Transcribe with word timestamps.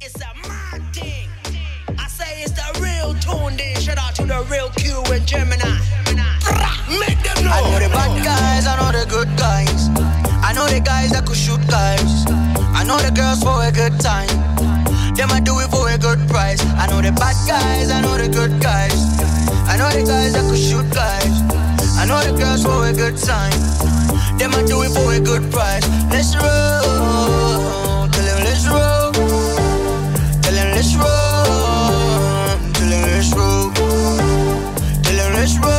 It's 0.00 0.14
a 0.22 0.30
mad 0.46 0.94
thing. 0.94 1.28
I 1.98 2.06
say 2.06 2.42
it's 2.42 2.52
the 2.52 2.68
real 2.78 3.14
tune. 3.18 3.58
Shout 3.82 3.98
out 3.98 4.14
to 4.14 4.22
the 4.22 4.46
real 4.46 4.70
Q 4.70 5.02
and 5.10 5.26
Gemini. 5.26 5.66
Make 6.86 7.18
them 7.26 7.42
know. 7.42 7.50
I 7.50 7.60
know 7.66 7.78
the 7.82 7.90
bad 7.90 8.14
guys, 8.22 8.66
I 8.66 8.78
know 8.78 8.94
the 8.94 9.10
good 9.10 9.26
guys. 9.36 9.90
I 10.46 10.52
know 10.54 10.68
the 10.68 10.78
guys 10.78 11.10
that 11.10 11.26
could 11.26 11.36
shoot 11.36 11.58
guys. 11.66 12.30
I 12.78 12.84
know 12.84 12.98
the 12.98 13.10
girls 13.10 13.42
for 13.42 13.58
a 13.58 13.72
good 13.72 13.98
time. 13.98 14.30
Them 15.16 15.32
I 15.32 15.40
do 15.40 15.58
it 15.58 15.68
for 15.68 15.90
a 15.90 15.98
good 15.98 16.22
price. 16.28 16.62
I 16.78 16.86
know 16.86 17.02
the 17.02 17.10
bad 17.10 17.34
guys, 17.48 17.90
I 17.90 18.00
know 18.00 18.16
the 18.16 18.28
good 18.28 18.62
guys. 18.62 18.94
I 19.66 19.76
know 19.76 19.90
the 19.90 20.06
guys 20.06 20.32
that 20.34 20.46
could 20.46 20.62
shoot 20.62 20.86
guys. 20.94 21.42
I 21.98 22.06
know 22.06 22.22
the 22.22 22.38
girls 22.38 22.62
for 22.62 22.86
a 22.86 22.92
good 22.94 23.18
time. 23.18 23.58
Them 24.38 24.54
I 24.54 24.62
do 24.62 24.82
it 24.82 24.94
for 24.94 25.10
a 25.12 25.18
good 25.18 25.50
price. 25.50 25.82
Let's 26.14 26.36
roll. 26.38 27.67
Them 35.48 35.77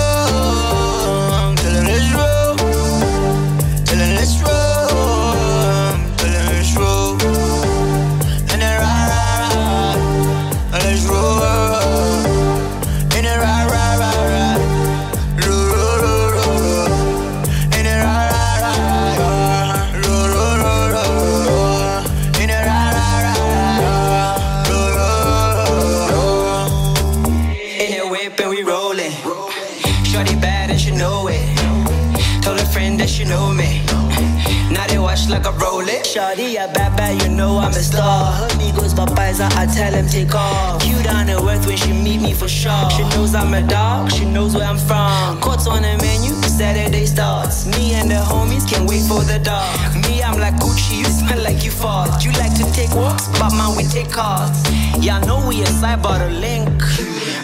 a. 36.10 36.20
Shorty 36.20 36.56
a 36.56 36.68
bad 36.74 36.96
bad, 36.98 37.22
you 37.22 37.30
know 37.30 37.58
I'm 37.58 37.72
a 37.72 37.74
star. 37.74 38.32
Her 38.34 38.48
amigos 38.56 38.94
papayas, 38.94 39.40
I 39.42 39.66
tell 39.68 39.92
them 39.92 40.08
take 40.08 40.34
off. 40.34 40.82
Cute 40.82 41.04
down 41.04 41.28
to 41.28 41.38
earth 41.48 41.66
when 41.68 41.78
she 41.78 41.94
meet 41.94 42.22
me 42.22 42.34
for 42.34 42.48
sure. 42.48 42.90
She 42.92 43.04
knows 43.16 43.36
I'm 43.36 43.54
a 43.54 43.62
dog, 43.62 44.12
she 44.12 44.26
knows 44.26 44.56
where 44.56 44.66
I'm 44.66 44.78
from. 44.78 45.40
Courts 45.42 45.68
on 45.68 45.82
the 45.82 45.98
menu, 46.02 46.34
Saturday 46.48 47.06
starts. 47.06 47.66
Me 47.66 47.94
and 47.94 48.10
the 48.10 48.16
homies 48.16 48.68
can't 48.70 48.90
wait 48.90 49.04
for 49.08 49.24
the 49.24 49.40
dog. 49.40 49.96
Me, 50.08 50.22
I'm 50.24 50.40
like 50.40 50.56
Gucci, 50.56 51.00
you 51.00 51.06
smell 51.06 51.42
like 51.44 51.64
you 51.64 51.72
fought. 51.72 52.24
You 52.24 52.32
like 52.34 52.56
to 52.56 52.66
take 52.74 52.94
walks, 52.96 53.28
but 53.40 53.52
man, 53.52 53.76
we 53.78 53.84
take 53.84 54.12
cars. 54.12 54.58
Y'all 55.04 55.22
know 55.26 55.46
we 55.48 55.62
aside 55.64 56.02
by 56.02 56.20
the 56.20 56.30
link. 56.30 56.70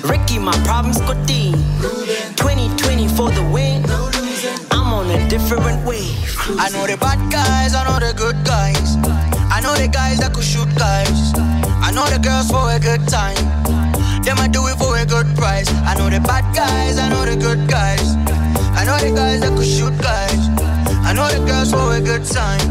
Ricky, 0.03 0.39
my 0.39 0.55
problems 0.63 1.00
got 1.02 1.16
2020 1.27 3.07
for 3.09 3.31
the 3.31 3.44
win. 3.52 4.04
On 5.05 5.11
a 5.11 5.29
different 5.29 5.85
wave. 5.85 6.35
I 6.57 6.67
know 6.73 6.87
the 6.87 6.97
bad 6.97 7.31
guys, 7.31 7.75
I 7.75 7.85
know 7.85 7.99
the 7.99 8.11
good 8.17 8.43
guys. 8.43 8.97
I 9.53 9.61
know 9.61 9.75
the 9.75 9.87
guys 9.87 10.17
that 10.17 10.33
could 10.33 10.43
shoot 10.43 10.67
guys. 10.75 11.31
I 11.85 11.91
know 11.93 12.09
the 12.09 12.17
girls 12.17 12.49
for 12.49 12.71
a 12.73 12.79
good 12.79 13.07
time. 13.07 13.37
Them 14.23 14.39
I 14.39 14.47
do 14.47 14.65
it 14.65 14.79
for 14.79 14.97
a 14.97 15.05
good 15.05 15.27
price. 15.37 15.69
I 15.85 15.93
know 15.93 16.09
the 16.09 16.21
bad 16.21 16.43
guys, 16.55 16.97
I 16.97 17.09
know 17.09 17.23
the 17.23 17.35
good 17.35 17.69
guys. 17.69 18.17
I 18.73 18.83
know 18.83 18.97
the 18.97 19.13
guys 19.15 19.41
that 19.41 19.53
could 19.55 19.67
shoot 19.67 19.93
guys. 20.01 20.41
I 21.05 21.13
know 21.13 21.29
the 21.29 21.45
girls 21.45 21.69
for 21.69 21.93
a 21.93 22.01
good 22.01 22.25
time. 22.25 22.65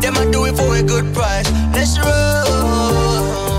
Them 0.00 0.16
I 0.16 0.30
do 0.32 0.46
it 0.46 0.56
for 0.56 0.74
a 0.76 0.82
good 0.82 1.12
price. 1.12 1.44
Let's 1.76 1.98
roll. 2.00 3.49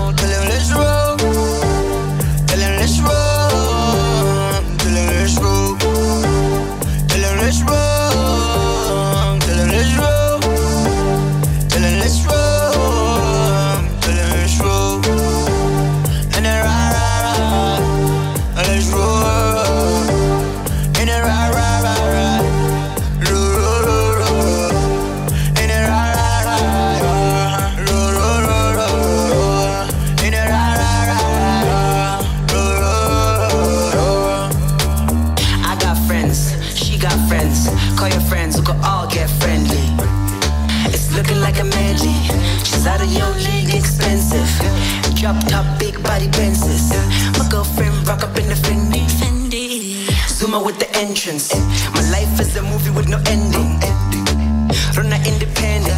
Medley. 41.64 42.14
She's 42.64 42.86
out 42.86 43.00
of 43.00 43.12
your 43.12 43.30
league, 43.46 43.74
expensive. 43.74 44.48
Drop 45.14 45.38
top, 45.46 45.66
big 45.78 46.02
body 46.02 46.28
Benzes. 46.28 46.90
My 47.38 47.48
girlfriend 47.48 48.06
rock 48.06 48.22
up 48.22 48.36
in 48.38 48.48
the 48.48 48.54
Fendi. 48.54 49.06
Fendi. 49.18 50.08
Zuma 50.28 50.62
with 50.62 50.78
the 50.78 50.90
entrance. 50.96 51.54
My 51.94 52.02
life 52.10 52.40
is 52.40 52.56
a 52.56 52.62
movie 52.62 52.90
with 52.90 53.08
no 53.08 53.18
ending. 53.26 54.01
Run 54.96 55.12
independent. 55.26 55.96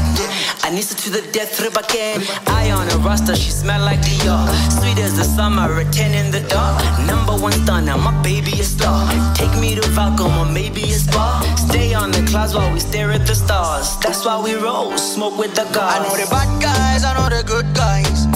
I 0.62 0.70
need 0.70 0.84
to 0.84 1.10
the 1.10 1.20
death 1.32 1.60
rip 1.60 1.76
again. 1.76 2.22
Eye 2.46 2.70
on 2.70 2.88
a 2.92 2.98
roster, 2.98 3.34
she 3.34 3.50
smell 3.50 3.80
like 3.84 3.98
Dior. 4.00 4.46
Sweet 4.70 4.98
as 4.98 5.16
the 5.16 5.24
summer, 5.24 5.68
a 5.78 5.84
10 5.84 6.14
in 6.14 6.30
the 6.30 6.40
dark. 6.48 6.80
Number 7.06 7.34
one 7.34 7.52
stunner, 7.52 7.98
my 7.98 8.14
baby 8.22 8.52
a 8.60 8.64
star. 8.64 9.10
Take 9.34 9.54
me 9.58 9.74
to 9.74 9.82
Falcon 9.96 10.30
or 10.38 10.46
maybe 10.46 10.82
a 10.84 10.94
spa. 10.94 11.42
Stay 11.68 11.92
on 11.92 12.12
the 12.12 12.22
clouds 12.30 12.54
while 12.54 12.72
we 12.72 12.78
stare 12.78 13.10
at 13.10 13.26
the 13.26 13.34
stars. 13.34 13.98
That's 13.98 14.24
why 14.24 14.40
we 14.40 14.54
roll, 14.54 14.96
smoke 14.96 15.38
with 15.38 15.54
the 15.54 15.64
gods. 15.74 15.98
I 15.98 16.02
know 16.06 16.16
the 16.16 16.30
bad 16.30 16.62
guys, 16.62 17.04
I 17.04 17.12
know 17.18 17.28
the 17.36 17.42
good 17.42 17.66
guys. 17.74 18.26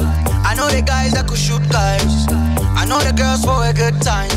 I 0.44 0.54
know 0.54 0.68
the 0.68 0.82
guys 0.82 1.12
that 1.12 1.28
could 1.28 1.38
shoot 1.38 1.62
guys. 1.70 2.26
I 2.74 2.84
know 2.84 2.98
the 2.98 3.12
girls 3.12 3.44
for 3.44 3.62
a 3.64 3.72
good 3.72 4.02
time. 4.02 4.34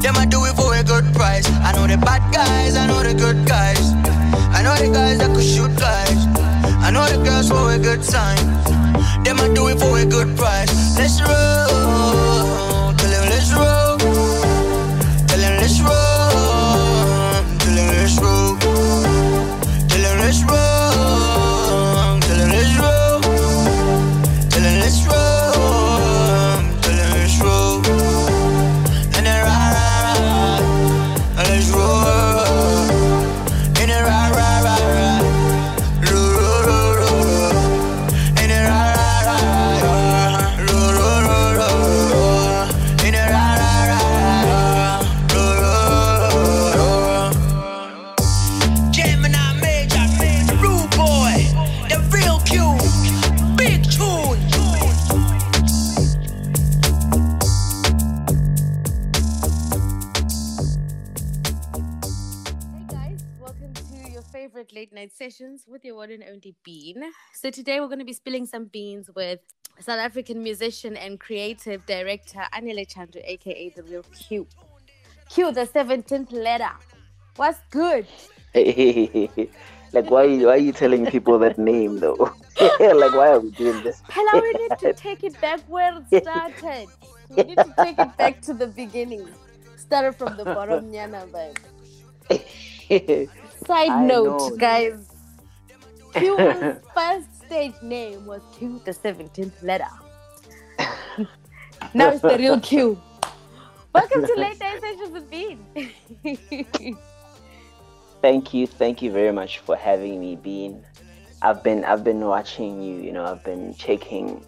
Them 0.00 0.16
I 0.16 0.24
do 0.24 0.44
it 0.44 0.54
for 0.54 0.74
a 0.74 0.84
good 0.84 1.12
price. 1.14 1.46
I 1.66 1.72
know 1.72 1.86
the 1.86 1.98
bad 1.98 2.22
guys, 2.32 2.76
I 2.76 2.86
know 2.86 3.02
the 3.02 3.14
good 3.14 3.46
guys. 3.46 4.21
I 4.56 4.62
know 4.62 4.74
the 4.76 4.90
guys 4.92 5.18
that 5.18 5.34
could 5.34 5.44
shoot 5.44 5.74
guys. 5.78 6.26
I 6.82 6.90
know 6.90 7.06
the 7.06 7.22
girls 7.22 7.48
for 7.48 7.72
a 7.72 7.78
good 7.78 8.02
time. 8.02 8.42
Them 9.24 9.40
I 9.40 9.48
do 9.54 9.68
it 9.68 9.78
for 9.78 9.98
a 9.98 10.04
good 10.04 10.36
price. 10.36 10.96
Let's 10.98 11.20
roll. 11.20 12.92
Tell 12.98 13.10
them 13.10 13.28
let's 13.30 13.52
roll. 13.52 13.98
Tell 15.28 15.40
them 15.40 15.54
let's 15.60 15.80
roll. 15.80 15.92
Tell 17.62 17.74
them 17.76 17.88
let's 17.96 18.18
roll. 18.20 18.58
Tell 19.88 20.02
them 20.02 20.18
let's 20.18 20.42
roll. 20.44 20.71
With 65.68 65.84
your 65.84 65.96
one 65.96 66.10
and 66.10 66.24
only 66.24 66.54
Bean. 66.64 67.02
So 67.34 67.50
today 67.50 67.78
we're 67.80 67.86
going 67.86 67.98
to 67.98 68.04
be 68.06 68.14
spilling 68.14 68.46
some 68.46 68.64
beans 68.66 69.10
with 69.14 69.40
South 69.80 69.98
African 69.98 70.42
musician 70.42 70.96
and 70.96 71.20
creative 71.20 71.84
director 71.84 72.40
Anile 72.54 72.86
Chandru, 72.86 73.20
aka 73.22 73.68
the 73.76 73.82
real 73.82 74.02
Q. 74.02 74.46
Q, 75.28 75.52
the 75.52 75.66
17th 75.66 76.32
letter. 76.32 76.70
What's 77.36 77.58
good? 77.70 78.06
like 78.54 80.10
why 80.10 80.26
why 80.38 80.54
are 80.54 80.56
you 80.56 80.72
telling 80.72 81.06
people 81.06 81.38
that 81.40 81.58
name 81.58 81.98
though? 81.98 82.32
like 82.60 83.12
why 83.12 83.28
are 83.32 83.40
we 83.40 83.50
doing 83.50 83.82
this? 83.82 84.02
Hello, 84.08 84.40
we 84.40 84.52
need 84.54 84.78
to 84.78 84.92
take 85.06 85.22
it 85.22 85.38
back 85.40 85.60
where 85.68 85.98
it 85.98 86.22
started. 86.22 86.86
We 87.28 87.42
need 87.42 87.58
to 87.58 87.74
take 87.78 87.98
it 87.98 88.16
back 88.16 88.40
to 88.42 88.54
the 88.54 88.68
beginning. 88.68 89.28
Started 89.76 90.14
from 90.14 90.36
the 90.38 90.44
bottom, 90.44 90.90
Nyana 90.90 91.28
vibe. 91.28 91.58
Side 93.66 93.90
I 93.90 94.06
note, 94.06 94.50
know. 94.50 94.56
guys. 94.56 95.11
Q's 96.12 96.80
first 96.94 97.46
stage 97.46 97.74
name 97.82 98.26
was 98.26 98.42
Q 98.56 98.80
the 98.84 98.92
17th 98.92 99.62
letter. 99.62 99.88
now 101.94 102.10
it's 102.10 102.20
the 102.20 102.36
real 102.38 102.60
Q. 102.60 103.00
Welcome 103.94 104.26
to 104.26 104.34
Late 104.36 104.60
Night 104.60 104.80
Sessions 104.80 105.10
with 105.10 105.30
Bean. 105.30 105.58
Thank 108.20 108.54
you, 108.54 108.66
thank 108.66 109.02
you 109.02 109.10
very 109.10 109.32
much 109.32 109.58
for 109.58 109.74
having 109.76 110.20
me, 110.20 110.36
Bean. 110.36 110.84
I've 111.40 111.62
been 111.62 111.84
I've 111.84 112.04
been 112.04 112.20
watching 112.20 112.82
you, 112.82 113.00
you 113.00 113.12
know, 113.12 113.24
I've 113.24 113.42
been 113.42 113.74
checking 113.74 114.44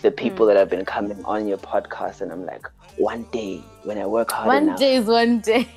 the 0.00 0.10
people 0.10 0.46
hmm. 0.46 0.52
that 0.52 0.58
have 0.58 0.70
been 0.70 0.84
coming 0.84 1.22
on 1.24 1.46
your 1.46 1.58
podcast 1.58 2.20
and 2.22 2.32
I'm 2.32 2.44
like, 2.46 2.66
one 2.96 3.24
day 3.32 3.62
when 3.84 3.98
I 3.98 4.06
work 4.06 4.32
hard 4.32 4.46
one 4.46 4.62
enough. 4.64 4.78
day 4.78 4.96
is 4.96 5.06
one 5.06 5.40
day. 5.40 5.68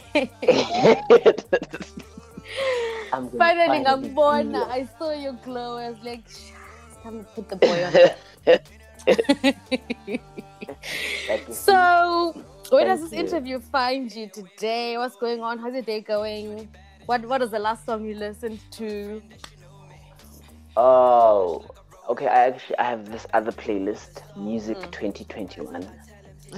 Finally, 3.37 3.85
I'm 3.85 4.13
born. 4.13 4.55
I 4.55 4.87
saw 4.97 5.11
your 5.11 5.33
glow. 5.33 5.77
I 5.77 5.89
was 5.91 5.99
like, 6.03 6.27
"Shh, 6.29 6.51
it's 6.87 6.97
time 7.03 7.19
to 7.19 7.25
put 7.35 7.49
the 7.49 7.57
boy 7.57 7.83
on. 7.85 7.93
So, 11.49 12.33
where 12.69 12.85
does 12.85 13.01
this 13.01 13.13
you. 13.13 13.19
interview 13.19 13.59
find 13.59 14.11
you 14.13 14.29
today? 14.29 14.97
What's 14.97 15.15
going 15.17 15.41
on? 15.41 15.59
How's 15.59 15.73
your 15.73 15.83
day 15.83 16.01
going? 16.01 16.69
What 17.05 17.25
What 17.25 17.41
was 17.41 17.51
the 17.51 17.59
last 17.59 17.85
song 17.85 18.05
you 18.05 18.15
listened 18.15 18.61
to? 18.73 19.23
Oh, 20.77 21.69
okay. 22.09 22.27
I 22.27 22.47
actually 22.47 22.77
I 22.79 22.85
have 22.85 23.11
this 23.11 23.27
other 23.33 23.51
playlist, 23.51 24.23
Music 24.35 24.79
Mm. 24.79 24.91
2021. 24.91 25.93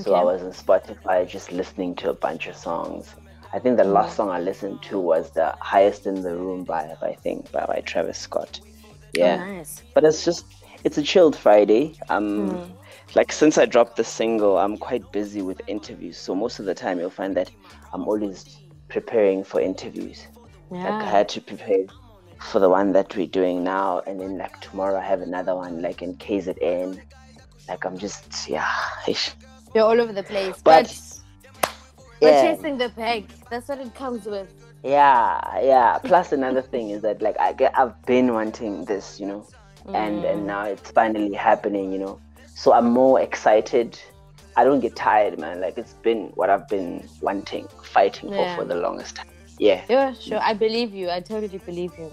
So 0.02 0.14
I 0.16 0.24
was 0.24 0.44
on 0.44 0.52
Spotify 0.52 1.28
just 1.28 1.52
listening 1.52 1.96
to 1.98 2.10
a 2.10 2.14
bunch 2.14 2.48
of 2.48 2.56
songs. 2.58 3.16
I 3.54 3.60
think 3.60 3.78
the 3.78 3.84
last 3.84 4.16
song 4.18 4.30
I 4.30 4.40
listened 4.40 4.82
to 4.84 5.00
was 5.00 5.32
the 5.32 5.56
Highest 5.62 6.06
in 6.06 6.22
the 6.22 6.36
Room 6.36 6.64
by 6.64 6.96
I 7.02 7.14
think 7.16 7.52
by, 7.52 7.66
by 7.66 7.82
Travis 7.86 8.18
Scott. 8.18 8.60
Yeah, 9.14 9.38
Oh, 9.42 9.46
nice. 9.58 9.84
but 9.94 10.04
it's 10.04 10.24
just 10.26 10.46
it's 10.84 10.98
a 10.98 11.04
chilled 11.04 11.36
Friday. 11.36 11.96
Um, 12.10 12.50
Mm. 12.50 12.78
like 13.16 13.32
since 13.32 13.58
I 13.58 13.66
dropped 13.66 13.96
the 13.96 14.04
single, 14.04 14.58
I'm 14.58 14.78
quite 14.78 15.12
busy 15.12 15.42
with 15.42 15.62
interviews. 15.68 16.18
So 16.18 16.36
most 16.36 16.60
of 16.60 16.66
the 16.66 16.76
time 16.76 17.00
you'll 17.00 17.10
find 17.10 17.36
that 17.38 17.52
I'm 17.94 18.04
always 18.08 18.46
preparing 18.90 19.44
for 19.44 19.60
interviews. 19.62 20.28
Like 20.84 21.02
I 21.02 21.10
had 21.10 21.30
to 21.30 21.42
prepare 21.42 21.86
for 22.40 22.60
the 22.60 22.70
one 22.70 22.92
that 22.94 23.16
we're 23.16 23.28
doing 23.28 23.64
now, 23.64 24.02
and 24.06 24.20
then 24.20 24.38
like 24.38 24.60
tomorrow 24.60 25.00
I 25.00 25.04
have 25.06 25.22
another 25.22 25.56
one 25.56 25.82
like 25.82 26.02
in 26.02 26.16
KZN. 26.18 27.02
Like 27.68 27.86
I'm 27.86 27.98
just 27.98 28.48
yeah. 28.50 28.68
You're 29.74 29.86
all 29.86 30.00
over 30.00 30.14
the 30.14 30.24
place. 30.24 30.62
but 30.64 30.88
But, 30.88 31.02
we're 32.22 32.30
yeah, 32.30 32.56
chasing 32.56 32.78
the 32.78 32.90
peg. 32.90 33.26
That's 33.50 33.68
what 33.68 33.80
it 33.80 33.94
comes 33.96 34.26
with. 34.26 34.50
yeah, 34.84 35.60
yeah. 35.62 35.98
Plus 36.04 36.32
another 36.32 36.62
thing 36.62 36.90
is 36.92 37.02
that 37.02 37.22
like 37.22 37.40
I 37.40 37.54
get, 37.54 37.78
I've 37.78 38.00
been 38.06 38.34
wanting 38.34 38.86
this, 38.86 39.20
you 39.20 39.28
know, 39.28 39.48
and 39.94 40.24
Mm. 40.24 40.32
and 40.32 40.48
now 40.48 40.64
it's 40.66 40.92
finally 40.92 41.34
happening, 41.34 41.92
you 41.92 42.00
know. 42.00 42.20
So 42.56 42.74
I'm 42.74 42.90
more 42.90 43.22
excited. 43.22 44.00
I 44.56 44.64
don't 44.64 44.80
get 44.80 44.96
tired, 44.96 45.38
man. 45.40 45.62
Like 45.62 45.78
it's 45.78 45.94
been 45.94 46.32
what 46.36 46.50
I've 46.50 46.68
been 46.68 47.08
wanting, 47.22 47.68
fighting 47.84 48.32
Yeah. 48.34 48.56
for 48.56 48.62
for 48.64 48.68
the 48.68 48.76
longest 48.76 49.16
time. 49.18 49.28
Yeah. 49.60 49.82
Yeah, 49.90 50.14
sure. 50.14 50.40
I 50.42 50.54
believe 50.54 50.94
you. 50.94 51.10
I 51.10 51.20
totally 51.20 51.60
believe 51.60 51.92
you. 51.98 52.12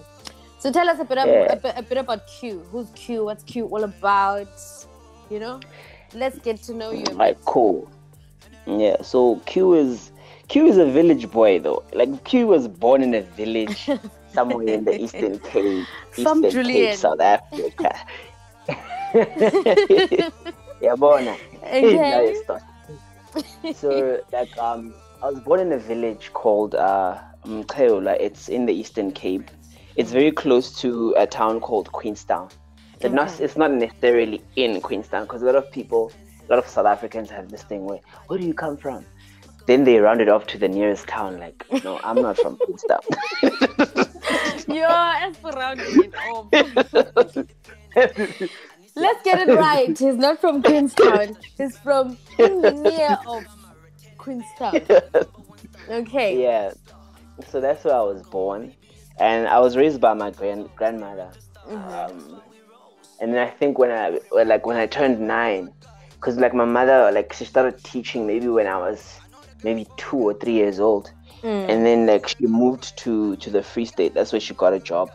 So 0.59 0.71
tell 0.71 0.89
us 0.89 0.99
a 0.99 1.05
bit, 1.05 1.17
Yeah. 1.17 1.53
a, 1.53 1.55
bit, 1.57 1.73
a 1.77 1.83
bit 1.83 1.97
about 1.97 2.21
Q. 2.27 2.63
Who's 2.71 2.89
Q? 2.95 3.25
What's 3.25 3.43
Q 3.43 3.65
all 3.67 3.83
about? 3.83 4.47
You 5.29 5.39
know, 5.39 5.59
let's 6.13 6.37
get 6.39 6.57
to 6.63 6.73
know 6.73 6.91
you. 6.91 7.03
Like 7.05 7.43
cool. 7.45 7.87
Yeah. 8.67 9.01
So 9.01 9.37
Q 9.45 9.73
is 9.73 10.11
Q 10.47 10.65
is 10.67 10.77
a 10.77 10.85
village 10.85 11.29
boy 11.31 11.59
though. 11.59 11.83
Like 11.93 12.23
Q 12.23 12.47
was 12.47 12.67
born 12.67 13.01
in 13.03 13.13
a 13.13 13.21
village 13.21 13.89
somewhere 14.33 14.67
in 14.67 14.85
the 14.85 15.01
Eastern 15.01 15.39
Cape, 15.51 15.85
Some 16.13 16.43
Eastern 16.45 16.63
Julian. 16.63 16.87
Cape, 16.91 16.97
South 16.97 17.19
Africa. 17.21 17.95
yeah, 20.81 20.95
born. 20.95 21.27
Okay. 21.63 22.35
so 23.73 24.21
like 24.31 24.55
um 24.57 24.93
I 25.21 25.29
was 25.29 25.39
born 25.39 25.59
in 25.59 25.71
a 25.71 25.77
village 25.79 26.31
called 26.33 26.75
uh. 26.75 27.19
It's 27.47 28.49
in 28.49 28.65
the 28.65 28.73
Eastern 28.73 29.11
Cape. 29.11 29.51
It's 29.95 30.11
very 30.11 30.31
close 30.31 30.75
to 30.81 31.13
a 31.15 31.27
town 31.27 31.59
called 31.59 31.91
Queenstown. 31.91 32.49
It's 33.01 33.13
not 33.13 33.29
Okay. 33.29 33.43
it's 33.43 33.55
not 33.55 33.71
necessarily 33.71 34.41
in 34.55 34.81
Queenstown 34.81 35.23
because 35.25 35.43
a 35.43 35.45
lot 35.45 35.55
of 35.55 35.71
people 35.71 36.11
a 36.47 36.53
lot 36.53 36.59
of 36.63 36.67
South 36.69 36.85
Africans 36.85 37.29
have 37.29 37.49
this 37.49 37.63
thing 37.63 37.85
where 37.85 37.99
where 38.27 38.39
do 38.39 38.45
you 38.45 38.53
come 38.53 38.77
from? 38.77 39.05
Then 39.67 39.83
they 39.83 39.97
round 39.99 40.21
it 40.21 40.29
off 40.29 40.45
to 40.47 40.57
the 40.59 40.67
nearest 40.67 41.07
town, 41.07 41.39
like, 41.39 41.65
no, 41.83 41.99
I'm 42.03 42.21
not 42.21 42.37
from 42.37 42.55
Queenstown. 42.57 42.99
You're 44.67 44.87
rounding 44.87 46.03
it 46.03 46.13
off. 46.29 46.47
Let's 48.95 49.23
get 49.23 49.47
it 49.49 49.53
right. 49.55 49.97
He's 49.97 50.15
not 50.15 50.39
from 50.39 50.61
Queenstown. 50.61 51.35
He's 51.57 51.77
from 51.79 52.17
near 52.37 53.17
of 53.27 53.43
Queenstown. 54.17 54.81
Okay. 55.89 56.41
yeah. 56.41 56.71
So 57.49 57.61
that's 57.61 57.83
where 57.83 57.93
I 57.93 58.01
was 58.01 58.23
born. 58.23 58.73
And 59.19 59.47
I 59.47 59.59
was 59.59 59.77
raised 59.77 60.01
by 60.01 60.13
my 60.15 60.31
grand 60.31 60.69
grandmother. 60.75 61.31
Mhm. 61.67 62.09
um, 62.09 62.41
and 63.19 63.33
then 63.33 63.47
I 63.47 63.51
think 63.51 63.77
when 63.77 63.91
I 63.91 64.19
like 64.31 64.65
when 64.65 64.77
I 64.77 64.87
turned 64.87 65.19
nine, 65.19 65.71
because 66.25 66.39
like 66.39 66.55
my 66.55 66.65
mother 66.65 67.11
like 67.11 67.33
she 67.33 67.45
started 67.45 67.83
teaching 67.83 68.25
maybe 68.25 68.47
when 68.47 68.65
I 68.65 68.77
was 68.77 69.19
maybe 69.63 69.85
two 69.95 70.17
or 70.17 70.33
three 70.33 70.53
years 70.53 70.79
old, 70.79 71.11
Mm. 71.43 71.69
and 71.69 71.85
then 71.85 72.07
like 72.07 72.27
she 72.27 72.47
moved 72.47 72.97
to 73.03 73.35
to 73.35 73.49
the 73.51 73.61
Free 73.61 73.85
State. 73.85 74.15
That's 74.15 74.31
where 74.33 74.39
she 74.39 74.55
got 74.55 74.73
a 74.73 74.79
job, 74.79 75.11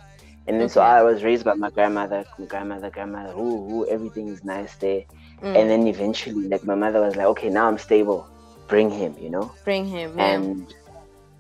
and 0.47 0.61
then 0.61 0.69
so 0.69 0.81
I 0.81 1.03
was 1.03 1.25
raised 1.25 1.45
by 1.45 1.55
my 1.55 1.71
grandmother, 1.71 2.25
my 2.39 2.47
grandmother, 2.47 2.91
grandmother. 2.91 3.33
Ooh, 3.33 3.59
ooh, 3.73 3.87
everything 3.87 4.29
is 4.29 4.45
nice 4.45 4.77
there. 4.77 5.03
Mm. 5.43 5.57
And 5.59 5.71
then 5.71 5.87
eventually, 5.89 6.47
like 6.47 6.62
my 6.62 6.77
mother 6.77 7.01
was 7.01 7.17
like, 7.17 7.27
okay, 7.35 7.49
now 7.49 7.67
I'm 7.67 7.79
stable. 7.79 8.29
Bring 8.69 8.91
him, 8.91 9.17
you 9.19 9.31
know. 9.31 9.51
Bring 9.65 9.87
him. 9.87 10.17
Yeah. 10.17 10.33
And 10.33 10.75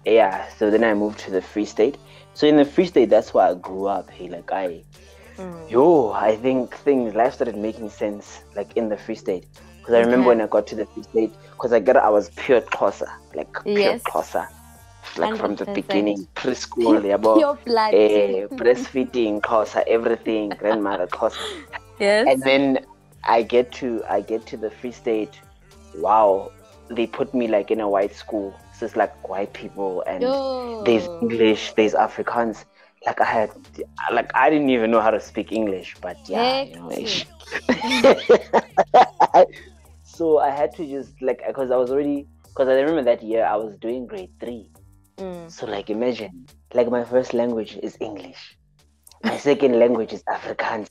yeah, 0.04 0.48
so 0.58 0.70
then 0.72 0.82
I 0.82 0.94
moved 0.94 1.20
to 1.20 1.30
the 1.30 1.42
Free 1.42 1.66
State. 1.66 1.96
So 2.34 2.48
in 2.48 2.56
the 2.56 2.64
Free 2.64 2.86
State, 2.86 3.10
that's 3.10 3.32
where 3.32 3.46
I 3.46 3.54
grew 3.54 3.86
up. 3.86 4.10
Hey, 4.10 4.28
like 4.28 4.50
I 4.50 4.82
Mm. 5.36 5.70
Yo, 5.70 6.10
I 6.12 6.36
think 6.36 6.74
things 6.76 7.14
life 7.14 7.34
started 7.34 7.56
making 7.56 7.90
sense 7.90 8.40
like 8.56 8.76
in 8.76 8.88
the 8.88 8.96
Free 8.96 9.14
State. 9.14 9.46
Because 9.80 9.94
I 9.94 10.00
remember 10.00 10.28
Okay. 10.30 10.38
when 10.38 10.40
I 10.40 10.46
got 10.46 10.66
to 10.68 10.74
the 10.76 10.86
Free 10.86 11.02
State, 11.02 11.32
because 11.52 11.72
I 11.72 11.80
got 11.80 11.96
I 11.96 12.10
was 12.10 12.30
pure 12.30 12.60
Xhosa, 12.60 13.08
like 13.34 13.52
pure 13.64 13.78
Yes. 13.78 14.02
Xhosa, 14.02 14.46
like 15.16 15.36
from 15.36 15.54
the 15.56 15.64
beginning, 15.66 16.26
preschool, 16.34 17.02
yeah, 17.08 17.16
but 17.16 17.36
Pure 17.38 17.58
blood. 17.64 17.94
eh, 17.94 18.46
breastfeeding 18.52 19.40
Xhosa, 19.40 19.82
everything, 19.86 20.50
grandmother 20.50 21.06
Xhosa. 21.06 21.38
yes. 21.98 22.26
And 22.28 22.42
then 22.42 22.84
I 23.24 23.42
get 23.42 23.72
to 23.80 24.02
I 24.08 24.20
get 24.20 24.46
to 24.46 24.56
the 24.56 24.70
Free 24.70 24.92
State. 24.92 25.40
Wow, 25.94 26.50
they 26.90 27.06
put 27.06 27.32
me 27.34 27.48
like 27.48 27.70
in 27.70 27.80
a 27.80 27.88
white 27.88 28.14
school. 28.14 28.54
So 28.76 28.86
it's 28.86 28.96
like 28.96 29.28
white 29.28 29.52
people 29.52 30.02
and 30.06 30.22
Yo. 30.22 30.82
there's 30.84 31.06
English, 31.22 31.72
there's 31.76 31.94
Afrikaans. 31.94 32.64
Like 33.06 33.20
I 33.20 33.24
had, 33.24 33.50
like 34.12 34.30
I 34.34 34.50
didn't 34.50 34.70
even 34.70 34.90
know 34.90 35.00
how 35.00 35.10
to 35.10 35.20
speak 35.20 35.52
English, 35.52 35.96
but 36.00 36.16
yeah, 36.28 36.62
you 36.62 36.74
know, 36.76 36.90
so 40.04 40.38
I 40.38 40.50
had 40.50 40.74
to 40.76 40.86
just 40.86 41.20
like 41.22 41.40
because 41.46 41.70
I 41.70 41.76
was 41.76 41.90
already 41.90 42.26
because 42.44 42.68
I 42.68 42.74
remember 42.74 43.02
that 43.04 43.22
year 43.22 43.44
I 43.44 43.56
was 43.56 43.74
doing 43.76 44.06
grade 44.06 44.30
three. 44.38 44.70
Mm. 45.16 45.50
So 45.50 45.64
like 45.66 45.88
imagine, 45.88 46.46
like 46.74 46.90
my 46.90 47.04
first 47.04 47.32
language 47.32 47.78
is 47.82 47.96
English, 48.00 48.58
my 49.24 49.38
second 49.38 49.78
language 49.78 50.12
is 50.12 50.22
Afrikaans. 50.24 50.90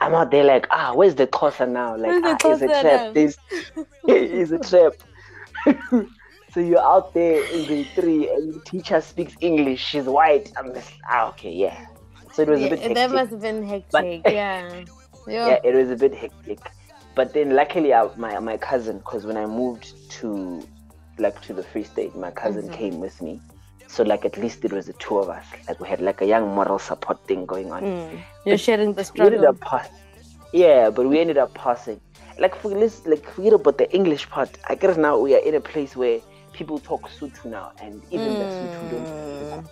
I'm 0.00 0.14
out 0.14 0.30
there 0.30 0.44
like, 0.44 0.66
ah, 0.70 0.94
where's 0.94 1.14
the 1.14 1.26
Xhosa 1.26 1.68
now? 1.68 1.94
Like, 1.94 2.22
ah, 2.24 2.38
it's 2.42 2.62
a 2.62 2.66
trap. 2.66 3.12
This 3.12 3.36
is 4.08 4.52
a 4.52 4.58
trap. 4.58 4.94
so 6.52 6.60
you're 6.60 6.80
out 6.82 7.14
there 7.14 7.42
in 7.52 7.66
grade 7.66 7.88
three, 7.94 8.28
and 8.30 8.54
the 8.54 8.60
teacher 8.60 9.00
speaks 9.00 9.34
English. 9.40 9.80
She's 9.84 10.04
white. 10.04 10.52
I'm 10.56 10.72
just, 10.74 10.92
ah, 11.08 11.28
okay, 11.30 11.50
yeah. 11.52 11.86
So 12.32 12.42
it 12.42 12.48
was 12.48 12.60
a 12.62 12.68
bit 12.70 12.78
hectic. 12.78 12.94
that 12.94 13.10
must 13.10 13.30
have 13.32 13.40
been 13.40 13.62
hectic. 13.66 14.22
yeah. 14.26 14.84
Yeah, 15.26 15.58
it 15.64 15.74
was 15.74 15.90
a 15.90 15.96
bit 15.96 16.14
hectic. 16.14 16.58
But 17.14 17.34
then 17.34 17.54
luckily, 17.54 17.92
I, 17.92 18.08
my 18.16 18.38
my 18.40 18.56
cousin, 18.56 18.98
because 18.98 19.26
when 19.26 19.36
I 19.36 19.46
moved 19.46 19.86
to 20.20 20.62
like 21.18 21.40
to 21.42 21.52
the 21.52 21.62
Free 21.62 21.84
State, 21.84 22.14
my 22.16 22.30
cousin 22.30 22.68
Mhm. 22.68 22.72
came 22.72 23.00
with 23.00 23.20
me. 23.20 23.40
So 23.88 24.04
like 24.04 24.24
at 24.24 24.36
least 24.38 24.64
it 24.64 24.72
was 24.72 24.86
the 24.86 24.92
two 24.94 25.18
of 25.18 25.28
us. 25.28 25.44
Like 25.68 25.80
we 25.80 25.88
had 25.88 26.00
like 26.00 26.20
a 26.22 26.26
young 26.26 26.54
moral 26.54 26.78
support 26.78 27.18
thing 27.26 27.44
going 27.44 27.72
on. 27.72 27.82
Mm. 27.82 28.20
You're 28.46 28.56
sharing 28.56 28.94
the 28.94 29.04
struggle. 29.04 29.30
We 29.30 29.36
ended 29.36 29.48
up 29.50 29.60
pass- 29.60 29.90
Yeah, 30.52 30.90
but 30.90 31.08
we 31.08 31.18
ended 31.18 31.38
up 31.38 31.52
passing. 31.54 32.00
Like 32.38 32.54
for 32.54 32.68
let's 32.70 33.04
like 33.06 33.26
forget 33.34 33.52
about 33.52 33.76
the 33.78 33.92
English 33.92 34.30
part. 34.30 34.50
I 34.68 34.74
guess 34.76 34.96
now 34.96 35.18
we 35.18 35.34
are 35.34 35.44
in 35.44 35.54
a 35.56 35.60
place 35.60 35.96
where 35.96 36.20
people 36.52 36.78
talk 36.78 37.08
Sutu 37.10 37.46
now, 37.46 37.72
and 37.80 38.02
even 38.10 38.34
the 38.34 38.44
Sutu 38.44 38.90
don't. 38.90 39.06
Mm. 39.06 39.68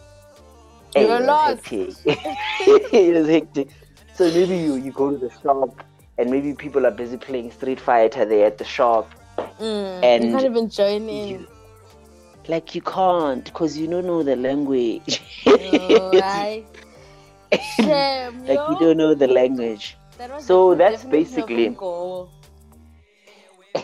Hey, 0.95 1.07
You're 1.07 1.21
lost. 1.21 1.61
it 1.73 3.15
was 3.15 3.29
hectic. 3.29 3.69
So 4.15 4.25
maybe 4.25 4.57
you, 4.57 4.77
you 4.77 4.91
go 4.93 5.11
to 5.11 5.19
the 5.19 5.31
shop 5.43 5.85
and 6.17 6.31
maybe 6.31 6.55
people 6.55 6.87
are 6.87 6.91
busy 6.91 7.17
playing 7.17 7.53
Street 7.53 7.79
Fighter 7.79 8.25
there 8.25 8.47
at 8.47 8.59
the 8.59 8.65
shop. 8.65 9.15
Mm. 9.61 10.03
And 10.03 10.25
you 10.25 10.31
can't 10.33 10.45
even 10.45 10.69
join 10.69 11.09
in. 11.09 11.29
You, 11.29 11.47
like 12.49 12.75
you 12.75 12.81
can't 12.81 13.45
because 13.45 13.77
you 13.77 13.87
don't 13.87 14.07
know 14.07 14.23
the 14.23 14.35
language. 14.35 15.23
Yo, 15.45 16.11
right? 16.15 16.65
Shame, 17.77 18.45
like 18.47 18.59
you 18.71 18.79
don't 18.81 18.97
know 18.97 19.15
the 19.15 19.29
language. 19.29 19.97
That 20.17 20.31
was 20.31 20.45
so 20.45 20.75
that's 20.75 21.05
basically- 21.05 21.77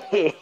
a 0.12 0.34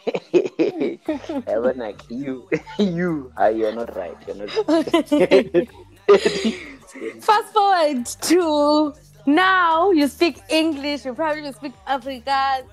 goal. 1.04 1.42
I 1.46 1.58
was 1.58 1.76
like, 1.76 2.00
you, 2.08 2.48
you, 2.78 3.32
uh, 3.40 3.48
you're 3.48 3.72
not 3.72 3.94
right. 3.96 4.16
You're 4.26 4.36
not 4.36 4.50
right. 4.68 5.68
Fast 7.20 7.52
forward 7.52 8.06
to 8.06 8.92
now, 9.26 9.90
you 9.92 10.08
speak 10.08 10.42
English, 10.48 11.04
you 11.04 11.14
probably 11.14 11.52
speak 11.52 11.72
Afrikaans. 11.86 12.66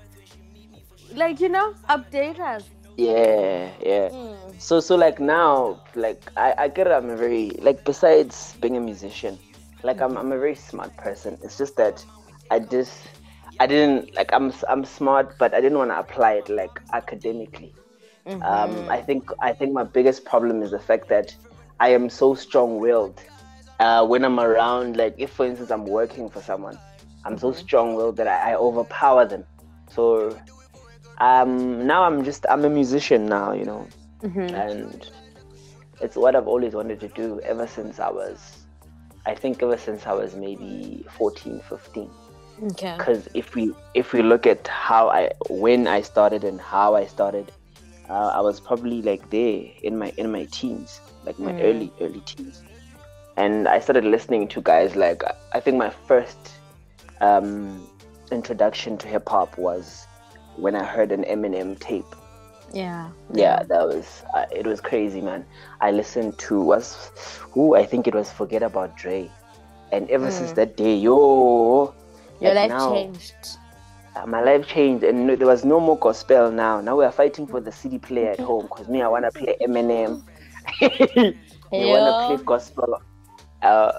Like, 1.14 1.40
you 1.40 1.48
know, 1.48 1.74
update 1.88 2.38
us. 2.40 2.64
yeah, 2.96 3.70
yeah. 3.80 4.08
Mm. 4.10 4.60
So, 4.60 4.80
so 4.80 4.96
like 4.96 5.20
now, 5.20 5.80
like 5.94 6.30
I, 6.36 6.54
I 6.58 6.68
get 6.68 6.86
it. 6.86 6.92
I'm 6.92 7.08
a 7.10 7.16
very 7.16 7.50
like 7.60 7.84
besides 7.84 8.54
being 8.60 8.76
a 8.76 8.80
musician, 8.80 9.38
like 9.82 10.00
I'm, 10.00 10.16
I'm 10.16 10.32
a 10.32 10.38
very 10.38 10.54
smart 10.54 10.96
person. 10.96 11.38
It's 11.42 11.56
just 11.56 11.76
that 11.76 12.04
I 12.50 12.58
just, 12.58 13.08
I 13.60 13.66
didn't 13.68 14.14
like 14.16 14.32
I'm, 14.32 14.52
I'm 14.68 14.84
smart, 14.84 15.38
but 15.38 15.54
I 15.54 15.60
didn't 15.60 15.78
want 15.78 15.90
to 15.92 16.00
apply 16.00 16.34
it 16.34 16.48
like 16.48 16.80
academically. 16.92 17.74
Um, 18.42 18.86
I 18.90 19.00
think, 19.02 19.30
I 19.40 19.52
think 19.52 19.72
my 19.72 19.84
biggest 19.84 20.24
problem 20.24 20.62
is 20.62 20.72
the 20.72 20.80
fact 20.80 21.08
that 21.10 21.36
I 21.80 21.90
am 21.90 22.10
so 22.10 22.34
strong-willed. 22.34 23.22
Uh, 23.80 24.06
when 24.06 24.24
I'm 24.24 24.40
around, 24.40 24.96
like 24.96 25.14
if 25.18 25.30
for 25.32 25.46
instance 25.46 25.70
I'm 25.70 25.86
working 25.86 26.30
for 26.30 26.42
someone, 26.42 26.78
I'm 27.24 27.38
so 27.38 27.52
strong-willed 27.52 28.16
that 28.18 28.28
I, 28.28 28.52
I 28.52 28.56
overpower 28.56 29.26
them. 29.26 29.46
So, 29.90 30.38
um, 31.18 31.86
now 31.86 32.04
I'm 32.04 32.24
just, 32.24 32.46
I'm 32.50 32.64
a 32.64 32.70
musician 32.70 33.26
now, 33.26 33.52
you 33.52 33.64
know 33.64 33.88
and 34.52 35.10
it's 36.00 36.16
what 36.16 36.34
I've 36.36 36.48
always 36.48 36.74
wanted 36.74 37.00
to 37.00 37.08
do 37.08 37.40
ever 37.40 37.66
since 37.66 38.00
I 38.00 38.10
was 38.10 38.66
I 39.26 39.34
think 39.34 39.62
ever 39.62 39.76
since 39.76 40.06
I 40.06 40.12
was 40.12 40.34
maybe 40.34 41.04
14 41.16 41.60
15 41.68 42.10
Okay. 42.62 42.96
because 42.96 43.28
if 43.34 43.54
we 43.54 43.72
if 43.94 44.12
we 44.12 44.22
look 44.22 44.46
at 44.46 44.66
how 44.68 45.08
I 45.08 45.30
when 45.48 45.86
I 45.86 46.02
started 46.02 46.44
and 46.44 46.60
how 46.60 46.94
I 46.94 47.06
started 47.06 47.52
uh, 48.08 48.32
I 48.34 48.40
was 48.40 48.60
probably 48.60 49.02
like 49.02 49.30
there 49.30 49.64
in 49.82 49.98
my 49.98 50.12
in 50.16 50.30
my 50.32 50.44
teens 50.50 51.00
like 51.24 51.38
my 51.38 51.54
early 51.60 51.92
early 52.00 52.20
teens. 52.20 52.62
And 53.36 53.68
I 53.68 53.80
started 53.80 54.04
listening 54.04 54.48
to 54.48 54.60
guys 54.60 54.96
like 54.96 55.22
I 55.52 55.60
think 55.60 55.76
my 55.78 55.90
first 55.90 56.38
um, 57.20 57.86
introduction 58.30 58.98
to 58.98 59.08
hip 59.08 59.28
hop 59.28 59.56
was 59.56 60.06
when 60.56 60.74
I 60.74 60.84
heard 60.84 61.12
an 61.12 61.24
Eminem 61.24 61.78
tape. 61.78 62.14
Yeah. 62.72 63.10
yeah 63.34 63.62
that 63.68 63.86
was 63.86 64.22
uh, 64.34 64.46
it 64.52 64.66
was 64.66 64.80
crazy 64.80 65.20
man. 65.20 65.44
I 65.80 65.90
listened 65.90 66.38
to 66.40 66.60
was 66.60 67.10
who 67.52 67.74
i 67.76 67.84
think 67.84 68.06
it 68.06 68.14
was 68.14 68.30
forget 68.30 68.62
about 68.62 68.96
dre. 68.96 69.30
And 69.92 70.08
ever 70.10 70.30
since 70.30 70.52
that 70.52 70.76
day 70.76 70.96
yo 70.96 71.94
Your 72.40 72.54
life 72.54 72.68
now, 72.68 72.92
changed. 72.94 73.58
uh, 74.16 74.26
my 74.26 74.40
life 74.42 74.66
changed 74.66 75.04
and 75.04 75.26
no, 75.26 75.36
there 75.36 75.46
was 75.46 75.64
no 75.64 75.80
more 75.80 75.98
gospel 75.98 76.50
now. 76.50 76.80
Now 76.80 76.96
we 76.96 77.04
are 77.04 77.12
fighting 77.12 77.46
for 77.46 77.60
the 77.60 77.72
cd 77.72 77.98
player 77.98 78.30
at 78.32 78.40
home 78.40 78.62
because 78.66 78.88
me 78.88 79.02
i 79.02 79.08
want 79.08 79.24
to 79.24 79.32
play 79.32 79.56
eminem. 79.62 80.22
You 81.72 81.86
want 81.88 82.06
to 82.06 82.14
play 82.36 82.44
gospel. 82.44 83.00
Uh, 83.62 83.92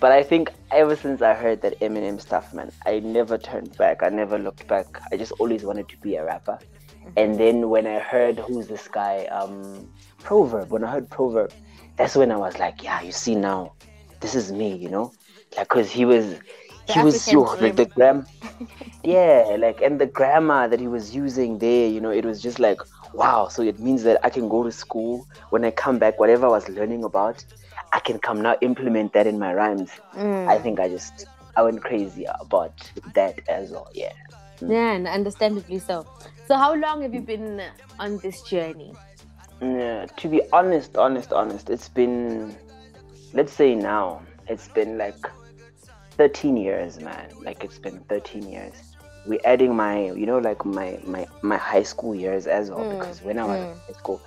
but 0.00 0.12
i 0.12 0.22
think 0.22 0.52
ever 0.70 0.96
since 0.96 1.22
i 1.22 1.34
heard 1.34 1.60
that 1.62 1.78
eminem 1.80 2.20
stuff 2.20 2.52
man 2.54 2.70
i 2.86 2.98
never 3.00 3.38
turned 3.38 3.76
back. 3.76 4.02
I 4.02 4.08
never 4.10 4.38
looked 4.38 4.66
back. 4.66 4.86
I 5.12 5.16
just 5.16 5.32
always 5.32 5.64
wanted 5.64 5.88
to 5.90 5.96
be 5.98 6.16
a 6.16 6.24
rapper. 6.24 6.58
And 7.16 7.38
then 7.38 7.70
when 7.70 7.86
I 7.86 7.98
heard 8.00 8.38
who's 8.38 8.68
this 8.68 8.86
guy, 8.88 9.24
um, 9.26 9.88
Proverb, 10.22 10.70
when 10.70 10.84
I 10.84 10.90
heard 10.92 11.08
Proverb, 11.10 11.52
that's 11.96 12.14
when 12.16 12.30
I 12.30 12.36
was 12.36 12.58
like, 12.58 12.82
yeah, 12.82 13.00
you 13.00 13.12
see 13.12 13.34
now, 13.34 13.72
this 14.20 14.34
is 14.34 14.52
me, 14.52 14.76
you 14.76 14.88
know, 14.90 15.12
like 15.56 15.68
because 15.68 15.90
he 15.90 16.04
was, 16.04 16.36
He 16.88 17.00
was 17.00 17.28
African 17.28 17.62
like 17.62 17.76
the 17.76 17.86
gram, 17.86 18.26
yeah, 19.04 19.56
like 19.58 19.82
and 19.82 20.00
the 20.00 20.06
grammar 20.06 20.68
that 20.68 20.80
he 20.80 20.88
was 20.88 21.14
using 21.14 21.58
there, 21.58 21.88
you 21.88 22.00
know, 22.00 22.10
it 22.10 22.24
was 22.24 22.40
just 22.40 22.58
like, 22.58 22.80
wow. 23.12 23.48
So 23.48 23.62
it 23.62 23.78
means 23.78 24.02
that 24.04 24.18
I 24.24 24.30
can 24.30 24.48
go 24.48 24.64
to 24.64 24.72
school 24.72 25.26
when 25.50 25.64
I 25.64 25.70
come 25.70 25.98
back, 25.98 26.18
whatever 26.18 26.46
I 26.46 26.50
was 26.50 26.68
learning 26.68 27.04
about, 27.04 27.44
I 27.92 28.00
can 28.00 28.18
come 28.18 28.40
now 28.40 28.56
implement 28.62 29.12
that 29.12 29.26
in 29.26 29.38
my 29.38 29.52
rhymes. 29.52 29.90
I 30.14 30.18
mm. 30.18 30.62
think 30.62 30.80
I 30.80 30.88
just 30.88 31.26
I 31.56 31.62
went 31.62 31.82
crazy 31.82 32.24
about 32.40 32.90
that 33.14 33.40
as 33.48 33.70
well. 33.70 33.90
Yeah. 33.92 34.12
Mm. 34.60 34.70
Yeah, 34.70 34.92
and 34.92 35.06
understandably 35.06 35.78
so. 35.78 36.06
So, 36.46 36.56
how 36.56 36.74
long 36.74 37.02
have 37.02 37.14
you 37.14 37.20
been 37.20 37.62
on 37.98 38.18
this 38.18 38.42
journey? 38.42 38.94
Yeah, 39.60 40.06
to 40.06 40.28
be 40.28 40.40
honest, 40.52 40.96
honest, 40.96 41.32
honest, 41.32 41.68
it's 41.68 41.88
been, 41.88 42.56
let's 43.32 43.52
say 43.52 43.74
now, 43.74 44.22
it's 44.46 44.68
been 44.68 44.98
like 44.98 45.18
13 46.18 46.56
years, 46.56 47.00
man. 47.00 47.30
Like 47.42 47.64
it's 47.64 47.78
been 47.78 48.00
13 48.08 48.48
years. 48.48 48.74
We're 49.26 49.40
adding 49.44 49.74
my, 49.74 50.10
you 50.12 50.26
know, 50.26 50.38
like 50.38 50.64
my 50.64 50.98
my 51.04 51.26
my 51.42 51.56
high 51.56 51.82
school 51.84 52.14
years 52.14 52.46
as 52.46 52.70
well. 52.70 52.84
Hmm, 52.84 52.98
because 52.98 53.22
when 53.22 53.38
I 53.38 53.44
was 53.44 53.60
in 53.60 53.72
hmm. 53.72 53.78
high 53.86 53.98
school, 53.98 54.20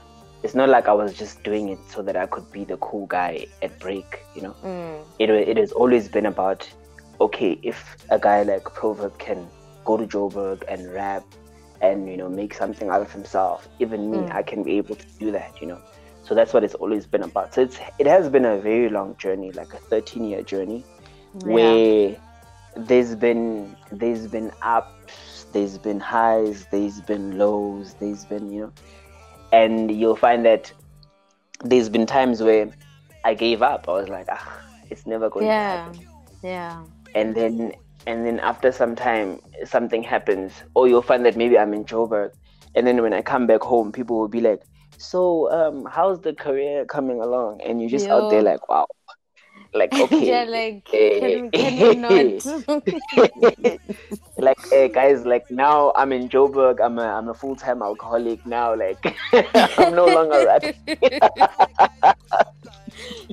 it's 0.43 0.55
not 0.55 0.69
like 0.69 0.87
I 0.87 0.93
was 0.93 1.13
just 1.13 1.43
doing 1.43 1.69
it 1.69 1.79
so 1.89 2.01
that 2.01 2.15
I 2.15 2.25
could 2.25 2.51
be 2.51 2.63
the 2.63 2.77
cool 2.77 3.05
guy 3.07 3.45
at 3.61 3.77
break. 3.79 4.21
You 4.35 4.43
know, 4.43 4.51
hmm. 4.51 5.03
it 5.19 5.29
it 5.29 5.57
has 5.57 5.71
always 5.71 6.07
been 6.07 6.25
about, 6.27 6.67
okay, 7.19 7.59
if 7.61 7.97
a 8.09 8.17
guy 8.17 8.43
like 8.43 8.63
Proverb 8.63 9.17
can 9.19 9.47
go 9.83 9.97
to 9.97 10.05
Joburg 10.05 10.63
and 10.67 10.93
rap 10.93 11.23
and 11.81 12.07
you 12.07 12.15
know 12.15 12.29
make 12.29 12.53
something 12.53 12.89
out 12.89 13.01
of 13.01 13.11
himself 13.11 13.67
even 13.79 14.11
me 14.11 14.19
i 14.31 14.43
can 14.43 14.61
be 14.61 14.77
able 14.77 14.95
to 14.95 15.07
do 15.19 15.31
that 15.31 15.59
you 15.59 15.65
know 15.65 15.81
so 16.23 16.35
that's 16.35 16.53
what 16.53 16.63
it's 16.63 16.75
always 16.75 17.07
been 17.07 17.23
about 17.23 17.51
so 17.53 17.61
it's 17.61 17.79
it 17.97 18.05
has 18.05 18.29
been 18.29 18.45
a 18.45 18.57
very 18.59 18.87
long 18.87 19.15
journey 19.17 19.51
like 19.53 19.73
a 19.73 19.77
13 19.77 20.23
year 20.25 20.43
journey 20.43 20.85
where 21.33 22.15
there's 22.75 23.15
been 23.15 23.75
there's 23.91 24.27
been 24.27 24.51
ups 24.61 25.45
there's 25.53 25.77
been 25.77 25.99
highs 25.99 26.65
there's 26.71 27.01
been 27.01 27.37
lows 27.37 27.95
there's 27.95 28.25
been 28.25 28.51
you 28.51 28.61
know 28.61 28.73
and 29.51 29.91
you'll 29.91 30.15
find 30.15 30.45
that 30.45 30.71
there's 31.63 31.89
been 31.89 32.05
times 32.05 32.41
where 32.41 32.69
i 33.25 33.33
gave 33.33 33.61
up. 33.61 33.87
I 33.87 33.93
was 33.93 34.09
like 34.09 34.27
ah 34.29 34.61
it's 34.89 35.05
never 35.05 35.29
going 35.29 35.45
to 35.45 35.51
happen. 35.51 36.07
Yeah. 36.43 36.83
and 37.15 37.35
then 37.35 37.73
and 38.07 38.25
then 38.25 38.39
after 38.39 38.71
some 38.71 38.95
time 38.95 39.39
something 39.65 40.03
happens 40.03 40.53
or 40.73 40.87
you'll 40.87 41.01
find 41.01 41.25
that 41.25 41.35
maybe 41.35 41.57
i'm 41.57 41.73
in 41.73 41.85
joburg 41.85 42.31
and 42.75 42.87
then 42.87 43.01
when 43.01 43.13
i 43.13 43.21
come 43.21 43.45
back 43.45 43.61
home 43.61 43.91
people 43.91 44.17
will 44.17 44.27
be 44.27 44.41
like 44.41 44.63
so 44.97 45.51
um 45.51 45.85
how's 45.89 46.19
the 46.21 46.33
career 46.33 46.85
coming 46.85 47.19
along? 47.21 47.59
And 47.65 47.81
you're 47.81 47.89
just 47.89 48.07
out 48.07 48.29
there 48.29 48.43
like 48.43 48.69
wow 48.69 48.85
like 49.73 49.93
okay 50.03 50.27
yeah, 50.27 50.43
like, 50.43 50.87
eh, 50.93 51.19
can, 51.19 51.51
can 51.51 52.01
not? 52.05 52.45
like 54.37 54.59
hey 54.69 54.89
guys 54.89 55.25
like 55.25 55.49
now 55.49 55.93
i'm 55.95 56.11
in 56.11 56.27
joburg 56.27 56.79
i'm 56.83 56.99
a, 56.99 57.03
I'm 57.03 57.29
a 57.29 57.33
full-time 57.33 57.81
alcoholic 57.81 58.45
now 58.45 58.75
like 58.75 58.99
i'm 59.33 59.95
no 59.95 60.05
longer 60.05 60.45
rapping 60.45 60.75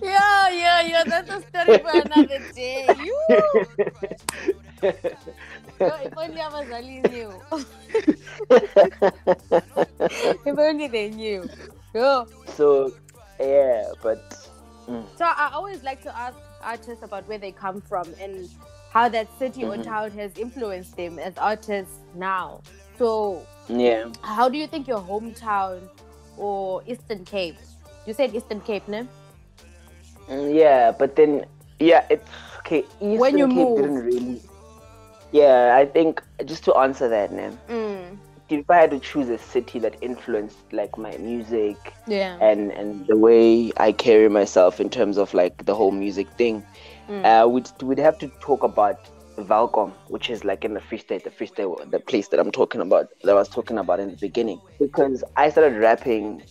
yeah, 0.03 0.49
yeah, 0.51 0.81
yeah, 0.81 1.05
that's 1.05 1.31
a 1.31 1.43
story 1.43 1.79
for 1.79 1.91
another 1.91 2.39
day. 2.55 2.87
You. 2.99 3.19
Yo, 5.79 5.95
if 6.03 6.17
only 6.17 6.41
abazali 6.41 7.03
knew. 7.11 7.31
if 10.47 10.59
only 10.59 10.89
they 10.89 11.11
knew. 11.11 11.49
Yo. 11.95 12.27
so 12.55 12.93
like 15.89 16.03
to 16.03 16.15
ask 16.17 16.37
artists 16.63 17.03
about 17.03 17.27
where 17.29 17.39
they 17.39 17.53
come 17.53 17.81
from 17.81 18.07
and 18.21 18.49
how 18.93 19.09
that 19.09 19.27
city 19.39 19.65
or 19.65 19.77
Mhm. 19.77 19.85
town 19.93 20.11
has 20.21 20.37
influenced 20.47 20.97
them 20.97 21.19
as 21.19 21.39
artists 21.39 21.99
now. 22.15 22.61
So 22.99 23.11
yeah 23.69 24.05
how 24.37 24.49
do 24.53 24.59
you 24.63 24.67
think 24.73 24.89
your 24.89 25.01
hometown 25.13 25.89
or 26.37 26.83
Eastern 26.87 27.25
Cape? 27.25 27.57
You 28.07 28.13
said 28.21 28.35
Eastern 28.35 28.61
Cape, 28.69 28.87
no? 28.89 29.07
Mm, 30.29 30.55
yeah 30.55 30.93
but 30.93 31.17
then 31.17 31.45
yeah 31.81 32.05
it's 32.11 32.31
okay 32.61 32.85
Eastern 33.01 33.19
When 33.25 33.39
you 33.39 33.47
Cape 33.49 33.57
move. 33.57 33.77
didn't 33.81 34.05
really 34.13 34.43
yeah 35.33 35.77
i 35.81 35.85
think 35.97 36.23
just 36.51 36.65
to 36.69 36.75
answer 36.85 37.09
that 37.09 37.33
name 37.33 37.57
Mm. 37.69 38.19
If 38.51 38.71
i 38.71 38.77
had 38.77 38.91
to 38.93 38.99
choose 38.99 39.29
a 39.29 39.37
city 39.39 39.79
that 39.81 39.97
influenced 40.01 40.73
like 40.73 40.97
my 40.97 41.15
music 41.19 41.77
Yeah. 42.07 42.37
and 42.41 42.73
and 42.73 43.07
the 43.07 43.17
way 43.17 43.73
I 43.77 43.93
carry 43.93 44.29
myself 44.29 44.81
in 44.81 44.89
terms 44.89 45.19
of 45.19 45.35
like 45.35 45.67
the 45.67 45.75
whole 45.75 45.91
music 45.93 46.29
thing, 46.39 46.65
Mm. 47.09 47.25
uh, 47.25 47.49
we'd 47.49 47.71
we'd 47.83 47.99
have 47.99 48.19
to 48.19 48.29
talk 48.41 48.63
about 48.63 48.97
Welkom, 49.37 49.93
which 50.09 50.31
is 50.31 50.45
like 50.45 50.65
in 50.65 50.75
the 50.75 50.81
Free 50.81 50.99
State, 50.99 51.25
the 51.25 51.31
Free 51.31 51.47
State, 51.47 51.69
the 51.91 52.01
place 52.01 52.29
that 52.29 52.41
I'm 52.41 52.51
talking 52.51 52.81
about, 52.81 53.07
that 53.23 53.31
I 53.31 53.35
was 53.35 53.49
talking 53.49 53.79
about 53.79 54.01
in 54.01 54.11
the 54.11 54.17
beginning, 54.17 54.61
because 54.81 55.23
I 55.37 55.49
started 55.51 55.77
rapping 55.79 56.43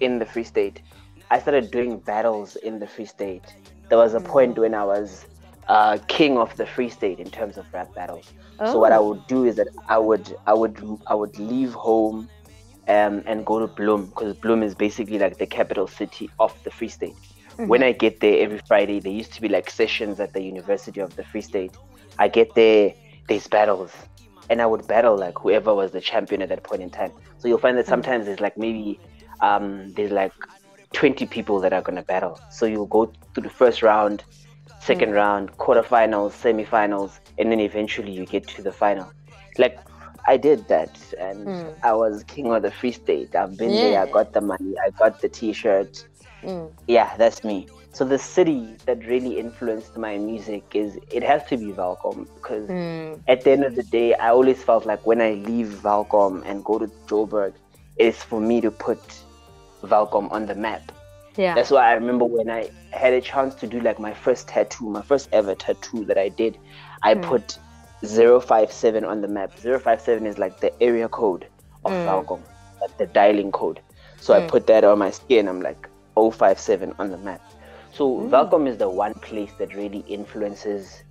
in 0.00 0.18
the 0.18 0.26
Free 0.26 0.44
State. 0.44 0.82
I 1.30 1.38
started 1.38 1.70
doing 1.70 1.98
battles 1.98 2.56
in 2.56 2.80
the 2.80 2.86
Free 2.86 3.06
State. 3.06 3.46
There 3.88 3.98
was 3.98 4.12
a 4.14 4.20
point 4.20 4.58
when 4.58 4.74
I 4.74 4.84
was 4.84 5.26
uh, 5.68 5.98
king 6.08 6.36
of 6.36 6.54
the 6.56 6.66
Free 6.66 6.90
State 6.90 7.18
in 7.18 7.30
terms 7.30 7.56
of 7.56 7.64
rap 7.72 7.94
battles. 7.94 8.32
So 8.62 8.78
what 8.78 8.92
I 8.92 8.98
Oh. 8.98 9.00
would 9.00 9.26
do 9.26 9.44
is 9.44 9.56
that 9.56 9.68
I 9.88 9.98
would 9.98 10.34
I 10.46 10.54
would 10.54 10.78
I 11.06 11.14
would 11.14 11.38
leave 11.38 11.72
home 11.74 12.30
um, 12.88 13.22
and 13.26 13.44
go 13.46 13.58
to 13.58 13.66
Bloem 13.68 14.06
because 14.06 14.34
Bloem 14.34 14.62
is 14.62 14.74
basically 14.74 15.18
like 15.18 15.38
the 15.38 15.46
capital 15.46 15.86
city 15.86 16.30
of 16.38 16.52
the 16.64 16.70
Free 16.70 16.88
State. 16.88 17.16
When 17.66 17.82
I 17.82 17.92
get 17.92 18.20
there 18.20 18.40
every 18.42 18.60
Friday, 18.66 19.00
there 19.00 19.12
used 19.12 19.32
to 19.34 19.40
be 19.40 19.48
like 19.48 19.70
sessions 19.70 20.20
at 20.20 20.32
the 20.32 20.42
University 20.42 21.00
of 21.00 21.14
the 21.16 21.24
Free 21.24 21.40
State. 21.42 21.76
I 22.18 22.28
get 22.28 22.54
there, 22.54 22.94
there's 23.28 23.46
battles. 23.46 23.92
and 24.50 24.60
I 24.60 24.66
would 24.66 24.86
battle 24.86 25.16
like 25.18 25.34
whoever 25.40 25.74
was 25.74 25.92
the 25.92 26.00
champion 26.00 26.42
at 26.42 26.48
that 26.50 26.64
point 26.64 26.82
in 26.82 26.90
time. 26.90 27.12
So 27.38 27.48
you'll 27.48 27.58
find 27.58 27.76
that 27.78 27.86
sometimes 27.86 28.26
there's 28.26 28.40
like 28.40 28.56
maybe 28.56 29.00
um, 29.40 29.92
there's 29.94 30.10
like 30.12 30.32
20 30.92 31.26
people 31.26 31.60
that 31.60 31.72
are 31.72 31.82
gonna 31.82 32.02
battle. 32.02 32.40
So 32.48 32.66
you'll 32.66 32.86
go 32.86 33.12
through 33.34 33.44
the 33.44 33.50
first 33.50 33.82
round, 33.82 34.24
second 34.78 35.12
round, 35.12 35.56
quarterfinals, 35.58 36.32
semifinals, 36.32 37.18
and 37.38 37.50
then 37.50 37.60
eventually 37.60 38.12
you 38.12 38.24
get 38.26 38.46
to 38.48 38.62
the 38.62 38.72
final. 38.72 39.10
Like 39.58 39.78
I 40.26 40.36
did 40.36 40.66
that, 40.68 40.98
and 41.18 41.46
Mm. 41.46 41.74
I 41.82 41.92
was 41.92 42.24
king 42.24 42.50
of 42.52 42.62
the 42.62 42.70
free 42.70 42.92
state. 42.92 43.34
I've 43.34 43.56
been 43.56 43.70
Yeah. 43.72 43.82
there. 43.82 44.02
I 44.02 44.06
got 44.06 44.32
the 44.32 44.40
money. 44.40 44.74
I 44.86 44.90
got 44.90 45.20
the 45.20 45.28
T-shirt. 45.28 46.04
Mm. 46.42 46.70
Yeah, 46.86 47.14
that's 47.16 47.44
me. 47.44 47.66
So 47.92 48.04
the 48.04 48.18
city 48.18 48.76
that 48.86 49.06
really 49.06 49.38
influenced 49.38 49.96
my 49.96 50.18
music 50.18 50.64
is 50.74 50.98
it 51.10 51.22
has 51.22 51.44
to 51.44 51.56
be 51.56 51.72
Welkom 51.72 52.26
because 52.34 52.68
Mm. 52.68 53.20
at 53.28 53.42
the 53.44 53.50
end 53.52 53.64
of 53.64 53.74
the 53.76 53.84
day, 53.84 54.14
I 54.14 54.30
always 54.30 54.62
felt 54.62 54.84
like 54.86 55.06
when 55.06 55.20
I 55.20 55.34
leave 55.34 55.82
Welkom 55.84 56.42
and 56.46 56.64
go 56.64 56.78
to 56.78 56.88
Joburg, 57.06 57.52
it's 57.96 58.22
for 58.22 58.40
me 58.40 58.60
to 58.62 58.70
put 58.70 58.98
Welkom 59.82 60.28
on 60.32 60.46
the 60.46 60.54
map. 60.54 60.90
Yeah. 61.36 61.54
That's 61.54 61.70
why 61.70 61.90
I 61.90 61.92
remember 61.94 62.24
when 62.24 62.48
I 62.50 62.70
had 62.92 63.12
a 63.12 63.20
chance 63.20 63.54
to 63.56 63.66
do 63.66 63.80
like 63.80 63.98
my 63.98 64.12
first 64.14 64.48
tattoo, 64.48 64.88
my 64.88 65.02
first 65.02 65.28
ever 65.32 65.54
tattoo 65.54 66.04
that 66.06 66.16
I 66.18 66.28
did, 66.28 66.58
I 67.04 67.14
Mm. 67.14 67.22
put 67.22 67.58
057 68.02 69.04
on 69.04 69.20
the 69.20 69.28
map. 69.28 69.52
057 69.58 70.26
is 70.26 70.38
like 70.38 70.60
the 70.60 70.72
area 70.82 71.08
code 71.08 71.46
of 71.84 71.92
Mm. 71.92 72.06
Welkom, 72.06 72.42
like 72.80 72.96
the 72.98 73.06
dialing 73.06 73.52
code. 73.52 73.80
So 74.20 74.34
I 74.34 74.40
Mm. 74.40 74.48
put 74.48 74.66
that 74.66 74.84
on 74.84 74.98
my 74.98 75.10
skin. 75.10 75.48
I'm 75.48 75.60
like 75.60 75.88
057 76.16 76.94
on 76.98 77.10
the 77.10 77.18
map. 77.18 77.40
So 77.92 78.08
Mm. 78.08 78.30
Welkom 78.30 78.66
is 78.66 78.78
the 78.78 78.88
one 78.88 79.14
place 79.14 79.52
that 79.58 79.74
really 79.74 80.00
influences 80.08 81.02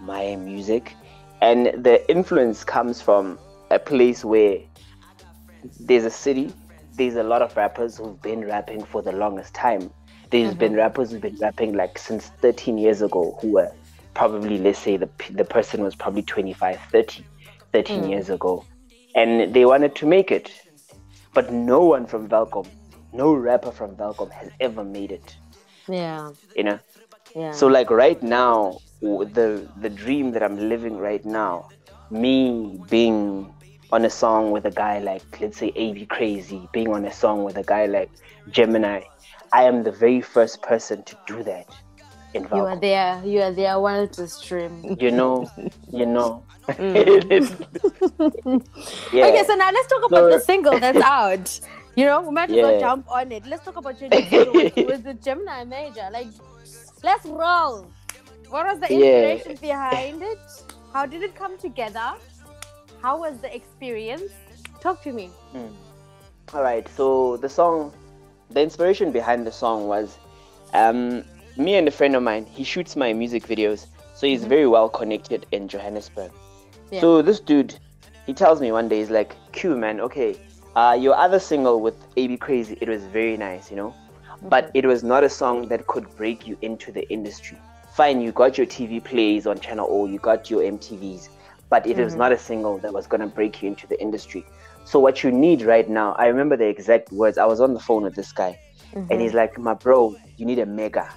my 0.00 0.36
music. 0.36 0.96
And 1.42 1.66
the 1.84 2.08
influence 2.10 2.64
comes 2.64 3.00
from 3.00 3.38
a 3.70 3.78
place 3.78 4.24
where 4.24 4.58
there's 5.80 6.04
a 6.04 6.10
city, 6.10 6.52
there's 6.96 7.16
a 7.16 7.22
lot 7.22 7.42
of 7.42 7.56
rappers 7.56 7.96
who've 7.96 8.20
been 8.22 8.44
rapping 8.44 8.84
for 8.84 9.02
the 9.02 9.12
longest 9.12 9.54
time. 9.54 9.90
There's 10.30 10.54
been 10.54 10.74
rappers 10.74 11.10
who've 11.10 11.20
been 11.20 11.38
rapping 11.40 11.74
like 11.74 11.98
since 11.98 12.28
13 12.40 12.78
years 12.78 13.02
ago 13.02 13.36
who 13.40 13.52
were 13.52 13.72
probably, 14.14 14.58
let's 14.58 14.78
say, 14.78 14.96
the, 14.96 15.08
the 15.30 15.44
person 15.44 15.82
was 15.82 15.94
probably 15.94 16.22
25, 16.22 16.78
30, 16.90 17.24
13 17.72 18.02
mm. 18.02 18.10
years 18.10 18.30
ago. 18.30 18.64
And 19.14 19.52
they 19.54 19.64
wanted 19.64 19.94
to 19.96 20.06
make 20.06 20.30
it. 20.30 20.50
But 21.32 21.52
no 21.52 21.84
one 21.84 22.06
from 22.06 22.28
Welkom, 22.28 22.66
no 23.12 23.32
rapper 23.32 23.70
from 23.70 23.96
Welkom 23.96 24.30
has 24.30 24.50
ever 24.60 24.82
made 24.82 25.12
it, 25.12 25.36
Yeah. 25.88 26.30
you 26.56 26.64
know? 26.64 26.78
Yeah. 27.34 27.52
So 27.52 27.68
like 27.68 27.90
right 27.90 28.20
now, 28.22 28.78
the 29.00 29.68
the 29.80 29.88
dream 29.88 30.32
that 30.32 30.42
I'm 30.42 30.68
living 30.68 30.98
right 30.98 31.24
now, 31.24 31.68
me 32.10 32.80
being 32.90 33.52
on 33.92 34.04
a 34.04 34.10
song 34.10 34.50
with 34.50 34.64
a 34.66 34.70
guy 34.70 34.98
like 34.98 35.40
let's 35.40 35.58
say 35.58 35.72
AB 35.76 36.06
Crazy, 36.06 36.68
being 36.72 36.92
on 36.92 37.04
a 37.04 37.12
song 37.12 37.44
with 37.44 37.56
a 37.56 37.62
guy 37.62 37.86
like 37.86 38.10
Gemini, 38.50 39.02
I 39.52 39.62
am 39.64 39.84
the 39.84 39.92
very 39.92 40.20
first 40.20 40.62
person 40.62 41.04
to 41.04 41.16
do 41.26 41.42
that 41.44 41.66
in 42.34 42.42
you 42.44 42.64
are 42.66 42.76
there. 42.78 43.20
You 43.24 43.40
are 43.40 43.52
there 43.52 43.70
their 43.70 43.80
wildest 43.80 44.44
dream. 44.46 44.96
You 45.00 45.10
know, 45.10 45.50
you 45.92 46.06
know. 46.06 46.44
Mm. 46.68 47.50
yeah. 49.12 49.26
Okay, 49.26 49.44
so 49.44 49.54
now 49.54 49.70
let's 49.72 49.88
talk 49.88 50.04
about 50.06 50.30
So- 50.30 50.30
the 50.30 50.40
single 50.40 50.78
that's 50.78 50.98
out. 50.98 51.60
You 51.96 52.04
know, 52.06 52.20
we 52.22 52.30
might 52.30 52.50
as 52.50 52.56
well 52.56 52.78
jump 52.80 53.10
on 53.10 53.32
it. 53.32 53.44
Let's 53.46 53.64
talk 53.64 53.76
about 53.76 54.00
your 54.00 54.10
new 54.10 54.22
single 54.30 54.52
with, 54.54 54.76
with 54.76 55.02
the 55.02 55.14
Gemini 55.14 55.64
Major. 55.64 56.08
Like, 56.12 56.28
let's 57.02 57.26
roll. 57.26 57.90
What 58.48 58.64
was 58.66 58.78
the 58.80 58.94
Yeah. 58.94 59.32
inspiration 59.32 59.56
behind 59.60 60.22
it? 60.22 60.38
How 60.92 61.04
did 61.06 61.22
it 61.22 61.34
come 61.34 61.58
together? 61.58 62.12
How 63.02 63.18
was 63.18 63.38
the 63.38 63.54
experience? 63.54 64.32
Talk 64.80 65.02
to 65.02 65.12
me. 65.12 65.30
All 66.54 66.62
right. 66.62 66.88
So 66.96 67.36
the 67.38 67.48
song, 67.48 67.92
the 68.50 68.60
inspiration 68.62 69.10
behind 69.12 69.46
the 69.46 69.52
song 69.52 69.88
was, 69.88 70.18
um, 70.74 71.24
me 71.60 71.76
and 71.76 71.86
a 71.86 71.90
friend 71.90 72.16
of 72.16 72.22
mine. 72.22 72.46
He 72.46 72.64
shoots 72.64 72.96
my 72.96 73.12
music 73.12 73.46
videos, 73.46 73.86
so 74.14 74.26
he's 74.26 74.40
mm-hmm. 74.40 74.48
very 74.48 74.66
well 74.66 74.88
connected 74.88 75.46
in 75.52 75.68
Johannesburg. 75.68 76.32
Yeah. 76.90 77.00
So 77.00 77.22
this 77.22 77.38
dude, 77.38 77.78
he 78.26 78.32
tells 78.32 78.60
me 78.60 78.72
one 78.72 78.88
day, 78.88 78.98
he's 78.98 79.10
like, 79.10 79.36
"Q 79.52 79.76
man, 79.76 80.00
okay, 80.00 80.36
uh, 80.74 80.96
your 80.98 81.14
other 81.14 81.38
single 81.38 81.80
with 81.80 81.94
AB 82.16 82.38
Crazy, 82.38 82.78
it 82.80 82.88
was 82.88 83.04
very 83.04 83.36
nice, 83.36 83.70
you 83.70 83.76
know, 83.76 83.94
but 84.42 84.70
it 84.74 84.86
was 84.86 85.04
not 85.04 85.22
a 85.22 85.28
song 85.28 85.68
that 85.68 85.86
could 85.86 86.06
break 86.16 86.46
you 86.46 86.56
into 86.62 86.90
the 86.90 87.08
industry. 87.10 87.58
Fine, 87.94 88.20
you 88.20 88.32
got 88.32 88.56
your 88.56 88.66
TV 88.66 89.02
plays 89.02 89.46
on 89.46 89.60
Channel 89.60 89.86
O, 89.90 90.06
you 90.06 90.18
got 90.18 90.48
your 90.48 90.62
MTVs, 90.62 91.28
but 91.68 91.86
it 91.86 91.96
was 91.96 92.12
mm-hmm. 92.12 92.20
not 92.20 92.32
a 92.32 92.38
single 92.38 92.78
that 92.78 92.92
was 92.92 93.06
gonna 93.06 93.26
break 93.26 93.62
you 93.62 93.68
into 93.68 93.86
the 93.86 94.00
industry. 94.00 94.46
So 94.84 94.98
what 94.98 95.22
you 95.22 95.30
need 95.30 95.62
right 95.62 95.88
now, 95.88 96.12
I 96.12 96.26
remember 96.26 96.56
the 96.56 96.66
exact 96.66 97.12
words. 97.12 97.36
I 97.36 97.44
was 97.44 97.60
on 97.60 97.74
the 97.74 97.80
phone 97.80 98.02
with 98.02 98.14
this 98.14 98.32
guy, 98.32 98.58
and 98.94 99.08
mm-hmm. 99.08 99.20
he's 99.20 99.34
like, 99.34 99.58
"My 99.58 99.74
bro, 99.74 100.16
you 100.36 100.46
need 100.46 100.58
a 100.58 100.66
mega. 100.66 101.08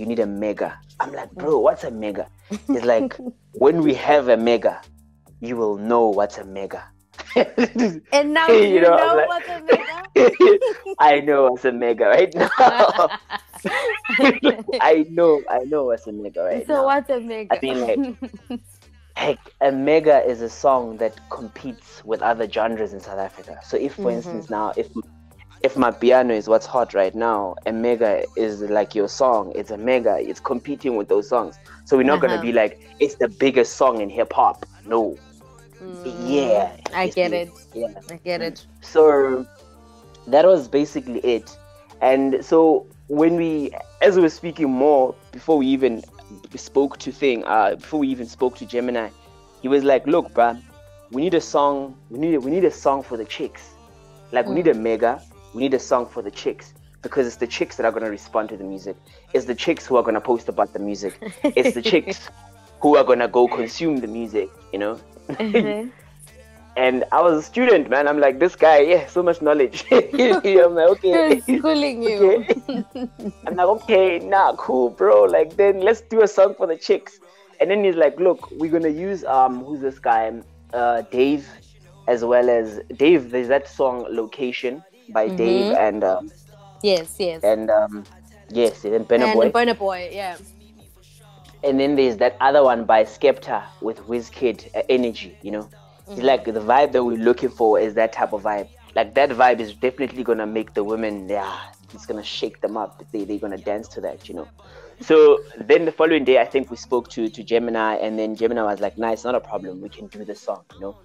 You 0.00 0.06
need 0.06 0.18
a 0.20 0.26
mega." 0.26 0.70
I'm 1.00 1.12
like, 1.12 1.30
"Bro, 1.36 1.58
what's 1.60 1.84
a 1.84 1.90
mega?" 1.90 2.26
He's 2.72 2.84
like, 2.84 3.16
"When 3.64 3.82
we 3.82 3.92
have 3.94 4.28
a 4.28 4.36
mega, 4.36 4.80
you 5.40 5.56
will 5.60 5.76
know 5.76 6.08
what's 6.08 6.38
a 6.38 6.44
mega." 6.44 6.82
And 8.16 8.32
now 8.32 8.48
You 8.48 8.64
you, 8.74 8.80
know, 8.80 8.96
know, 8.96 9.14
like- 9.20 9.28
what's 9.28 9.48
a 9.48 9.60
mega? 9.68 9.96
I 10.98 11.20
know 11.20 11.50
what's 11.50 11.64
a 11.64 11.72
mega 11.72 12.06
right 12.08 12.32
now. 12.34 12.48
I 14.80 15.06
know, 15.10 15.42
I 15.50 15.58
know 15.66 15.84
what's 15.84 16.06
a 16.06 16.12
mega 16.12 16.42
right 16.44 16.66
so 16.66 16.74
now. 16.74 16.84
what's 16.84 17.10
a 17.10 17.20
mega? 17.20 17.54
I 17.54 17.58
mean, 17.62 17.80
like- 17.86 18.60
Heck, 19.16 19.38
a 19.60 19.70
mega 19.70 20.24
is 20.24 20.40
a 20.40 20.48
song 20.48 20.96
that 20.96 21.20
competes 21.30 22.02
with 22.04 22.22
other 22.22 22.48
genres 22.48 22.92
in 22.94 23.00
South 23.00 23.18
Africa. 23.18 23.58
So 23.62 23.76
if, 23.76 23.94
for 23.94 24.10
Mhm. 24.10 24.14
instance, 24.16 24.48
now 24.48 24.72
if 24.76 24.88
if 25.62 25.76
my 25.76 25.90
piano 25.90 26.34
is 26.34 26.48
what's 26.48 26.66
hot 26.66 26.94
right 26.94 27.14
now, 27.14 27.54
a 27.66 27.72
mega 27.72 28.24
is 28.36 28.62
like 28.62 28.94
your 28.94 29.08
song. 29.08 29.52
It's 29.54 29.70
a 29.70 29.76
mega. 29.78 30.16
It's 30.18 30.40
competing 30.40 30.96
with 30.96 31.08
those 31.08 31.28
songs. 31.28 31.58
So 31.84 31.96
we're 31.96 32.04
not 32.04 32.20
Uh-huh. 32.20 32.20
gonna 32.20 32.38
be 32.38 32.52
like 32.52 32.78
it's 32.98 33.16
the 33.16 33.28
biggest 33.28 33.76
song 33.76 34.00
in 34.00 34.08
hip 34.10 34.32
hop. 34.32 34.64
No. 34.84 35.18
Yeah. 36.04 36.76
Mm, 36.82 36.86
I 36.94 37.08
get 37.08 37.32
it. 37.32 37.52
Yeah. 37.72 37.88
I 38.10 38.16
get 38.16 38.42
it. 38.42 38.66
So 38.80 39.46
that 40.26 40.44
was 40.46 40.68
basically 40.68 41.20
it. 41.20 41.56
And 42.00 42.44
so 42.44 42.86
when 43.08 43.36
we, 43.36 43.72
as 44.00 44.16
we 44.16 44.22
were 44.22 44.28
speaking 44.30 44.70
more 44.70 45.16
before 45.32 45.58
we 45.58 45.66
even 45.68 46.02
spoke 46.56 46.98
to 46.98 47.12
Thing, 47.12 47.44
uh, 47.44 47.76
before 47.76 48.00
we 48.00 48.08
even 48.08 48.26
spoke 48.26 48.56
to 48.56 48.66
Gemini, 48.66 49.10
he 49.60 49.68
was 49.68 49.84
like, 49.84 50.06
"Look, 50.06 50.32
bruh, 50.34 50.60
we 51.10 51.22
need 51.22 51.34
a 51.34 51.40
song. 51.40 51.96
We 52.08 52.18
need 52.18 52.38
we 52.38 52.50
need 52.50 52.64
a 52.64 52.70
song 52.70 53.02
for 53.02 53.16
the 53.16 53.24
chicks. 53.24 53.76
Like 54.32 54.48
we 54.48 54.54
need 54.54 54.68
a 54.68 54.74
mega. 54.74 55.22
We 55.54 55.60
need 55.62 55.74
a 55.74 55.78
song 55.78 56.06
for 56.06 56.22
the 56.22 56.30
chicks." 56.30 56.74
Because 57.02 57.26
it's 57.26 57.36
the 57.36 57.46
chicks 57.46 57.76
that 57.76 57.86
are 57.86 57.92
gonna 57.92 58.10
respond 58.10 58.50
to 58.50 58.56
the 58.58 58.64
music. 58.64 58.96
It's 59.32 59.46
the 59.46 59.54
chicks 59.54 59.86
who 59.86 59.96
are 59.96 60.02
gonna 60.02 60.20
post 60.20 60.48
about 60.48 60.72
the 60.74 60.78
music. 60.78 61.18
It's 61.42 61.74
the 61.74 61.80
chicks 61.82 62.28
who 62.80 62.96
are 62.96 63.04
gonna 63.04 63.28
go 63.28 63.48
consume 63.48 63.96
the 64.00 64.06
music. 64.06 64.50
You 64.72 64.78
know. 64.80 65.00
Mhm. 65.28 65.90
And 66.76 67.04
I 67.12 67.20
was 67.20 67.38
a 67.38 67.42
student, 67.42 67.90
man. 67.90 68.06
I'm 68.06 68.20
like, 68.20 68.38
this 68.38 68.54
guy, 68.54 68.78
yeah, 68.80 69.06
so 69.06 69.22
much 69.22 69.42
knowledge. 69.42 69.84
I'm 69.92 70.74
like, 70.74 70.88
okay. 70.96 71.40
He's 71.40 71.58
schooling 71.58 72.02
you. 72.02 72.44
okay. 72.68 73.08
I'm 73.46 73.56
like, 73.56 73.66
okay, 73.66 74.18
nah, 74.20 74.54
cool, 74.56 74.88
bro. 74.90 75.24
Like, 75.24 75.56
then 75.56 75.80
let's 75.80 76.00
do 76.00 76.22
a 76.22 76.28
song 76.28 76.54
for 76.54 76.66
the 76.66 76.76
chicks. 76.76 77.18
And 77.60 77.70
then 77.70 77.84
he's 77.84 77.96
like, 77.96 78.18
look, 78.20 78.50
we're 78.52 78.70
gonna 78.70 78.88
use 78.88 79.24
um, 79.24 79.64
who's 79.64 79.80
this 79.80 79.98
guy? 79.98 80.32
Uh, 80.72 81.02
Dave, 81.10 81.48
as 82.06 82.24
well 82.24 82.48
as 82.48 82.80
Dave. 82.96 83.30
There's 83.30 83.48
that 83.48 83.66
song 83.68 84.06
"Location" 84.08 84.82
by 85.12 85.28
Dave 85.28 85.72
and 85.72 86.04
um, 86.04 86.30
Yes, 86.82 87.16
yes. 87.18 87.42
and 87.44 87.70
um, 87.70 88.04
yes, 88.48 88.84
and 88.84 89.06
Burna 89.06 89.24
and 89.24 89.34
Boy. 89.34 89.50
Burna 89.50 89.78
Boy, 89.78 90.10
yeah. 90.12 90.36
And 91.62 91.78
then 91.78 91.94
there's 91.96 92.16
that 92.18 92.36
other 92.40 92.62
one 92.64 92.84
by 92.84 93.04
Skepta 93.04 93.62
with 93.82 93.98
Wizkid, 94.06 94.74
uh, 94.74 94.82
Energy, 94.88 95.36
you 95.42 95.50
know. 95.50 95.68
It's 96.08 96.22
like 96.22 96.44
the 96.44 96.52
vibe 96.52 96.92
that 96.92 97.04
we're 97.04 97.18
looking 97.18 97.50
for 97.50 97.78
is 97.78 97.94
that 97.94 98.12
type 98.12 98.32
of 98.32 98.42
vibe. 98.42 98.68
Like 98.96 99.14
that 99.14 99.30
vibe 99.30 99.60
is 99.60 99.74
definitely 99.74 100.24
gonna 100.24 100.46
make 100.46 100.74
the 100.74 100.82
women, 100.82 101.28
yeah, 101.28 101.60
it's 101.94 102.06
gonna 102.06 102.24
shake 102.24 102.60
them 102.60 102.76
up. 102.76 103.04
They 103.12 103.24
they're 103.24 103.38
gonna 103.38 103.58
dance 103.58 103.86
to 103.88 104.00
that, 104.00 104.28
you 104.28 104.34
know. 104.34 104.48
So 105.00 105.38
then 105.58 105.84
the 105.84 105.92
following 105.92 106.24
day, 106.24 106.38
I 106.40 106.44
think 106.44 106.70
we 106.70 106.76
spoke 106.76 107.08
to 107.10 107.28
to 107.28 107.42
Gemini, 107.44 107.94
and 107.96 108.18
then 108.18 108.34
Gemini 108.34 108.62
was 108.62 108.80
like, 108.80 108.98
"Nice, 108.98 109.24
not 109.24 109.34
a 109.34 109.40
problem. 109.40 109.80
We 109.80 109.88
can 109.88 110.08
do 110.08 110.24
the 110.24 110.34
song, 110.34 110.64
you 110.74 110.80
know. 110.80 110.96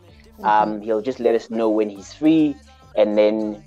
Um, 0.44 0.82
he'll 0.82 1.02
just 1.02 1.20
let 1.20 1.36
us 1.36 1.50
know 1.50 1.70
when 1.70 1.90
he's 1.90 2.14
free." 2.14 2.56
And 2.96 3.18
then 3.18 3.64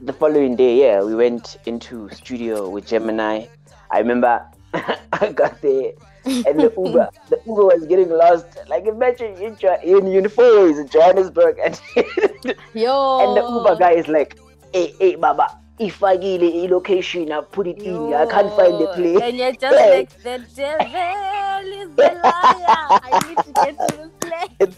the 0.00 0.12
following 0.12 0.56
day, 0.56 0.80
yeah, 0.80 1.02
we 1.02 1.14
went 1.14 1.56
into 1.66 2.08
studio 2.10 2.68
with 2.68 2.86
Gemini. 2.86 3.46
I 3.90 3.98
remember 3.98 4.44
I 4.74 5.32
got 5.34 5.60
there 5.60 5.92
and 6.24 6.62
the 6.62 6.72
Uber, 6.76 7.08
the 7.30 7.40
Uber 7.46 7.64
was 7.66 7.86
getting 7.86 8.10
lost. 8.10 8.46
Like 8.68 8.86
imagine 8.86 9.36
in 9.36 9.56
Jo- 9.56 9.78
in 9.82 10.06
uniform 10.06 10.70
in 10.78 10.88
Johannesburg, 10.88 11.58
and 11.64 11.80
Yo. 12.74 13.18
and 13.20 13.36
the 13.36 13.44
Uber 13.48 13.76
guy 13.76 13.92
is 13.92 14.08
like, 14.08 14.38
"Hey, 14.72 14.94
hey, 15.00 15.14
Baba, 15.16 15.48
if 15.78 16.02
I 16.02 16.16
give 16.16 16.42
a 16.42 16.68
location, 16.68 17.32
I 17.32 17.40
put 17.40 17.66
it 17.66 17.82
in. 17.82 18.12
I 18.14 18.26
can't 18.26 18.52
find 18.54 18.78
the 18.80 18.88
place." 18.88 19.20
And 19.20 19.36
you're 19.36 19.52
just 19.52 19.78
Hey. 19.78 19.98
like, 19.98 20.22
the 20.22 20.38
devil 20.54 21.72
is 21.82 21.90
the 21.96 22.12
liar. 22.22 22.92
I 23.02 23.14
need 23.20 23.42
to 23.44 23.52
get 23.52 23.80
to 23.86 23.96
the 23.96 24.10
place. 24.20 24.76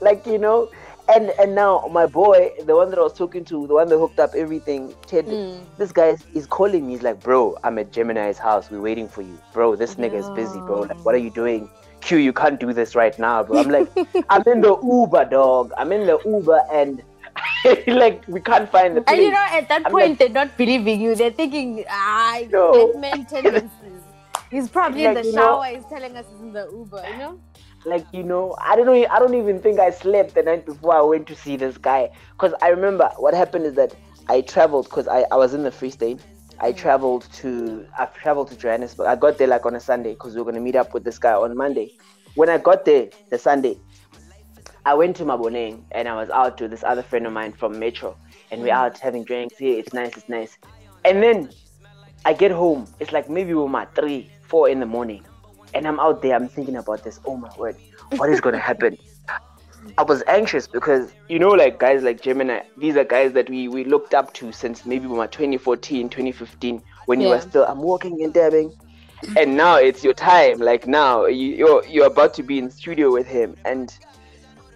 like 0.00 0.26
you 0.26 0.38
know, 0.38 0.70
and 1.08 1.30
and 1.38 1.54
now 1.54 1.88
my 1.90 2.06
boy, 2.06 2.50
the 2.64 2.74
one 2.76 2.90
that 2.90 2.98
I 2.98 3.02
was 3.02 3.12
talking 3.12 3.44
to, 3.46 3.66
the 3.66 3.74
one 3.74 3.88
that 3.88 3.98
hooked 3.98 4.18
up 4.20 4.34
everything, 4.34 4.94
Ted, 5.06 5.26
Mm. 5.26 5.60
this 5.78 5.92
guy 5.92 6.08
is 6.08 6.24
he's 6.32 6.46
calling 6.46 6.86
me. 6.86 6.92
He's 6.94 7.02
like, 7.02 7.20
bro, 7.22 7.56
I'm 7.64 7.78
at 7.78 7.92
Gemini's 7.92 8.38
house. 8.38 8.70
We're 8.70 8.80
waiting 8.80 9.08
for 9.08 9.22
you, 9.22 9.38
bro. 9.52 9.76
This 9.76 9.94
nigga 9.96 10.14
is 10.14 10.28
busy, 10.30 10.58
bro. 10.60 10.80
Like, 10.82 11.04
what 11.04 11.14
are 11.14 11.18
you 11.18 11.30
doing? 11.30 11.68
Q, 12.00 12.18
you 12.18 12.32
can't 12.32 12.58
do 12.60 12.72
this 12.72 12.94
right 12.94 13.18
now, 13.18 13.42
bro. 13.42 13.58
I'm 13.60 13.68
like, 13.70 13.88
I'm 14.30 14.42
in 14.46 14.60
the 14.60 14.76
Uber, 14.82 15.24
dog. 15.26 15.72
I'm 15.76 15.92
in 15.92 16.06
the 16.06 16.18
Uber, 16.24 16.60
and 16.72 17.02
like 17.86 18.26
we 18.28 18.40
can't 18.40 18.70
find 18.70 18.96
the 18.96 19.02
place. 19.02 19.14
And 19.16 19.22
you 19.24 19.30
know, 19.30 19.46
at 19.50 19.68
that 19.68 19.82
I'm 19.86 19.92
point, 19.92 20.10
like- 20.10 20.18
they're 20.18 20.28
not 20.30 20.56
believing 20.56 21.00
you. 21.00 21.14
They're 21.14 21.30
thinking, 21.30 21.84
ah, 21.90 22.40
No. 22.50 22.92
man 22.94 23.26
tendencies. 23.26 23.70
He's 24.50 24.68
probably 24.68 25.04
in 25.04 25.14
the 25.14 25.24
you 25.24 25.32
know- 25.32 25.42
shower. 25.62 25.64
He's 25.74 25.84
telling 25.86 26.16
us 26.16 26.24
he's 26.30 26.40
in 26.40 26.52
the 26.52 26.68
Uber. 26.70 27.02
You 27.10 27.16
know. 27.18 27.40
Like 27.86 28.04
you 28.12 28.22
know 28.22 28.54
i 28.60 28.74
don't 28.76 28.86
know 28.86 29.06
i 29.10 29.18
don't 29.18 29.34
even 29.34 29.60
think 29.60 29.78
i 29.78 29.90
slept 29.90 30.34
the 30.34 30.42
night 30.42 30.66
before 30.66 30.94
i 30.94 31.00
went 31.00 31.26
to 31.26 31.34
see 31.36 31.56
this 31.56 31.78
guy. 31.78 32.10
Because 32.32 32.52
i 32.60 32.68
remember 32.68 33.10
what 33.16 33.32
happened 33.32 33.64
is 33.64 33.74
that 33.74 33.94
i 34.28 34.40
traveled 34.40 34.86
because 34.86 35.08
I, 35.08 35.24
I 35.30 35.36
was 35.36 35.54
in 35.54 35.62
the 35.62 35.70
free 35.70 35.90
state. 35.90 36.20
I 36.58 36.72
mm. 36.72 36.76
traveled 36.76 37.28
to 37.34 37.86
i've 37.98 38.12
traveled 38.14 38.48
to 38.50 38.56
johannesburg. 38.56 39.06
I 39.06 39.16
got 39.16 39.38
there 39.38 39.48
like 39.48 39.64
on 39.64 39.74
a 39.74 39.80
sunday 39.80 40.14
because 40.14 40.34
we 40.34 40.40
were 40.40 40.44
going 40.44 40.56
to 40.56 40.60
meet 40.60 40.76
up 40.76 40.92
with 40.94 41.04
this 41.04 41.18
guy 41.18 41.32
on 41.32 41.56
monday. 41.56 41.92
When 42.34 42.50
i 42.50 42.58
got 42.58 42.84
there 42.84 43.08
the 43.30 43.38
sunday 43.38 43.78
i 44.84 44.94
went 44.94 45.16
to 45.16 45.24
maboneng 45.24 45.82
and 45.92 46.08
i 46.08 46.14
was 46.14 46.30
out 46.30 46.58
to 46.58 46.68
this 46.68 46.82
other 46.84 47.02
friend 47.02 47.26
of 47.26 47.32
mine 47.32 47.52
from 47.52 47.78
metro. 47.78 48.16
And 48.50 48.62
we're 48.62 48.68
mm. 48.68 48.82
out 48.82 48.98
having 48.98 49.24
drinks. 49.24 49.58
Here 49.58 49.78
it's 49.78 49.92
nice 49.92 50.16
it's 50.16 50.28
nice. 50.28 50.58
And 51.04 51.22
then 51.22 51.50
I 52.24 52.32
get 52.32 52.50
home, 52.50 52.88
it's 52.98 53.12
like 53.12 53.30
maybe 53.30 53.54
we're 53.54 53.68
my 53.68 53.84
three, 53.94 54.30
four 54.42 54.68
in 54.68 54.80
the 54.80 54.86
morning, 54.86 55.24
and 55.76 55.86
I'm 55.86 56.00
out 56.00 56.22
there, 56.22 56.34
I'm 56.34 56.48
thinking 56.48 56.76
about 56.76 57.04
this. 57.04 57.20
Oh 57.26 57.36
my 57.36 57.50
word, 57.58 57.76
what 58.16 58.30
is 58.30 58.40
gonna 58.40 58.58
happen? 58.58 58.96
I 59.98 60.02
was 60.02 60.22
anxious 60.26 60.66
because 60.66 61.12
you 61.28 61.38
know, 61.38 61.50
like 61.50 61.78
guys 61.78 62.02
like 62.02 62.22
Gemini, 62.22 62.62
these 62.78 62.96
are 62.96 63.04
guys 63.04 63.32
that 63.32 63.50
we 63.50 63.68
we 63.68 63.84
looked 63.84 64.14
up 64.14 64.32
to 64.34 64.52
since 64.52 64.86
maybe 64.86 65.06
my 65.06 65.26
2014, 65.26 66.08
2015, 66.08 66.82
when 67.04 67.20
you 67.20 67.28
were 67.28 67.40
still 67.40 67.64
I'm 67.66 67.80
walking 67.80 68.22
and 68.24 68.32
dabbing, 68.32 68.72
and 69.36 69.56
now 69.56 69.76
it's 69.76 70.02
your 70.02 70.14
time. 70.14 70.58
Like 70.58 70.86
now, 70.86 71.26
you, 71.26 71.54
you're 71.54 71.84
you're 71.86 72.06
about 72.06 72.32
to 72.34 72.42
be 72.42 72.58
in 72.58 72.70
studio 72.70 73.12
with 73.12 73.26
him, 73.26 73.54
and 73.66 73.96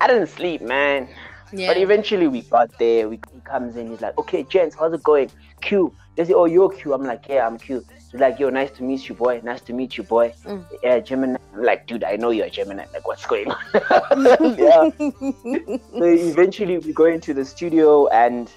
I 0.00 0.06
didn't 0.06 0.28
sleep, 0.28 0.60
man. 0.60 1.08
Yeah. 1.52 1.68
But 1.68 1.78
eventually 1.78 2.28
we 2.28 2.42
got 2.42 2.78
there. 2.78 3.08
We, 3.08 3.18
he 3.34 3.40
comes 3.40 3.74
in. 3.76 3.88
He's 3.90 4.02
like, 4.02 4.16
"Okay, 4.18 4.44
gents, 4.44 4.76
how's 4.76 4.92
it 4.92 5.02
going?" 5.02 5.30
Q. 5.62 5.92
They 6.14 6.26
say, 6.26 6.34
"Oh, 6.34 6.44
you're 6.44 6.70
Q." 6.70 6.92
I'm 6.92 7.02
like, 7.02 7.24
"Yeah, 7.28 7.46
I'm 7.46 7.58
Q." 7.58 7.84
Like, 8.12 8.38
"Yo, 8.38 8.50
nice 8.50 8.70
to 8.72 8.82
meet 8.82 9.08
you, 9.08 9.14
boy. 9.14 9.40
Nice 9.44 9.60
to 9.62 9.72
meet 9.72 9.96
you, 9.96 10.04
boy." 10.04 10.34
Mm. 10.44 10.64
Yeah, 10.82 10.98
Gemini. 11.00 11.38
I'm 11.54 11.62
like, 11.62 11.86
dude, 11.86 12.04
I 12.04 12.16
know 12.16 12.30
you're 12.30 12.46
a 12.46 12.50
Gemini. 12.50 12.86
Like, 12.92 13.06
what's 13.06 13.26
going 13.26 13.50
on? 13.50 13.58
yeah. 14.58 14.90
So 14.98 16.04
eventually 16.04 16.78
we 16.78 16.92
go 16.92 17.06
into 17.06 17.34
the 17.34 17.44
studio 17.44 18.08
and 18.08 18.50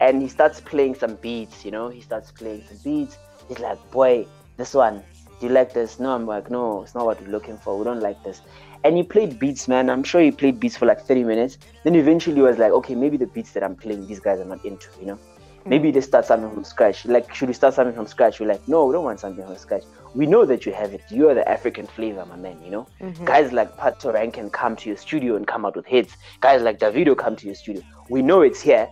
and 0.00 0.22
he 0.22 0.28
starts 0.28 0.60
playing 0.60 0.94
some 0.94 1.16
beats. 1.16 1.64
You 1.64 1.70
know, 1.70 1.88
he 1.88 2.00
starts 2.00 2.32
playing 2.32 2.64
some 2.68 2.78
beats. 2.78 3.18
He's 3.48 3.58
like, 3.58 3.78
"Boy, 3.90 4.26
this 4.56 4.74
one. 4.74 5.02
Do 5.40 5.46
you 5.46 5.52
like 5.52 5.72
this?" 5.74 6.00
No, 6.00 6.14
I'm 6.14 6.26
like, 6.26 6.50
"No, 6.50 6.82
it's 6.82 6.94
not 6.94 7.04
what 7.04 7.20
we're 7.20 7.28
looking 7.28 7.58
for. 7.58 7.78
We 7.78 7.84
don't 7.84 8.00
like 8.00 8.22
this." 8.24 8.40
And 8.84 8.98
he 8.98 9.02
played 9.02 9.38
beats, 9.38 9.66
man. 9.66 9.88
I'm 9.88 10.04
sure 10.04 10.20
he 10.20 10.30
played 10.30 10.60
beats 10.60 10.76
for 10.76 10.84
like 10.84 11.00
30 11.00 11.24
minutes. 11.24 11.56
Then 11.84 11.94
eventually 11.94 12.36
he 12.36 12.42
was 12.42 12.58
like, 12.58 12.70
okay, 12.72 12.94
maybe 12.94 13.16
the 13.16 13.26
beats 13.26 13.52
that 13.52 13.64
I'm 13.64 13.74
playing, 13.74 14.06
these 14.06 14.20
guys 14.20 14.38
are 14.40 14.44
not 14.44 14.62
into, 14.62 14.88
you 15.00 15.06
know? 15.06 15.18
maybe 15.66 15.90
they 15.90 16.00
start 16.00 16.26
something 16.26 16.50
from 16.52 16.64
scratch. 16.64 17.04
Like, 17.04 17.34
should 17.34 17.48
we 17.48 17.54
start 17.54 17.74
something 17.74 17.94
from 17.94 18.06
scratch? 18.06 18.40
We're 18.40 18.48
like, 18.48 18.66
no, 18.68 18.86
we 18.86 18.92
don't 18.92 19.04
want 19.04 19.20
something 19.20 19.44
from 19.44 19.56
scratch. 19.56 19.84
We 20.14 20.26
know 20.26 20.44
that 20.44 20.64
you 20.66 20.72
have 20.72 20.92
it. 20.92 21.02
You 21.10 21.28
are 21.28 21.34
the 21.34 21.48
African 21.48 21.86
flavor, 21.86 22.24
my 22.26 22.36
man, 22.36 22.62
you 22.62 22.70
know? 22.70 22.86
Mm-hmm. 23.00 23.24
Guys 23.24 23.52
like 23.52 23.76
Pat 23.76 23.98
Toran 23.98 24.32
can 24.32 24.50
come 24.50 24.76
to 24.76 24.88
your 24.88 24.96
studio 24.96 25.36
and 25.36 25.46
come 25.46 25.64
out 25.64 25.76
with 25.76 25.86
hits. 25.86 26.16
Guys 26.40 26.62
like 26.62 26.78
Davido 26.78 27.16
come 27.16 27.36
to 27.36 27.46
your 27.46 27.54
studio. 27.54 27.82
We 28.08 28.22
know 28.22 28.42
it's 28.42 28.60
here, 28.60 28.88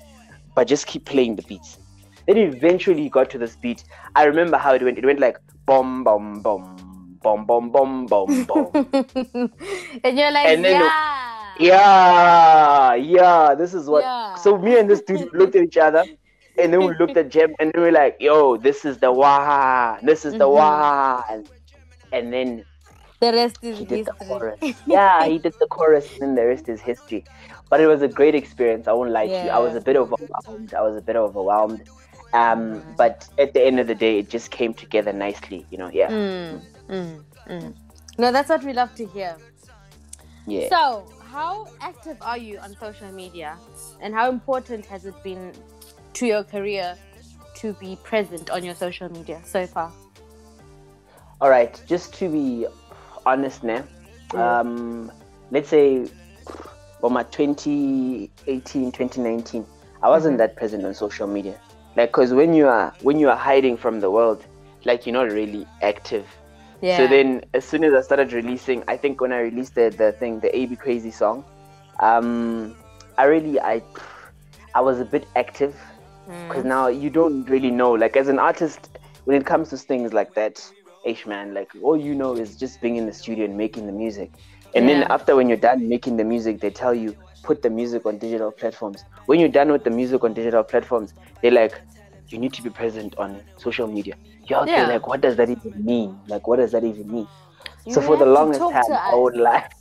but 0.55 0.67
just 0.67 0.87
keep 0.87 1.05
playing 1.05 1.37
the 1.37 1.43
beats. 1.43 1.79
Then 2.27 2.37
eventually 2.39 3.03
you 3.03 3.11
got 3.11 3.31
to 3.31 3.39
this 3.39 3.57
beat. 3.57 3.85
I 4.15 4.25
remember 4.25 4.57
how 4.57 4.75
it 4.75 4.83
went. 4.83 4.99
It 4.99 5.05
went 5.05 5.21
like 5.21 5.39
bomb, 5.67 6.05
bomb, 6.05 6.41
bomb, 6.41 6.77
bomb, 7.23 7.47
bomb, 7.47 7.73
bomb, 8.07 8.07
bomb, 8.07 8.71
and 10.05 10.19
you're 10.19 10.31
like, 10.31 10.47
and 10.47 10.65
yeah. 10.65 11.27
It, 11.59 11.65
yeah, 11.65 12.95
yeah, 12.95 13.55
this 13.55 13.75
is 13.75 13.87
what. 13.87 14.05
Yeah. 14.05 14.35
So 14.37 14.57
me 14.57 14.79
and 14.79 14.89
this 14.89 15.03
dude 15.03 15.33
looked 15.35 15.55
at 15.55 15.65
each 15.65 15.77
other 15.77 16.05
and 16.59 16.73
then 16.73 16.85
we 16.85 16.95
looked 16.99 17.17
at 17.17 17.29
Jem, 17.31 17.55
and 17.59 17.73
then 17.73 17.83
we 17.83 17.89
are 17.89 17.93
like, 17.93 18.17
"Yo, 18.21 18.57
this 18.57 18.85
is 18.85 18.99
the 18.99 19.13
wah. 19.13 19.99
This 20.03 20.25
is 20.25 20.37
the 20.37 20.49
Mhm. 20.49 20.49
wah." 20.49 21.23
And, 21.31 21.47
and 22.13 22.33
then 22.33 22.65
The 23.21 23.33
rest 23.33 23.59
is 23.63 23.79
he 23.79 23.85
did 23.85 24.03
the 24.05 24.13
history. 24.19 24.75
Yeah, 24.87 25.27
he 25.27 25.39
did 25.39 25.55
the 25.61 25.67
chorus, 25.67 26.07
and 26.21 26.21
then 26.21 26.35
the 26.35 26.47
rest 26.47 26.69
is 26.69 26.81
history. 26.81 27.25
But 27.71 27.81
it 27.81 27.87
was 27.87 28.03
a 28.03 28.09
great 28.09 28.35
experience. 28.35 28.87
I 28.89 28.93
won't 28.93 29.11
lie 29.11 29.29
to 29.29 29.45
you. 29.45 29.51
I 29.51 29.59
was 29.59 29.75
a 29.75 29.81
bit 29.81 29.97
overwhelmed. 29.97 30.75
I 30.77 30.83
was 30.83 30.97
a 30.97 31.03
bit 31.03 31.17
overwhelmed. 31.17 31.83
Um, 32.33 32.83
but 32.97 33.29
at 33.39 33.55
the 33.55 33.63
end 33.65 33.81
of 33.81 33.87
the 33.87 33.95
day, 33.95 34.19
it 34.19 34.29
just 34.31 34.51
came 34.51 34.75
together 34.75 35.13
nicely. 35.13 35.67
You 35.71 35.79
know, 35.79 35.91
yeah, 35.93 36.11
Mm, 36.11 36.61
mm, 36.89 37.25
mm. 37.49 37.75
No, 38.19 38.33
that's 38.33 38.49
what 38.51 38.63
we 38.65 38.73
love 38.73 38.95
to 38.97 39.07
hear. 39.07 39.37
yeah. 40.47 40.69
So, 40.69 41.07
how 41.21 41.67
active 41.81 42.17
are 42.21 42.39
you 42.39 42.59
on 42.59 42.77
social 42.77 43.11
media, 43.13 43.59
and 44.01 44.15
how 44.15 44.29
important 44.31 44.87
has 44.87 45.05
it 45.07 45.15
been 45.23 45.53
to 46.15 46.27
your 46.27 46.45
career 46.45 46.97
to 47.57 47.73
be 47.75 47.97
present 48.03 48.51
on 48.51 48.65
your 48.65 48.75
social 48.75 49.09
media 49.11 49.41
so 49.45 49.67
far? 49.67 49.93
All 51.41 51.51
right, 51.51 51.81
just 51.87 52.15
to 52.15 52.29
be 52.29 52.67
honest 53.27 53.65
now, 53.65 53.85
um, 54.35 55.11
let's 55.51 55.69
say, 55.69 56.07
well, 57.01 57.11
my 57.11 57.25
2018, 57.25 58.93
2019, 58.93 59.67
I 60.03 60.09
wasn't 60.09 60.39
that 60.39 60.57
present 60.57 60.85
on 60.85 60.95
social 60.95 61.27
media. 61.27 61.59
Like, 61.97 62.13
cause 62.13 62.33
when 62.33 62.55
you 62.55 62.69
are 62.69 62.93
when 63.03 63.19
you 63.19 63.29
are 63.29 63.37
hiding 63.37 63.77
from 63.77 64.01
the 64.01 64.11
world, 64.11 64.45
like 64.85 65.07
you're 65.07 65.13
not 65.13 65.31
really 65.31 65.67
active. 65.83 66.27
Yeah. 66.81 66.97
So 66.97 67.07
then, 67.07 67.45
as 67.55 67.65
soon 67.65 67.85
as 67.85 67.93
I 67.93 68.01
started 68.01 68.33
releasing, 68.33 68.83
I 68.89 68.97
think 68.97 69.21
when 69.21 69.33
I 69.33 69.41
released 69.41 69.75
the, 69.75 69.91
the 69.91 70.13
thing, 70.13 70.41
the 70.41 70.57
AB 70.57 70.77
Crazy 70.77 71.11
song, 71.11 71.45
um, 72.01 72.75
I 73.19 73.25
really 73.25 73.61
I 73.61 73.83
I 74.75 74.81
was 74.81 75.01
a 75.01 75.05
bit 75.05 75.27
active 75.37 75.77
Mm. 76.29 76.49
because 76.49 76.65
now 76.65 76.89
you 76.89 77.11
don't 77.11 77.49
really 77.51 77.71
know. 77.71 77.93
Like 77.93 78.17
as 78.17 78.29
an 78.29 78.39
artist, 78.39 78.91
when 79.25 79.37
it 79.41 79.47
comes 79.47 79.71
to 79.71 79.77
things 79.77 80.13
like 80.13 80.35
that, 80.35 80.63
H 81.05 81.27
man, 81.27 81.55
like 81.55 81.71
all 81.83 81.97
you 81.97 82.15
know 82.15 82.37
is 82.37 82.57
just 82.57 82.81
being 82.81 82.97
in 82.97 83.07
the 83.07 83.13
studio 83.13 83.45
and 83.45 83.57
making 83.57 83.87
the 83.87 83.93
music. 83.93 84.33
And 84.75 84.89
then 84.89 85.05
after 85.11 85.37
when 85.37 85.49
you're 85.49 85.57
done 85.59 85.89
making 85.89 86.17
the 86.17 86.25
music, 86.25 86.61
they 86.61 86.71
tell 86.71 86.95
you 86.95 87.17
put 87.43 87.63
the 87.63 87.71
music 87.71 88.07
on 88.07 88.19
digital 88.19 88.51
platforms. 88.53 89.05
When 89.27 89.41
you're 89.41 89.49
done 89.49 89.73
with 89.73 89.85
the 89.85 89.91
music 89.91 90.25
on 90.25 90.35
digital 90.35 90.63
platforms, 90.65 91.15
they're 91.43 91.51
like, 91.53 91.83
you 92.31 92.39
need 92.39 92.53
to 92.55 92.63
be 92.63 92.71
present 92.71 93.15
on 93.19 93.43
social 93.57 93.87
media. 93.87 94.15
You're 94.49 94.67
Yeah. 94.67 94.87
like, 94.87 95.07
what 95.07 95.21
does 95.21 95.37
that 95.37 95.51
even 95.51 95.85
mean? 95.85 96.23
Like, 96.27 96.47
what 96.47 96.57
does 96.59 96.73
that 96.73 96.85
even 96.85 97.11
mean? 97.11 97.29
You 97.85 97.97
so 97.97 98.01
for 98.03 98.17
the 98.17 98.27
longest 98.27 98.69
time, 98.69 98.99
I 99.11 99.15
would 99.17 99.37
like. 99.37 99.71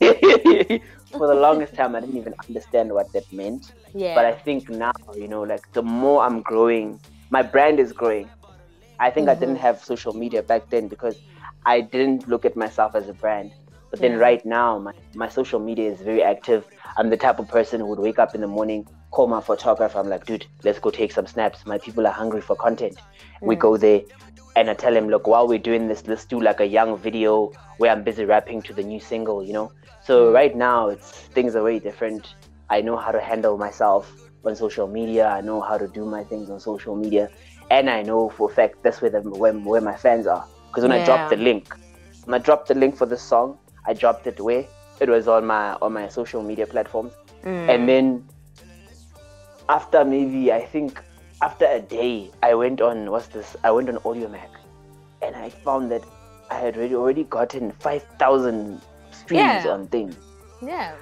for 1.16 1.26
the 1.28 1.34
longest 1.34 1.74
time, 1.74 1.94
I 1.94 2.00
didn't 2.00 2.16
even 2.16 2.34
understand 2.48 2.92
what 2.92 3.12
that 3.12 3.24
meant. 3.32 3.64
Yeah. 3.94 4.14
But 4.14 4.24
I 4.26 4.32
think 4.34 4.68
now, 4.68 4.92
you 5.16 5.28
know, 5.28 5.42
like 5.42 5.62
the 5.74 5.82
more 5.82 6.22
I'm 6.22 6.42
growing, 6.42 7.00
my 7.30 7.42
brand 7.42 7.80
is 7.80 7.92
growing. 7.92 8.30
I 8.98 9.10
think 9.10 9.28
I 9.28 9.34
Mm-hmm. 9.34 9.34
didn't 9.34 9.56
have 9.56 9.80
social 9.82 10.12
media 10.14 10.42
back 10.42 10.70
then 10.70 10.88
because 10.88 11.20
I 11.66 11.80
didn't 11.80 12.28
look 12.28 12.44
at 12.44 12.56
myself 12.56 12.94
as 12.94 13.08
a 13.08 13.14
brand. 13.14 13.54
But 13.90 14.00
then 14.00 14.14
Yeah. 14.14 14.18
right 14.18 14.44
now, 14.44 14.78
my, 14.78 14.92
my 15.14 15.28
social 15.28 15.60
media 15.60 15.90
is 15.90 16.00
very 16.02 16.22
active. 16.22 16.66
I'm 16.96 17.10
the 17.10 17.16
type 17.16 17.38
of 17.38 17.48
person 17.48 17.80
who 17.80 17.86
would 17.88 18.00
wake 18.00 18.18
up 18.18 18.34
in 18.34 18.40
the 18.40 18.48
morning, 18.48 18.86
call 19.10 19.28
my 19.28 19.40
photographer. 19.40 19.98
I'm 19.98 20.08
like, 20.08 20.26
dude, 20.26 20.46
let's 20.64 20.78
go 20.78 20.90
take 20.90 21.12
some 21.12 21.26
snaps. 21.26 21.66
My 21.66 21.78
people 21.78 22.06
are 22.06 22.12
hungry 22.12 22.40
for 22.40 22.56
content. 22.56 23.02
We 23.44 23.56
Mm. 23.56 23.66
go 23.66 23.76
there 23.76 24.02
and 24.56 24.68
I 24.70 24.74
tell 24.74 24.94
him, 24.94 25.08
look, 25.08 25.26
while 25.26 25.48
we're 25.48 25.58
doing 25.58 25.88
this, 25.88 26.06
let's 26.06 26.24
do 26.26 26.40
like 26.40 26.60
a 26.60 26.66
young 26.66 26.96
video 26.96 27.52
where 27.78 27.90
I'm 27.90 28.02
busy 28.04 28.24
rapping 28.24 28.62
to 28.62 28.72
the 28.74 28.82
new 28.82 29.00
single, 29.00 29.42
you 29.42 29.52
know? 29.52 29.72
So 30.04 30.26
Mm. 30.26 30.34
right 30.34 30.56
now, 30.56 30.88
it's 30.88 31.10
things 31.34 31.56
are 31.56 31.62
very 31.62 31.80
different. 31.80 32.34
I 32.68 32.80
know 32.80 32.96
how 32.96 33.12
to 33.12 33.20
handle 33.20 33.56
myself 33.56 34.14
on 34.44 34.54
social 34.56 34.86
media. 34.88 35.26
I 35.28 35.40
know 35.40 35.60
how 35.60 35.78
to 35.78 35.86
do 35.88 36.04
my 36.04 36.24
things 36.24 36.50
on 36.50 36.58
social 36.60 36.96
media, 36.96 37.30
and 37.70 37.88
I 37.88 38.02
know 38.02 38.28
for 38.28 38.50
a 38.50 38.54
fact 38.54 38.82
that's 38.82 39.00
where 39.00 39.10
the, 39.10 39.20
where, 39.20 39.52
where 39.52 39.80
my 39.80 39.96
fans 39.96 40.26
are. 40.26 40.44
Because 40.68 40.82
when 40.82 40.92
I 40.92 41.02
dropped 41.04 41.30
the 41.30 41.36
link, 41.36 41.74
when 42.24 42.34
I 42.34 42.42
dropped 42.42 42.68
the 42.68 42.74
link 42.74 42.96
for 42.96 43.06
the 43.06 43.16
song, 43.16 43.58
I 43.86 43.94
dropped 43.94 44.26
it 44.26 44.40
where 44.40 44.64
it 45.00 45.08
was 45.08 45.28
on 45.28 45.46
my 45.46 45.74
on 45.82 45.92
my 45.92 46.08
social 46.08 46.42
media 46.42 46.66
platforms, 46.66 47.12
Mm. 47.44 47.68
and 47.68 47.88
then 47.88 48.24
after 49.68 50.04
maybe 50.04 50.52
I 50.52 50.64
think 50.64 51.02
after 51.42 51.66
a 51.66 51.80
day, 51.80 52.30
I 52.42 52.54
went 52.54 52.80
on 52.80 53.10
what's 53.10 53.28
this? 53.28 53.56
I 53.64 53.70
went 53.72 53.88
on 53.90 53.96
Audiomack, 53.98 54.50
and 55.22 55.36
I 55.36 55.50
found 55.50 55.90
that 55.92 56.04
I 56.50 56.54
had 56.60 56.76
already 56.76 56.94
already 56.94 57.24
gotten 57.24 57.72
five 57.72 58.04
thousand 58.18 58.82
streams 59.10 59.64
Yeah. 59.64 59.72
on 59.72 59.88
things. 59.88 60.16
yeah. 60.62 60.96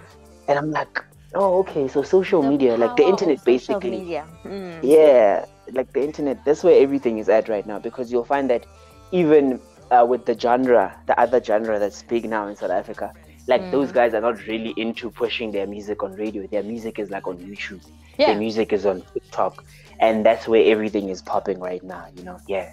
And 0.49 0.59
I'm 0.59 0.71
like, 0.73 1.05
oh, 1.35 1.59
okay, 1.61 1.87
so 1.89 2.03
social 2.03 2.43
The 2.43 2.49
media, 2.49 2.77
like 2.77 2.97
the 2.97 3.05
internet, 3.07 3.45
basically. 3.45 3.91
Media. 3.91 4.27
Mm. 4.45 4.81
Yeah, 4.83 5.45
like 5.73 5.93
the 5.93 6.03
internet, 6.03 6.45
that's 6.45 6.65
where 6.65 6.83
everything 6.83 7.19
is 7.19 7.29
at 7.29 7.49
right 7.49 7.67
now 7.67 7.79
because 7.79 8.11
you'll 8.11 8.25
find 8.25 8.51
that 8.51 8.67
even 9.13 9.61
uh, 9.93 10.05
with 10.09 10.25
the 10.27 10.37
genre, 10.39 10.97
the 11.07 11.19
other 11.21 11.43
genre 11.43 11.79
that's 11.79 12.03
big 12.03 12.29
now 12.29 12.49
in 12.49 12.57
South 12.57 12.71
Africa, 12.73 13.13
Like 13.47 13.63
Mm. 13.63 13.71
those 13.73 13.93
guys 13.93 14.15
are 14.15 14.21
not 14.21 14.47
really 14.47 14.75
into 14.77 15.11
pushing 15.11 15.51
their 15.53 15.67
music 15.67 16.03
on 16.03 16.13
radio. 16.15 16.47
Their 16.47 16.63
music 16.63 16.99
is 16.99 17.11
like 17.11 17.27
on 17.27 17.39
YouTube. 17.39 17.83
Yeah. 18.19 18.27
Their 18.27 18.39
music 18.39 18.73
is 18.73 18.85
on 18.87 19.03
TikTok, 19.13 19.65
and 20.01 20.25
that's 20.27 20.49
where 20.49 20.65
everything 20.65 21.09
is 21.09 21.23
popping 21.23 21.61
right 21.61 21.83
now. 21.83 22.07
You 22.17 22.25
know, 22.25 22.39
yeah. 22.49 22.73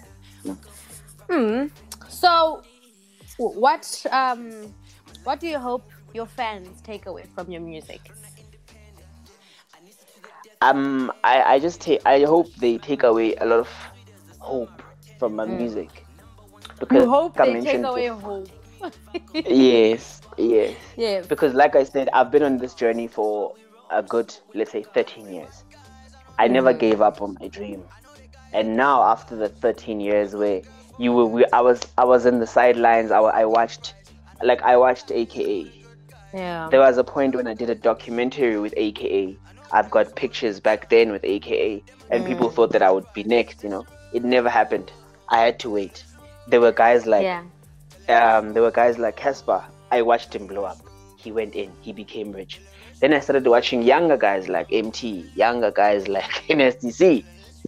Hmm. 1.30 1.66
So, 2.08 2.62
what 3.36 4.04
um, 4.10 4.74
what 5.24 5.40
do 5.40 5.46
you 5.46 5.58
hope 5.58 5.84
your 6.14 6.26
fans 6.26 6.80
take 6.82 7.06
away 7.06 7.24
from 7.34 7.50
your 7.50 7.60
music? 7.62 8.10
um 10.60 11.12
i 11.22 11.42
i 11.54 11.58
just 11.58 11.80
take 11.80 12.00
i 12.04 12.22
hope 12.24 12.52
they 12.56 12.78
take 12.78 13.04
away 13.04 13.34
a 13.36 13.46
lot 13.46 13.60
of 13.60 13.68
hope 14.40 14.82
from 15.18 15.36
my 15.36 15.44
music 15.46 16.04
because 16.80 17.02
Mm. 17.02 17.04
You 17.04 17.10
hope 17.10 17.40
I 17.40 17.46
they 17.46 17.60
take 17.60 17.82
away 17.84 18.08
before- 18.08 18.44
hope. 18.82 18.92
yes 19.34 20.20
yes 20.36 20.76
yes. 20.96 21.26
because 21.26 21.54
like 21.54 21.76
i 21.76 21.84
said 21.84 22.08
i've 22.12 22.30
been 22.30 22.42
on 22.42 22.58
this 22.58 22.74
journey 22.74 23.06
for 23.06 23.54
a 23.90 24.02
good 24.02 24.34
let's 24.54 24.72
say 24.72 24.82
13 24.82 25.32
years 25.32 25.64
i 26.38 26.48
never 26.48 26.72
gave 26.72 27.00
up 27.00 27.20
on 27.22 27.36
my 27.40 27.48
dream 27.48 27.82
and 28.52 28.76
now 28.76 29.02
after 29.02 29.36
the 29.36 29.48
13 29.48 30.00
years 30.00 30.34
where 30.34 30.62
you 30.98 31.12
were 31.12 31.26
we, 31.26 31.44
i 31.52 31.60
was 31.60 31.80
i 31.98 32.04
was 32.04 32.26
in 32.26 32.38
the 32.40 32.46
sidelines 32.46 33.10
I, 33.10 33.18
I 33.20 33.44
watched 33.44 33.94
like 34.42 34.62
i 34.62 34.76
watched 34.76 35.10
aka 35.12 35.72
Yeah. 36.34 36.68
there 36.70 36.80
was 36.80 36.98
a 36.98 37.04
point 37.04 37.34
when 37.34 37.46
I 37.46 37.54
did 37.54 37.70
a 37.70 37.74
documentary 37.74 38.58
with 38.60 38.74
AKA. 38.76 39.38
I've 39.72 39.90
got 39.90 40.14
pictures 40.14 40.60
back 40.60 40.90
then 40.90 41.10
with 41.14 41.24
AKA, 41.24 41.82
and 42.10 42.26
people 42.26 42.50
Mm. 42.50 42.54
thought 42.54 42.72
that 42.72 42.82
I 42.82 42.90
would 42.90 43.06
be 43.14 43.24
next. 43.24 43.64
You 43.64 43.70
know, 43.70 43.84
it 44.12 44.24
never 44.24 44.50
happened. 44.50 44.92
I 45.30 45.38
had 45.46 45.58
to 45.60 45.70
wait. 45.70 46.04
There 46.46 46.60
were 46.60 46.72
guys 46.72 47.06
like, 47.06 47.24
yeah. 47.30 47.42
um, 48.18 48.52
there 48.52 48.62
were 48.62 48.70
guys 48.82 48.98
like 48.98 49.16
Cassper. 49.16 49.64
I 49.90 50.02
watched 50.02 50.34
him 50.36 50.46
blow 50.46 50.64
up. 50.64 50.76
He 51.16 51.32
went 51.32 51.54
in. 51.54 51.72
He 51.80 51.92
became 51.94 52.32
rich. 52.32 52.60
Then 53.00 53.12
I 53.12 53.20
started 53.20 53.46
watching 53.46 53.82
younger 53.82 54.16
guys 54.16 54.48
like 54.48 54.68
Emtee, 54.70 55.34
younger 55.36 55.70
guys 55.70 56.08
like 56.08 56.48
Nasty 56.50 56.90
C, 56.90 57.24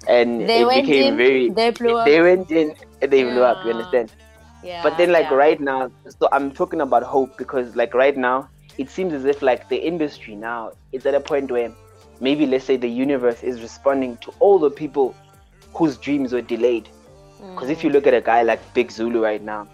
and 0.09 0.49
They 0.49 0.63
it 0.63 0.83
became 0.83 1.13
in, 1.13 1.17
very. 1.17 1.49
they 1.51 1.71
blew 1.71 1.97
up. 1.97 2.07
They 2.07 2.21
went 2.21 2.51
in. 2.51 2.75
They 3.01 3.23
blew 3.25 3.43
up. 3.43 3.65
You 3.65 3.73
understand? 3.73 4.13
Yeah. 4.63 4.83
but 4.83 4.99
then 4.99 5.11
like 5.11 5.31
yeah. 5.31 5.37
right 5.37 5.59
now 5.59 5.91
so 6.07 6.29
i'm 6.33 6.51
talking 6.51 6.83
about 6.83 7.03
hope 7.03 7.39
because 7.39 7.77
like 7.77 7.95
right 7.95 8.15
now 8.15 8.47
it 8.77 8.91
seems 8.91 9.15
as 9.15 9.25
if 9.25 9.41
like 9.41 9.69
the 9.71 9.77
industry 9.77 10.35
now 10.35 10.73
is 10.93 11.07
at 11.07 11.15
a 11.15 11.21
point 11.21 11.51
where 11.51 11.73
maybe 12.21 12.45
let's 12.47 12.67
say 12.67 12.77
the 12.77 12.87
universe 12.89 13.43
is 13.43 13.63
responding 13.63 14.19
to 14.19 14.31
all 14.39 14.59
the 14.59 14.71
people 14.71 15.15
whose 15.73 15.97
dreams 15.97 16.35
were 16.35 16.43
delayed 16.43 16.89
because 17.55 17.71
if 17.71 17.83
you 17.83 17.89
mm. 17.89 17.95
look 17.95 18.07
at 18.07 18.13
a 18.13 18.21
guy 18.21 18.43
like 18.43 18.61
big 18.75 18.91
zulu 18.91 19.23
right 19.23 19.43
now 19.43 19.67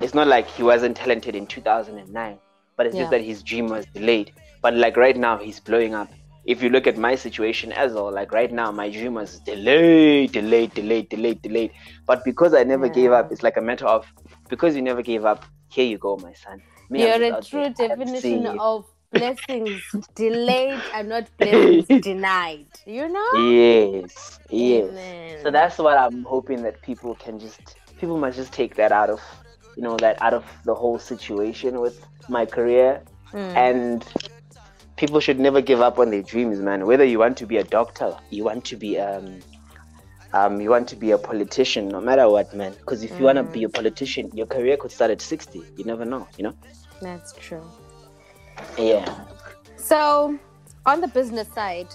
it's 0.00 0.14
not 0.14 0.26
like 0.26 0.46
he 0.46 0.62
wasn't 0.62 0.96
talented 0.96 1.34
in 1.36 1.46
2009 1.46 2.38
but 2.78 2.86
it's 2.86 2.94
Yeah. 2.96 3.02
just 3.02 3.10
that 3.10 3.20
his 3.20 3.42
dream 3.42 3.66
was 3.66 3.84
delayed 3.92 4.32
but 4.62 4.74
like 4.74 4.96
right 4.96 5.16
now 5.16 5.38
he's 5.38 5.60
blowing 5.60 5.94
up 5.94 6.08
if 6.44 6.62
you 6.62 6.70
look 6.70 6.86
at 6.86 6.96
my 6.96 7.14
situation 7.14 7.72
as 7.72 7.92
well 7.92 8.12
like 8.12 8.32
right 8.32 8.52
now 8.52 8.70
my 8.70 8.88
dream 8.90 9.14
was 9.14 9.40
delayed 9.40 10.32
delayed 10.32 10.72
delayed 10.74 11.08
delayed 11.08 11.40
delayed 11.42 11.70
but 12.06 12.24
because 12.24 12.54
i 12.54 12.62
never 12.64 12.88
gave 12.88 13.12
up 13.12 13.30
it's 13.30 13.42
like 13.42 13.56
a 13.56 13.60
matter 13.60 13.86
of 13.86 14.06
because 14.48 14.74
you 14.76 14.82
never 14.82 15.02
gave 15.02 15.24
up 15.24 15.44
here 15.70 15.84
you 15.86 15.98
go 15.98 16.16
my 16.16 16.32
son 16.32 16.60
Me, 16.90 17.02
You're 17.02 17.22
a 17.22 17.40
true 17.42 17.68
there. 17.76 17.88
Definition 17.88 18.46
of 18.58 18.84
blessings 19.12 19.82
delayed 20.14 20.88
and 20.92 21.08
not 21.08 21.30
blessings 21.38 21.88
denied. 22.00 22.66
You 22.86 23.08
know? 23.08 23.36
yes 23.38 24.38
yes 24.50 24.90
Amen. 24.90 25.38
so 25.42 25.50
that's 25.50 25.78
what 25.78 25.96
i'm 25.96 26.24
hoping 26.24 26.62
that 26.62 26.80
people 26.82 27.14
can 27.14 27.38
just 27.38 27.76
people 27.98 28.18
must 28.18 28.36
just 28.36 28.52
take 28.52 28.74
that 28.76 28.92
out 28.92 29.10
of 29.10 29.20
you 29.76 29.82
know 29.82 29.96
that 29.96 30.20
out 30.20 30.34
of 30.34 30.44
the 30.64 30.74
whole 30.74 30.98
situation 30.98 31.80
with 31.80 31.94
my 32.28 32.44
career 32.46 33.02
Mm. 33.32 33.56
and 33.56 34.06
people 35.00 35.20
should 35.20 35.40
never 35.40 35.62
give 35.62 35.80
up 35.80 35.98
on 35.98 36.10
their 36.10 36.22
dreams 36.22 36.60
man 36.60 36.86
whether 36.86 37.04
you 37.04 37.18
want 37.18 37.36
to 37.38 37.46
be 37.46 37.56
a 37.56 37.64
doctor 37.64 38.14
you 38.30 38.44
want 38.44 38.64
to 38.66 38.76
be 38.76 38.98
um 39.00 39.40
um 40.34 40.60
you 40.60 40.70
want 40.70 40.88
to 40.88 40.96
be 40.96 41.10
a 41.12 41.18
politician 41.18 41.88
no 41.88 42.00
matter 42.00 42.28
what 42.28 42.52
man 42.54 42.72
because 42.80 43.02
if 43.02 43.18
you 43.18 43.24
want 43.24 43.38
to 43.38 43.44
be 43.44 43.64
a 43.64 43.68
politician 43.68 44.30
your 44.34 44.46
career 44.46 44.76
could 44.76 44.92
start 44.92 45.10
at 45.10 45.22
60 45.22 45.64
you 45.76 45.84
never 45.84 46.04
know 46.04 46.28
you 46.36 46.44
know 46.44 46.54
That's 47.00 47.32
true. 47.32 47.64
yeah 48.78 49.06
So, 49.76 50.38
on 50.86 51.00
the 51.00 51.08
business 51.08 51.48
side, 51.54 51.88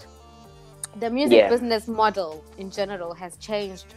the 0.99 1.09
music 1.09 1.37
Yeah. 1.37 1.49
business 1.49 1.87
model 1.87 2.43
in 2.57 2.71
general 2.71 3.13
has 3.13 3.37
changed 3.37 3.93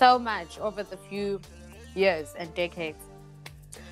so 0.00 0.18
much 0.18 0.58
over 0.58 0.82
the 0.82 0.96
few 0.96 1.40
years 1.94 2.34
and 2.38 2.54
decades. 2.54 3.04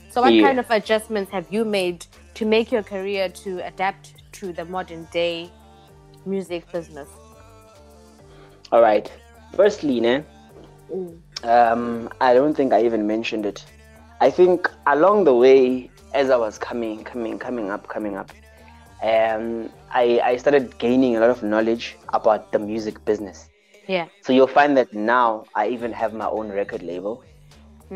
So, 0.09 0.23
what 0.23 0.33
Yeah. 0.35 0.47
kind 0.47 0.59
of 0.59 0.71
adjustments 0.71 1.31
have 1.33 1.47
you 1.51 1.65
made 1.65 2.07
to 2.35 2.47
make 2.47 2.73
your 2.73 2.83
career 2.83 3.29
to 3.45 3.59
adapt 3.67 4.24
to 4.45 4.53
the 4.61 4.67
modern 4.67 5.09
day 5.13 5.53
music 6.27 6.71
business? 6.73 7.11
all 8.73 8.83
right 8.83 9.11
firstly 9.57 10.01
ne, 10.01 10.25
um 11.45 12.09
i 12.21 12.35
don't 12.35 12.55
think 12.55 12.73
i 12.73 12.83
even 12.85 13.07
mentioned 13.07 13.47
it. 13.47 13.65
I 14.21 14.31
think 14.31 14.71
along 14.87 15.25
the 15.25 15.35
way 15.35 15.91
as 16.15 16.31
i 16.31 16.37
was 16.37 16.59
coming 16.59 17.05
coming 17.05 17.39
coming 17.39 17.71
up 17.71 17.89
coming 17.89 18.17
up 18.17 18.31
um 19.03 19.71
i 19.91 20.21
i 20.25 20.37
started 20.37 20.79
gaining 20.79 21.17
a 21.17 21.21
lot 21.21 21.31
of 21.31 21.43
knowledge 21.43 21.97
about 22.13 22.53
the 22.53 22.59
music 22.59 23.05
business. 23.05 23.51
Yeah. 23.89 24.09
so 24.23 24.33
you'll 24.33 24.55
find 24.61 24.77
that 24.79 24.93
now 24.95 25.45
i 25.55 25.69
even 25.69 25.93
have 25.93 26.15
my 26.15 26.27
own 26.27 26.49
record 26.51 26.83
label. 26.83 27.25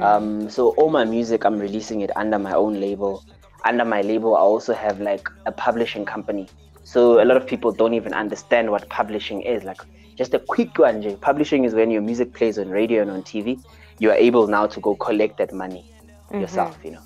Um 0.00 0.48
so 0.50 0.70
all 0.78 0.90
my 0.90 1.04
music 1.04 1.44
i'm 1.44 1.58
releasing 1.58 2.00
it 2.02 2.10
under 2.16 2.38
my 2.38 2.52
own 2.54 2.80
label 2.80 3.24
under 3.64 3.84
my 3.84 4.00
label 4.02 4.36
i 4.36 4.40
also 4.40 4.72
have 4.74 5.00
like 5.00 5.28
a 5.46 5.52
publishing 5.52 6.04
company. 6.04 6.48
So 6.84 7.22
a 7.22 7.26
lot 7.26 7.36
of 7.36 7.46
people 7.46 7.70
don't 7.70 7.92
even 7.92 8.14
understand 8.14 8.70
what 8.70 8.88
publishing 8.88 9.42
is. 9.42 9.62
Like 9.62 9.82
just 10.18 10.34
a 10.34 10.38
quick 10.38 10.78
one 10.78 11.00
Jay. 11.00 11.16
publishing 11.16 11.64
is 11.64 11.74
when 11.74 11.90
your 11.90 12.02
music 12.02 12.32
plays 12.34 12.58
on 12.58 12.68
radio 12.68 13.02
and 13.02 13.10
on 13.10 13.22
tv 13.22 13.62
you 14.00 14.10
are 14.10 14.16
able 14.16 14.46
now 14.46 14.66
to 14.66 14.80
go 14.80 14.94
collect 14.96 15.38
that 15.38 15.52
money 15.52 15.84
mm-hmm. 15.84 16.40
yourself 16.40 16.76
you 16.84 16.90
know. 16.90 17.02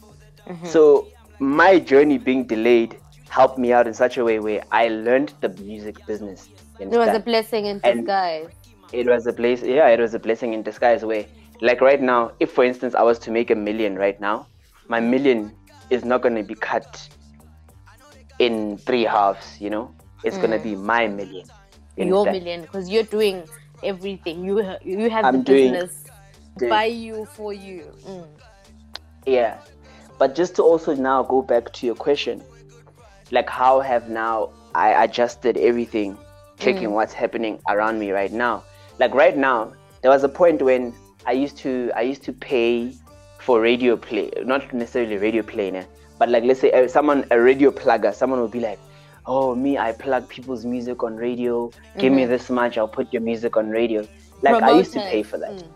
Mm-hmm. 0.49 0.67
So 0.67 1.09
my 1.39 1.79
journey 1.79 2.19
being 2.19 2.45
delayed 2.45 2.99
helped 3.29 3.59
me 3.59 3.73
out 3.73 3.87
in 3.87 3.95
such 3.95 4.17
a 4.19 4.25
way 4.25 4.39
where 4.39 4.63
i 4.71 4.89
learned 4.89 5.33
the 5.41 5.51
music 5.71 6.05
business 6.07 6.49
It 6.79 6.89
was 6.89 7.15
a 7.15 7.21
blessing 7.21 7.67
in 7.67 7.81
And- 7.85 8.01
disguise. 8.01 8.51
it 8.93 9.07
was 9.07 9.27
a 9.27 9.33
place 9.33 9.63
yeah 9.63 9.89
it 9.89 10.01
was 10.01 10.15
a 10.15 10.19
blessing 10.19 10.53
in 10.55 10.63
disguise 10.63 11.05
where 11.11 11.25
like 11.69 11.81
right 11.81 12.03
now 12.13 12.33
if 12.41 12.51
for 12.57 12.65
instance 12.65 12.95
i 12.95 13.03
was 13.03 13.19
to 13.27 13.31
make 13.31 13.51
a 13.51 13.59
million 13.69 13.97
right 13.97 14.21
now 14.21 14.47
my 14.95 15.01
million 15.01 15.41
is 15.93 16.05
not 16.05 16.23
going 16.25 16.35
to 16.35 16.43
be 16.43 16.55
cut 16.55 16.89
in 18.39 18.77
three 18.79 19.05
halves 19.05 19.61
you 19.61 19.71
know 19.71 19.95
it's 20.25 20.39
going 20.39 20.51
to 20.51 20.59
be 20.59 20.75
my 20.77 21.07
million 21.07 21.47
You 21.97 22.07
your 22.07 22.21
understand? 22.21 22.45
million 22.45 22.61
because 22.63 22.89
you're 22.89 23.11
doing 23.19 23.43
everything. 23.83 24.37
You 24.47 24.55
you 24.85 25.11
have 25.11 25.25
I'm 25.29 25.39
the 25.39 25.45
doing- 25.53 25.73
business 25.73 26.05
doing- 26.59 26.71
by 26.71 26.85
you 27.05 27.17
for 27.37 27.53
you. 27.53 27.83
Mm. 28.09 28.27
yeah 29.27 29.59
but 30.19 30.35
just 30.41 30.55
to 30.57 30.63
also 30.63 30.95
now 30.95 31.19
go 31.35 31.43
back 31.43 31.73
to 31.77 31.87
your 31.87 31.95
question 32.07 32.43
like 33.31 33.49
how 33.61 33.81
have 33.81 34.09
now 34.09 34.51
i 34.75 34.89
adjusted 35.05 35.57
everything 35.71 36.17
checking 36.59 36.91
what's 36.97 37.13
happening 37.23 37.55
around 37.69 37.99
me 37.99 38.09
right 38.13 38.33
now 38.33 38.63
like 39.03 39.13
right 39.15 39.37
now 39.37 39.59
there 40.01 40.11
was 40.11 40.23
a 40.25 40.29
point 40.41 40.61
when 40.63 40.93
i 41.27 41.33
used 41.45 41.57
to 41.65 41.91
i 41.97 42.03
used 42.13 42.23
to 42.23 42.33
pay 42.33 42.93
for 43.45 43.61
radio 43.61 43.97
play 43.97 44.31
not 44.45 44.73
necessarily 44.73 45.17
radio 45.17 45.43
play 45.43 45.71
nah, 45.71 45.85
but 46.19 46.29
like 46.29 46.45
let's 46.45 46.61
say 46.61 46.71
uh, 46.73 46.87
someone 46.89 47.25
a 47.31 47.41
radio 47.41 47.71
plugger 47.71 48.15
someone 48.15 48.41
will 48.41 48.49
be 48.49 48.61
like 48.61 48.79
oh 49.27 49.55
me 49.55 49.79
i 49.79 49.93
plug 49.93 50.29
people's 50.29 50.65
music 50.65 51.03
on 51.03 51.17
radio 51.17 51.71
give 51.99 52.13
me 52.13 52.25
this 52.25 52.51
much 52.51 52.79
i'll 52.79 52.89
put 52.89 53.13
your 53.13 53.23
music 53.23 53.57
on 53.57 53.69
radio 53.71 54.07
like 54.43 54.63
i 54.63 54.71
used 54.71 54.93
to 54.93 55.01
pay 55.01 55.23
for 55.23 55.39
that 55.39 55.53
mm. 55.53 55.69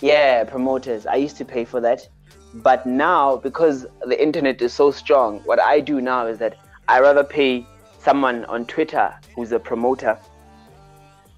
yeah, 0.00 0.44
promoters. 0.44 1.06
I 1.06 1.16
used 1.16 1.36
to 1.38 1.44
pay 1.44 1.64
for 1.64 1.80
that. 1.80 2.08
But 2.54 2.86
now, 2.86 3.36
because 3.36 3.86
the 4.06 4.22
internet 4.22 4.62
is 4.62 4.72
so 4.72 4.90
strong, 4.90 5.40
what 5.40 5.60
I 5.60 5.80
do 5.80 6.00
now 6.00 6.26
is 6.26 6.38
that 6.38 6.56
I 6.88 7.00
rather 7.00 7.24
pay 7.24 7.66
someone 8.00 8.44
on 8.46 8.64
Twitter 8.64 9.14
who's 9.34 9.52
a 9.52 9.58
promoter 9.58 10.18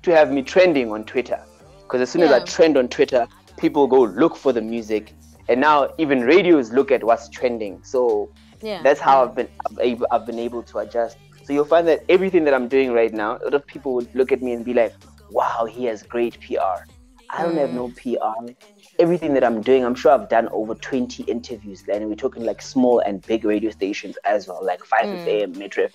to 0.02 0.11
have 0.12 0.30
me 0.30 0.42
trending 0.42 0.92
on 0.92 1.04
Twitter. 1.04 1.42
Because 1.83 2.00
as 2.02 2.11
soon 2.11 2.22
as 2.22 2.30
I 2.30 2.40
trend 2.44 2.76
on 2.76 2.88
Twitter, 2.88 3.26
people 3.56 3.87
go 3.87 4.02
look 4.02 4.37
for 4.37 4.52
the 4.52 4.61
music. 4.61 5.14
And 5.50 5.60
now 5.60 5.92
even 5.98 6.20
radios 6.20 6.72
look 6.72 6.92
at 6.92 7.02
what's 7.02 7.28
trending. 7.28 7.82
So 7.82 8.30
Yeah. 8.62 8.82
that's 8.82 9.00
how 9.00 9.24
I've 9.24 9.34
been 9.34 9.48
I've, 9.68 9.78
able, 9.80 10.06
I've 10.12 10.24
been 10.24 10.38
able 10.38 10.62
to 10.62 10.78
adjust. 10.78 11.16
So 11.42 11.52
you'll 11.52 11.64
find 11.64 11.88
that 11.88 12.04
everything 12.08 12.44
that 12.44 12.54
I'm 12.54 12.68
doing 12.68 12.92
right 12.92 13.12
now, 13.12 13.30
a 13.38 13.44
lot 13.44 13.54
of 13.54 13.66
people 13.66 13.94
would 13.94 14.14
look 14.14 14.30
at 14.30 14.40
me 14.40 14.52
and 14.52 14.64
be 14.64 14.74
like, 14.74 14.94
"Wow, 15.30 15.66
he 15.68 15.86
has 15.86 16.04
great 16.04 16.38
PR." 16.40 16.86
I 17.32 17.42
don't 17.42 17.56
have 17.56 17.72
no 17.72 17.88
mm. 17.88 17.96
PR. 17.96 18.52
Everything 18.98 19.34
that 19.34 19.44
I'm 19.44 19.60
doing, 19.60 19.84
I'm 19.84 19.94
sure 19.94 20.12
I've 20.12 20.28
done 20.28 20.48
over 20.52 20.74
20 20.74 21.22
interviews, 21.24 21.84
and 21.92 22.08
we're 22.08 22.14
talking 22.14 22.44
like 22.44 22.60
small 22.60 23.00
and 23.00 23.24
big 23.26 23.44
radio 23.44 23.70
stations 23.70 24.16
as 24.24 24.48
well, 24.48 24.64
like 24.64 24.80
5FM, 24.84 25.54
mm. 25.54 25.56
Metro. 25.56 25.88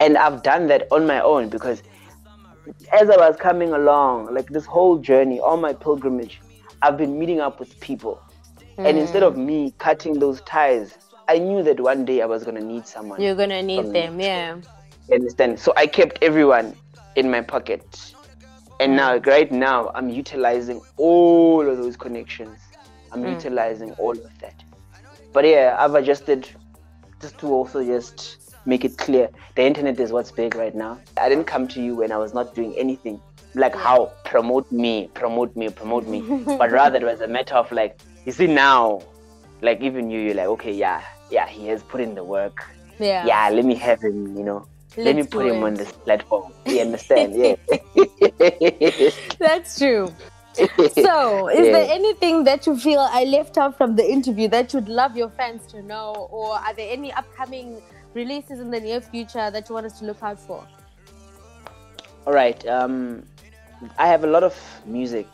And 0.00 0.16
I've 0.16 0.42
done 0.42 0.66
that 0.68 0.86
on 0.90 1.06
my 1.06 1.20
own 1.20 1.48
because 1.48 1.82
as 2.92 3.10
I 3.10 3.16
was 3.16 3.36
coming 3.36 3.72
along, 3.72 4.32
like 4.34 4.48
this 4.48 4.66
whole 4.66 4.98
journey, 4.98 5.40
all 5.40 5.56
my 5.56 5.72
pilgrimage, 5.72 6.40
I've 6.82 6.96
been 6.96 7.18
meeting 7.18 7.40
up 7.40 7.58
with 7.58 7.78
people. 7.80 8.20
And 8.84 8.98
instead 8.98 9.22
of 9.22 9.36
me 9.36 9.72
cutting 9.78 10.18
those 10.18 10.40
ties, 10.42 10.98
I 11.28 11.38
knew 11.38 11.62
that 11.62 11.80
one 11.80 12.04
day 12.04 12.20
I 12.20 12.26
was 12.26 12.44
gonna 12.44 12.60
need 12.60 12.86
someone. 12.86 13.20
You're 13.20 13.34
gonna 13.34 13.62
need 13.62 13.92
them, 13.92 14.16
the- 14.18 14.24
yeah. 14.24 14.56
You 15.08 15.14
understand? 15.14 15.58
So 15.58 15.72
I 15.76 15.86
kept 15.86 16.18
everyone 16.22 16.74
in 17.16 17.30
my 17.30 17.40
pocket. 17.40 18.14
And 18.80 18.96
now, 18.96 19.16
right 19.18 19.50
now, 19.52 19.90
I'm 19.94 20.08
utilizing 20.08 20.80
all 20.96 21.68
of 21.68 21.76
those 21.78 21.96
connections. 21.96 22.58
I'm 23.12 23.22
Mm. 23.22 23.34
utilizing 23.34 23.92
all 23.92 24.12
of 24.12 24.38
that. 24.40 24.54
But 25.32 25.44
yeah, 25.46 25.76
I've 25.78 25.94
adjusted 25.94 26.48
just 27.20 27.38
to 27.38 27.46
also 27.52 27.84
just 27.84 28.38
make 28.66 28.84
it 28.84 28.96
clear. 28.98 29.28
The 29.54 29.62
internet 29.62 30.00
is 30.00 30.12
what's 30.12 30.32
big 30.32 30.56
right 30.56 30.74
now. 30.74 30.98
I 31.16 31.28
didn't 31.28 31.44
come 31.46 31.68
to 31.68 31.82
you 31.82 31.94
when 31.94 32.10
I 32.10 32.16
was 32.16 32.34
not 32.34 32.54
doing 32.54 32.74
anything. 32.76 33.20
Like 33.54 33.74
how 33.74 34.10
promote 34.24 34.70
me, 34.72 35.10
promote 35.14 35.54
me, 35.56 35.68
promote 35.68 36.06
me. 36.06 36.20
but 36.58 36.70
rather 36.70 36.96
it 36.96 37.04
was 37.04 37.20
a 37.20 37.28
matter 37.28 37.54
of 37.54 37.70
like, 37.70 38.00
you 38.24 38.32
see 38.32 38.46
now, 38.46 39.02
like 39.60 39.80
even 39.80 40.10
you, 40.10 40.20
you're 40.20 40.34
like, 40.34 40.46
okay, 40.48 40.72
yeah, 40.72 41.02
yeah, 41.30 41.46
he 41.48 41.66
has 41.68 41.82
put 41.82 42.00
in 42.00 42.14
the 42.14 42.24
work 42.24 42.64
Yeah. 42.98 43.26
yeah, 43.26 43.48
let 43.50 43.64
me 43.64 43.74
have 43.76 44.00
him, 44.02 44.36
you 44.36 44.44
know. 44.44 44.66
let 44.96 45.16
me 45.16 45.22
Let's 45.22 45.32
put 45.34 45.46
him 45.46 45.62
on 45.62 45.74
it. 45.74 45.78
this 45.78 45.92
platform. 45.92 46.52
You 46.66 46.80
understand? 46.80 47.34
Yeah. 47.34 47.56
That's 49.38 49.78
true. 49.78 50.14
So, 51.04 51.48
is 51.58 51.66
Yeah. 51.66 51.72
there 51.72 51.88
anything 51.90 52.44
that 52.44 52.66
you 52.66 52.76
feel 52.78 53.00
I 53.00 53.24
left 53.24 53.56
out 53.58 53.76
from 53.78 53.96
the 53.96 54.04
interview 54.16 54.48
that 54.48 54.72
you'd 54.74 54.88
love 54.88 55.16
your 55.16 55.30
fans 55.30 55.66
to 55.72 55.82
know? 55.82 56.28
Or 56.30 56.54
are 56.56 56.74
there 56.74 56.92
any 56.92 57.10
upcoming 57.12 57.80
releases 58.14 58.60
in 58.60 58.70
the 58.70 58.80
near 58.80 59.00
future 59.00 59.50
that 59.50 59.68
you 59.68 59.74
want 59.74 59.86
us 59.86 59.98
to 60.00 60.04
look 60.04 60.22
out 60.22 60.38
for? 60.38 60.66
All 62.26 62.32
right. 62.34 62.64
Um, 62.68 63.24
I 63.98 64.06
have 64.06 64.22
a 64.24 64.26
lot 64.28 64.44
of 64.44 64.54
music 64.86 65.26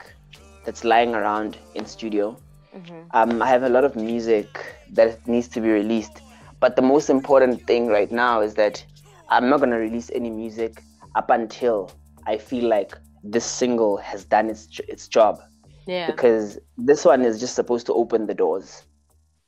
that's 0.64 0.85
lying 0.85 1.14
around 1.14 1.59
in 1.74 1.85
studio. 1.85 2.38
Mm-hmm. 2.74 3.00
Um, 3.12 3.42
I 3.42 3.46
have 3.48 3.62
a 3.62 3.68
lot 3.68 3.85
of 3.85 3.96
music 3.96 4.64
that 4.92 5.26
needs 5.26 5.48
to 5.48 5.61
be 5.61 5.68
released. 5.70 6.22
But 6.61 6.76
the 6.76 6.83
most 6.83 7.09
important 7.11 7.66
thing 7.66 7.87
right 7.88 8.11
now 8.11 8.40
is 8.40 8.54
that 8.54 8.85
I'm 9.28 9.48
not 9.48 9.61
gonna 9.61 9.78
release 9.78 10.11
any 10.14 10.31
music 10.31 10.83
up 11.14 11.31
until 11.31 11.90
I 12.26 12.38
feel 12.38 12.68
like 12.68 12.96
this 13.22 13.44
single 13.44 13.96
has 13.98 14.24
done 14.24 14.50
its 14.50 14.81
its 14.88 15.09
job. 15.09 15.40
Yeah. 15.87 16.07
because 16.07 16.59
this 16.76 17.04
one 17.04 17.22
is 17.22 17.40
just 17.40 17.54
supposed 17.54 17.87
to 17.87 17.94
open 17.94 18.26
the 18.26 18.35
doors. 18.35 18.85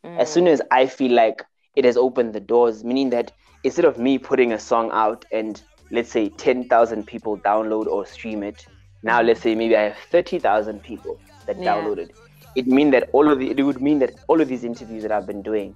As 0.04 0.32
soon 0.32 0.44
mm. 0.46 0.52
as 0.52 0.62
I 0.70 0.86
feel 0.86 1.12
like 1.12 1.44
it 1.76 1.84
has 1.84 1.96
opened 1.98 2.32
the 2.34 2.40
doors, 2.40 2.82
meaning 2.82 3.10
that 3.10 3.32
instead 3.62 3.84
of 3.84 3.98
me 3.98 4.18
putting 4.18 4.52
a 4.52 4.58
song 4.58 4.90
out 4.92 5.26
and 5.30 5.62
let's 5.90 6.10
say 6.10 6.30
10,000 6.30 7.06
people 7.06 7.36
download 7.38 7.86
or 7.86 8.06
stream 8.06 8.42
it, 8.42 8.66
now 9.02 9.20
mm. 9.20 9.26
let's 9.26 9.40
say 9.42 9.54
maybe 9.54 9.76
I 9.76 9.82
have 9.82 9.96
30,000 10.10 10.82
people 10.82 11.20
that 11.46 11.58
Yeah. 11.58 11.74
downloaded. 11.74 12.10
It 12.56 12.66
mean 12.66 12.90
that 12.90 13.08
all 13.12 13.30
of 13.30 13.38
the, 13.38 13.50
it 13.50 13.62
would 13.62 13.80
mean 13.80 13.98
that 14.00 14.14
all 14.28 14.40
of 14.40 14.48
these 14.48 14.64
interviews 14.64 15.02
that 15.02 15.12
I've 15.12 15.26
been 15.26 15.42
doing, 15.42 15.74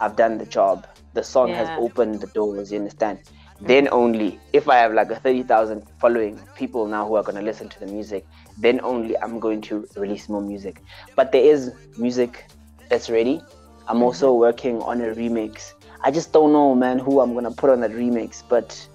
I've 0.00 0.16
done 0.16 0.38
the 0.38 0.46
job. 0.46 0.86
The 1.14 1.22
song 1.22 1.50
has 1.50 1.68
opened 1.78 2.20
the 2.20 2.26
doors. 2.28 2.72
You 2.72 2.78
understand? 2.78 3.20
Then 3.60 3.88
only 3.92 4.38
if 4.52 4.68
I 4.68 4.76
have 4.76 4.92
like 4.92 5.10
a 5.10 5.16
30,000 5.16 5.84
following 6.00 6.40
people 6.56 6.86
now 6.86 7.06
who 7.06 7.14
are 7.16 7.22
going 7.22 7.36
to 7.36 7.42
listen 7.42 7.68
to 7.68 7.80
the 7.80 7.86
music, 7.86 8.26
then 8.58 8.80
only 8.82 9.16
I'm 9.18 9.38
going 9.38 9.60
to 9.62 9.86
release 9.96 10.28
more 10.28 10.42
music. 10.42 10.82
But 11.16 11.32
there 11.32 11.44
is 11.44 11.72
music 11.96 12.46
that's 12.88 13.08
ready. 13.08 13.40
I'm 13.86 13.96
mm-hmm. 13.96 14.02
also 14.02 14.34
working 14.34 14.80
on 14.82 15.00
a 15.00 15.14
remix. 15.14 15.74
I 16.02 16.10
just 16.10 16.32
don't 16.32 16.52
know, 16.52 16.74
man, 16.74 16.98
who 16.98 17.20
I'm 17.20 17.32
going 17.32 17.44
to 17.44 17.50
put 17.50 17.70
on 17.70 17.80
that 17.80 17.92
remix. 17.92 18.42
But 18.48 18.88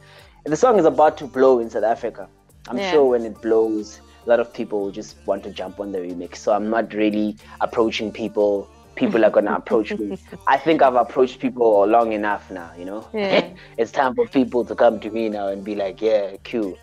the 0.46 0.56
song 0.56 0.78
is 0.78 0.86
about 0.86 1.18
to 1.20 1.26
blow 1.28 1.60
in 1.60 1.70
South 1.70 1.84
Africa. 1.84 2.28
I'm 2.68 2.78
Yeah. 2.78 2.92
sure 2.92 3.06
when 3.06 3.26
it 3.26 3.42
blows, 3.42 4.02
a 4.26 4.30
lot 4.30 4.40
of 4.40 4.54
people 4.54 4.92
just 4.92 5.16
want 5.26 5.44
to 5.44 5.52
jump 5.52 5.80
on 5.80 5.92
the 5.92 6.00
remix. 6.00 6.38
So 6.38 6.54
I'm 6.54 6.70
not 6.70 6.94
really 6.94 7.38
approaching 7.62 8.12
people. 8.12 8.70
People 8.96 9.24
are 9.24 9.30
going 9.30 9.46
to 9.46 9.56
approach 9.56 9.94
me. 9.94 10.18
I 10.48 10.58
think 10.58 10.82
I've 10.82 10.96
approached 10.96 11.40
people 11.40 11.86
long 11.88 12.12
enough 12.14 12.52
now, 12.52 12.72
you 12.78 12.86
know? 12.86 13.08
Yeah. 13.14 13.50
it's 13.78 13.92
time 13.92 14.16
for 14.16 14.28
people 14.28 14.66
to 14.66 14.76
come 14.76 15.00
to 15.00 15.10
me 15.10 15.30
now 15.30 15.48
and 15.48 15.64
be 15.64 15.76
like, 15.76 16.02
yeah, 16.02 16.36
Q. 16.44 16.78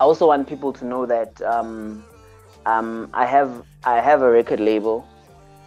I 0.00 0.04
also 0.04 0.28
want 0.28 0.48
people 0.48 0.72
to 0.74 0.84
know 0.84 1.06
that 1.06 1.42
um, 1.42 2.04
um, 2.66 3.10
I 3.12 3.26
have 3.26 3.64
I 3.84 4.00
have 4.00 4.22
a 4.22 4.30
record 4.30 4.60
label 4.60 5.06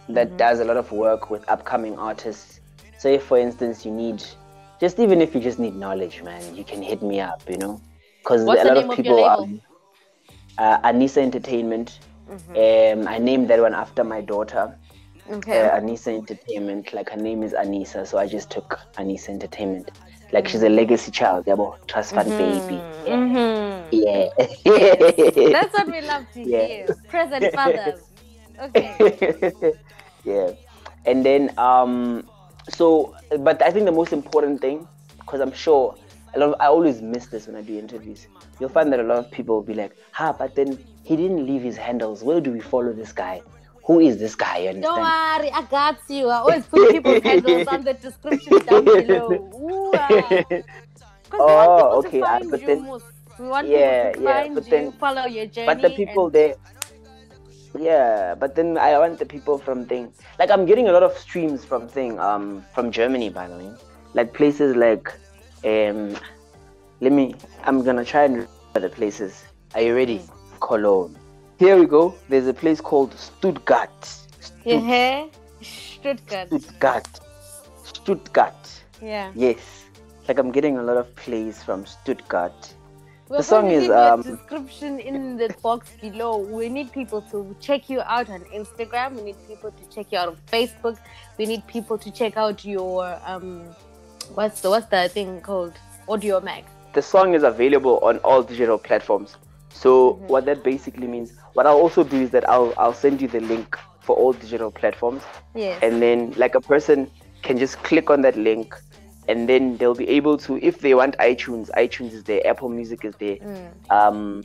that 0.08 0.36
does 0.36 0.60
a 0.60 0.64
lot 0.64 0.76
of 0.76 0.90
work 0.92 1.30
with 1.30 1.46
upcoming 1.48 1.98
artists. 1.98 2.60
So 2.98 3.08
if, 3.08 3.24
for 3.24 3.38
instance, 3.38 3.84
you 3.84 3.92
need 3.92 4.22
just 4.80 4.98
even 4.98 5.20
if 5.20 5.34
you 5.34 5.40
just 5.40 5.58
need 5.58 5.76
knowledge, 5.76 6.22
man, 6.22 6.56
you 6.56 6.64
can 6.64 6.82
hit 6.82 7.02
me 7.02 7.20
up, 7.20 7.42
you 7.48 7.58
know, 7.58 7.80
because 8.18 8.42
a 8.42 8.44
the 8.44 8.50
lot 8.54 8.74
name 8.74 8.90
of 8.90 8.98
of 8.98 9.04
your 9.04 9.16
people. 9.16 9.16
label? 9.16 9.60
Uh, 10.58 10.78
Anissa 10.80 11.18
Entertainment. 11.18 12.00
Um, 12.54 13.08
I 13.08 13.18
named 13.18 13.48
that 13.50 13.60
one 13.60 13.74
after 13.74 14.04
my 14.04 14.20
daughter 14.20 14.78
Okay. 15.30 15.60
uh, 15.68 15.80
Anissa 15.80 16.14
Entertainment. 16.14 16.92
Like 16.92 17.10
her 17.10 17.16
name 17.20 17.42
is 17.42 17.52
Anissa, 17.52 18.06
so 18.06 18.18
I 18.18 18.26
just 18.26 18.50
took 18.50 18.78
Anissa 18.98 19.30
Entertainment. 19.30 19.90
Like 20.32 20.48
she's 20.48 20.62
a 20.62 20.68
legacy 20.68 21.10
child, 21.10 21.44
yeah, 21.46 21.56
trust 21.88 22.14
fund 22.14 22.36
baby. 22.36 22.80
Mhm. 23.06 23.88
Yeah. 23.92 24.28
That's 25.52 25.72
what 25.74 25.90
we 25.90 26.00
love 26.12 26.24
to 26.34 26.40
Yeah. 26.44 26.66
hear. 26.66 26.96
Present 27.08 27.52
fathers. 27.52 28.00
Okay. 28.62 28.94
yeah. 30.24 30.50
And 31.06 31.24
then 31.24 31.50
um 31.58 32.28
so 32.68 33.14
but 33.40 33.62
I 33.62 33.70
think 33.70 33.86
the 33.86 33.92
most 33.92 34.12
important 34.12 34.60
thing, 34.60 34.86
because 35.18 35.40
I'm 35.40 35.52
sure 35.52 35.96
a 36.34 36.38
lot 36.38 36.48
of, 36.50 36.54
I 36.60 36.66
always 36.66 37.02
miss 37.02 37.26
this 37.26 37.46
when 37.46 37.56
I 37.56 37.62
do 37.62 37.78
interviews. 37.78 38.26
You'll 38.58 38.70
find 38.70 38.92
that 38.92 39.00
a 39.00 39.02
lot 39.02 39.18
of 39.18 39.30
people 39.30 39.54
will 39.56 39.62
be 39.62 39.74
like, 39.74 39.96
ha, 40.12 40.32
but 40.32 40.54
then 40.54 40.78
he 41.04 41.16
didn't 41.16 41.46
leave 41.46 41.62
his 41.62 41.76
handles. 41.76 42.22
Where 42.22 42.40
do 42.40 42.50
we 42.52 42.60
follow 42.60 42.92
this 42.92 43.12
guy? 43.12 43.42
Who 43.84 43.98
is 44.00 44.18
this 44.18 44.34
guy? 44.34 44.58
You 44.58 44.80
Don't 44.80 45.00
worry, 45.00 45.50
I 45.50 45.66
got 45.70 45.98
you. 46.08 46.28
I 46.28 46.36
always 46.36 46.64
put 46.66 46.90
people's 46.90 47.22
handles 47.30 47.66
on 47.68 47.82
the 47.84 47.94
description 47.94 48.58
down 48.60 48.84
below. 48.84 49.92
Ah. 49.96 50.08
'Cause 51.28 51.40
we 51.40 51.54
want 51.54 51.82
Oh, 51.82 51.98
okay, 52.04 52.20
find 52.20 52.50
but 52.50 52.60
you, 52.60 52.66
then- 52.66 52.84
we 53.38 53.48
want 53.48 53.66
Yeah, 53.66 54.12
yeah, 54.20 54.48
but 54.54 54.64
you, 54.64 54.70
then- 54.70 54.92
follow 54.92 55.24
your 55.26 55.46
journey. 55.46 55.66
but 55.66 55.80
the 55.82 55.90
people 55.90 56.26
and- 56.26 56.34
there 56.34 56.54
yeah 57.78 58.34
but 58.34 58.54
then 58.54 58.76
i 58.76 58.98
want 58.98 59.18
the 59.18 59.24
people 59.24 59.56
from 59.56 59.86
thing 59.86 60.12
like 60.38 60.50
i'm 60.50 60.66
getting 60.66 60.88
a 60.88 60.92
lot 60.92 61.02
of 61.02 61.16
streams 61.16 61.64
from 61.64 61.88
thing 61.88 62.18
um 62.20 62.62
from 62.74 62.90
germany 62.92 63.30
by 63.30 63.48
the 63.48 63.56
way 63.56 63.70
like 64.12 64.34
places 64.34 64.76
like 64.76 65.10
um 65.64 66.16
let 67.00 67.12
me 67.12 67.34
i'm 67.64 67.82
gonna 67.84 68.04
try 68.04 68.24
and 68.24 68.34
remember 68.36 68.80
the 68.80 68.88
places 68.88 69.44
are 69.74 69.82
you 69.82 69.94
ready 69.94 70.20
cologne 70.60 71.16
here 71.58 71.78
we 71.78 71.86
go 71.86 72.14
there's 72.28 72.46
a 72.46 72.54
place 72.54 72.80
called 72.80 73.12
stuttgart 73.18 74.08
Yeah, 74.64 75.26
Stuttgart. 75.60 76.48
stuttgart 76.48 77.08
stuttgart 77.84 78.82
Yeah. 79.00 79.30
yes 79.34 79.84
like 80.28 80.38
i'm 80.38 80.50
getting 80.52 80.78
a 80.78 80.82
lot 80.82 80.96
of 80.96 81.14
plays 81.16 81.62
from 81.62 81.86
stuttgart 81.86 82.74
We're 83.28 83.38
The 83.38 83.44
song 83.44 83.70
is, 83.70 83.88
um, 83.88 84.20
description 84.22 84.98
in 85.00 85.38
the 85.38 85.48
box 85.62 85.88
below. 86.02 86.36
We 86.36 86.68
need 86.68 86.92
people 86.92 87.22
to 87.32 87.56
check 87.66 87.88
you 87.88 88.00
out 88.02 88.28
on 88.28 88.40
Instagram. 88.52 89.14
We 89.16 89.22
need 89.28 89.38
people 89.48 89.70
to 89.72 89.84
check 89.94 90.06
you 90.12 90.18
out 90.18 90.28
on 90.28 90.36
Facebook. 90.52 90.98
We 91.38 91.46
need 91.46 91.62
people 91.66 91.96
to 92.04 92.10
check 92.12 92.36
out 92.36 92.62
your 92.62 92.98
um, 93.24 93.64
what's 94.34 94.60
the 94.60 94.70
what's 94.70 94.86
the 94.86 95.08
thing 95.08 95.40
called? 95.40 95.74
Audiomack. 96.08 96.64
the 96.94 97.00
song 97.02 97.32
is 97.34 97.42
available 97.42 97.98
on 98.00 98.18
all 98.18 98.42
digital 98.42 98.78
platforms. 98.78 99.36
So 99.70 100.14
Mm-hmm. 100.14 100.26
what 100.26 100.44
that 100.46 100.62
basically 100.62 101.06
means, 101.06 101.32
what 101.54 101.66
I'll 101.66 101.78
also 101.80 102.04
do 102.04 102.20
is 102.20 102.30
that 102.30 102.48
I'll 102.48 102.74
I'll 102.76 102.92
send 102.94 103.22
you 103.22 103.28
the 103.28 103.40
link 103.40 103.78
for 104.00 104.16
all 104.16 104.32
digital 104.32 104.70
platforms, 104.70 105.22
Yes. 105.54 105.78
and 105.82 106.02
then 106.02 106.32
like 106.36 106.54
a 106.54 106.60
person 106.60 107.10
can 107.42 107.56
just 107.58 107.78
click 107.82 108.10
on 108.10 108.22
that 108.22 108.36
link, 108.36 108.74
and 109.28 109.48
then 109.48 109.76
they'll 109.78 109.94
be 109.94 110.08
able 110.08 110.36
to, 110.38 110.58
if 110.62 110.80
they 110.80 110.94
want 110.94 111.16
iTunes, 111.18 111.70
iTunes 111.76 112.12
is 112.12 112.24
there, 112.24 112.44
Apple 112.46 112.68
Music 112.68 113.04
is 113.04 113.14
there, 113.16 113.36
Mm. 113.36 113.70
um, 113.90 114.44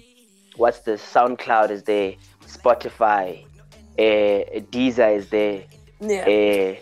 what's 0.57 0.79
the 0.81 0.91
SoundCloud 0.93 1.69
is 1.71 1.83
there, 1.83 2.13
Spotify, 2.45 3.43
uh, 3.97 4.61
Deezer 4.71 5.15
is 5.17 5.29
there, 5.29 5.63
yeah. 5.99 6.21
uh, 6.25 6.79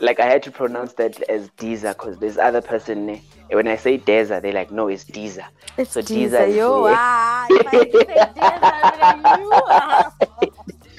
like 0.00 0.20
I 0.20 0.26
had 0.26 0.42
to 0.44 0.50
pronounce 0.50 0.92
that 0.94 1.20
as 1.28 1.48
Deezer 1.50 1.92
because 1.96 2.18
there's 2.18 2.38
other 2.38 2.60
person. 2.60 3.08
eh, 3.10 3.18
When 3.50 3.68
I 3.68 3.76
say 3.76 3.98
Deza, 3.98 4.40
they're 4.42 4.52
like, 4.52 4.70
no, 4.70 4.88
it's 4.88 5.04
Deezer. 5.04 5.44
It's 5.78 5.92
so 5.92 6.00
Deezer, 6.02 6.30
Deezer 6.30 6.48
is 6.48 6.56
you 6.56 6.68
there. 6.84 6.94
are. 6.96 7.46
If 7.50 7.66
I 7.66 7.70
say 7.70 7.90
Deezer, 7.90 9.00
like, 9.00 9.38
you 9.38 9.52
are. 9.52 10.12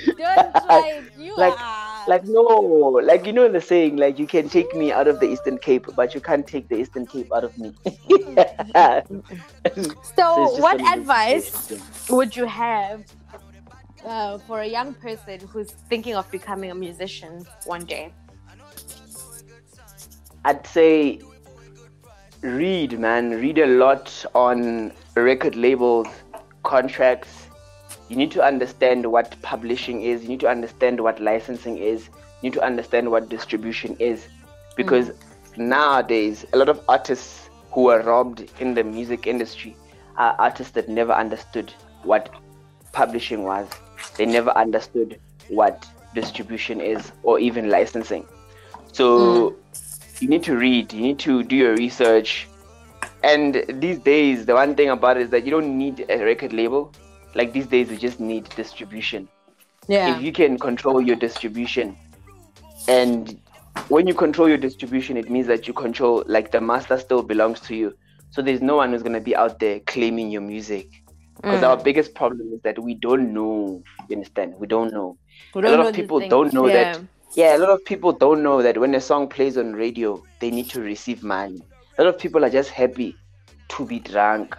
Don't 0.17 0.65
try 0.65 0.87
it. 0.89 1.03
You 1.17 1.35
Like- 1.37 1.59
are. 1.59 1.83
Like 2.07 2.23
no, 2.25 2.43
like 3.03 3.25
you 3.25 3.33
know 3.33 3.49
the 3.49 3.59
saying, 3.59 3.97
like 3.97 4.19
you 4.19 4.27
can 4.27 4.47
take 4.47 4.75
me 4.75 4.91
out 4.91 5.07
of 5.07 5.19
the 5.19 5.25
Eastern 5.25 5.57
Cape, 5.57 5.87
but 5.95 6.13
you 6.13 6.21
can't 6.21 6.45
take 6.45 6.69
the 6.69 6.75
Eastern 6.75 7.07
Cape 7.07 7.33
out 7.33 7.43
of 7.43 7.57
me. 7.57 7.73
so, 10.15 10.45
just 10.45 10.61
what 10.61 10.79
advice 10.95 11.73
would 12.07 12.35
you 12.35 12.45
have 12.45 13.03
uh, 14.05 14.37
for 14.37 14.59
a 14.61 14.67
young 14.67 14.93
person 14.93 15.39
who's 15.47 15.71
thinking 15.89 16.13
of 16.15 16.29
becoming 16.29 16.69
a 16.69 16.75
musician 16.75 17.43
one 17.65 17.85
day? 17.85 18.13
I'd 20.45 20.65
say 20.67 21.19
read, 22.41 22.99
man. 22.99 23.31
Read 23.31 23.57
a 23.57 23.65
lot 23.65 24.25
on 24.35 24.93
record 25.15 25.55
labels, 25.55 26.07
contracts. 26.61 27.47
You 28.09 28.15
need 28.15 28.29
to 28.31 28.43
understand 28.43 29.11
what 29.11 29.35
publishing 29.41 30.03
is. 30.03 30.21
You 30.21 30.29
need 30.29 30.39
to 30.41 30.47
understand 30.47 31.01
what 31.01 31.19
licensing 31.19 31.79
is. 31.79 32.09
You 32.41 32.49
need 32.49 32.53
to 32.53 32.63
understand 32.63 33.09
what 33.09 33.27
distribution 33.29 33.97
is. 33.99 34.27
because 34.75 35.11
nowadays 35.57 36.45
a 36.53 36.57
lot 36.57 36.69
of 36.69 36.79
artists 36.89 37.49
who 37.71 37.89
are 37.89 38.01
robbed 38.01 38.51
in 38.59 38.73
the 38.73 38.83
music 38.83 39.25
industry 39.25 39.75
are 40.17 40.35
artists 40.37 40.73
that 40.73 40.89
never 40.89 41.13
understood 41.13 41.73
what 42.03 42.29
publishing 42.91 43.43
was. 43.43 43.67
They 44.17 44.25
never 44.25 44.51
understood 44.51 45.19
what 45.49 45.85
distribution 46.13 46.81
is 46.81 47.11
or 47.23 47.39
even 47.39 47.69
licensing. 47.69 48.25
So 48.91 49.49
hmm. 49.49 49.55
You 50.19 50.27
need 50.27 50.43
to 50.43 50.55
read, 50.57 50.93
you 50.93 51.01
need 51.01 51.19
to 51.19 51.43
do 51.43 51.55
your 51.55 51.75
research. 51.75 52.47
And 53.23 53.63
these 53.69 53.99
days, 53.99 54.45
the 54.45 54.53
one 54.53 54.75
thing 54.75 54.89
about 54.89 55.17
it 55.17 55.23
is 55.23 55.29
that 55.31 55.45
you 55.45 55.51
don't 55.51 55.77
need 55.77 56.05
a 56.09 56.23
record 56.23 56.53
label. 56.53 56.93
Like 57.33 57.53
these 57.53 57.67
days, 57.67 57.89
you 57.91 57.97
just 57.97 58.19
need 58.19 58.47
distribution. 58.55 59.27
Yeah. 59.87 60.15
If 60.15 60.23
you 60.23 60.31
can 60.31 60.57
control 60.57 61.01
your 61.01 61.15
distribution, 61.15 61.97
and 62.87 63.39
when 63.89 64.07
you 64.07 64.13
control 64.13 64.47
your 64.47 64.57
distribution, 64.57 65.17
it 65.17 65.29
means 65.29 65.47
that 65.47 65.67
you 65.67 65.73
control, 65.73 66.23
like 66.27 66.51
the 66.51 66.61
master 66.61 66.97
still 66.97 67.21
belongs 67.23 67.59
to 67.61 67.75
you. 67.75 67.95
So 68.31 68.41
there's 68.41 68.61
no 68.61 68.75
one 68.77 68.91
who's 68.91 69.01
going 69.03 69.13
to 69.13 69.19
be 69.21 69.35
out 69.35 69.59
there 69.59 69.79
claiming 69.81 70.29
your 70.29 70.41
music. 70.41 70.87
Because 71.37 71.61
Mm. 71.61 71.67
our 71.69 71.77
biggest 71.77 72.15
problem 72.15 72.53
is 72.53 72.61
that 72.61 72.79
we 72.81 72.93
don't 72.95 73.33
know. 73.33 73.83
You 74.09 74.15
understand? 74.15 74.55
We 74.57 74.67
don't 74.67 74.91
know. 74.93 75.17
We 75.53 75.59
a 75.59 75.63
don't 75.63 75.71
lot 75.77 75.83
know 75.83 75.89
of 75.89 75.95
people 75.95 76.19
things. 76.19 76.29
don't 76.29 76.53
know 76.53 76.67
Yeah. 76.67 76.93
that. 76.93 77.01
Yeah, 77.35 77.57
a 77.57 77.59
lot 77.59 77.69
of 77.69 77.83
people 77.83 78.13
don't 78.13 78.43
know 78.43 78.61
that 78.61 78.77
when 78.77 78.95
a 78.95 79.01
song 79.01 79.27
plays 79.27 79.57
on 79.57 79.73
radio, 79.73 80.23
they 80.39 80.51
need 80.51 80.69
to 80.69 80.79
receive 80.79 81.21
money. 81.21 81.61
A 81.97 82.03
lot 82.03 82.15
of 82.15 82.19
people 82.19 82.45
are 82.45 82.49
just 82.49 82.69
happy 82.69 83.13
to 83.69 83.85
be 83.85 83.99
drunk 83.99 84.55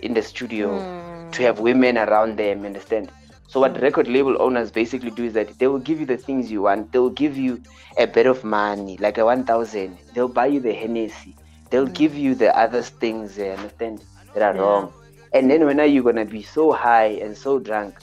in 0.00 0.12
the 0.12 0.22
studio, 0.22 0.68
Mm. 0.68 1.32
to 1.32 1.42
have 1.42 1.60
women 1.60 1.96
around 1.96 2.36
them. 2.36 2.66
Understand? 2.66 3.10
So 3.48 3.60
what 3.60 3.80
record 3.80 4.08
label 4.08 4.36
owners 4.42 4.70
basically 4.70 5.10
do 5.10 5.24
is 5.24 5.32
that 5.34 5.58
they 5.58 5.68
will 5.68 5.78
give 5.78 6.00
you 6.00 6.06
the 6.06 6.18
things 6.18 6.50
you 6.50 6.62
want. 6.62 6.92
They'll 6.92 7.10
give 7.10 7.38
you 7.38 7.62
a 7.96 8.06
bit 8.06 8.26
of 8.26 8.44
money, 8.44 8.98
like 8.98 9.16
a 9.16 9.24
one 9.24 9.44
thousand. 9.44 9.96
They'll 10.14 10.28
buy 10.28 10.46
you 10.46 10.60
the 10.60 10.72
Hennessy. 10.72 11.34
They'll 11.70 11.86
give 11.86 12.14
you 12.14 12.34
the 12.34 12.56
other 12.58 12.82
things. 12.82 13.38
understand? 13.38 14.02
That 14.34 14.42
are 14.42 14.54
Yeah. 14.54 14.60
wrong. 14.60 14.92
And 15.32 15.50
then 15.50 15.64
when 15.64 15.80
are 15.80 15.86
you 15.86 16.02
gonna 16.02 16.26
be 16.26 16.42
so 16.42 16.72
high 16.72 17.16
and 17.24 17.36
so 17.36 17.58
drunk, 17.58 17.94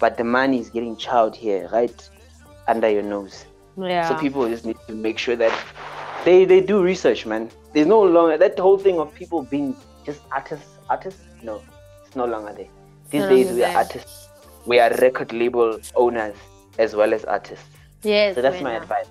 but 0.00 0.16
the 0.16 0.24
money 0.24 0.58
is 0.58 0.70
getting 0.70 0.96
chowed 0.96 1.34
here, 1.34 1.68
right 1.70 2.10
under 2.66 2.88
your 2.88 3.02
nose. 3.02 3.44
Yeah. 3.78 4.08
So 4.08 4.14
people 4.16 4.48
just 4.48 4.64
need 4.64 4.76
to 4.88 4.94
make 4.94 5.18
sure 5.18 5.36
that 5.36 5.52
they 6.24 6.44
they 6.44 6.60
do 6.60 6.82
research, 6.82 7.26
man. 7.26 7.50
There's 7.72 7.86
no 7.86 8.02
longer 8.02 8.36
that 8.38 8.58
whole 8.58 8.78
thing 8.78 8.98
of 8.98 9.14
people 9.14 9.42
being 9.42 9.76
just 10.04 10.20
artists, 10.32 10.66
artists. 10.90 11.20
No, 11.42 11.62
it's 12.06 12.16
no 12.16 12.24
longer 12.26 12.52
there. 12.52 12.66
These 13.10 13.22
No 13.22 13.28
days 13.28 13.52
we 13.52 13.62
are 13.64 13.76
artists. 13.76 14.28
We 14.66 14.78
are 14.80 14.90
record 14.96 15.32
label 15.32 15.78
owners 15.94 16.36
as 16.78 16.94
well 16.94 17.14
as 17.14 17.24
artists. 17.24 17.64
yes. 18.02 18.34
So 18.34 18.42
that's 18.42 18.60
my 18.62 18.72
Wena. 18.72 18.82
advice. 18.82 19.06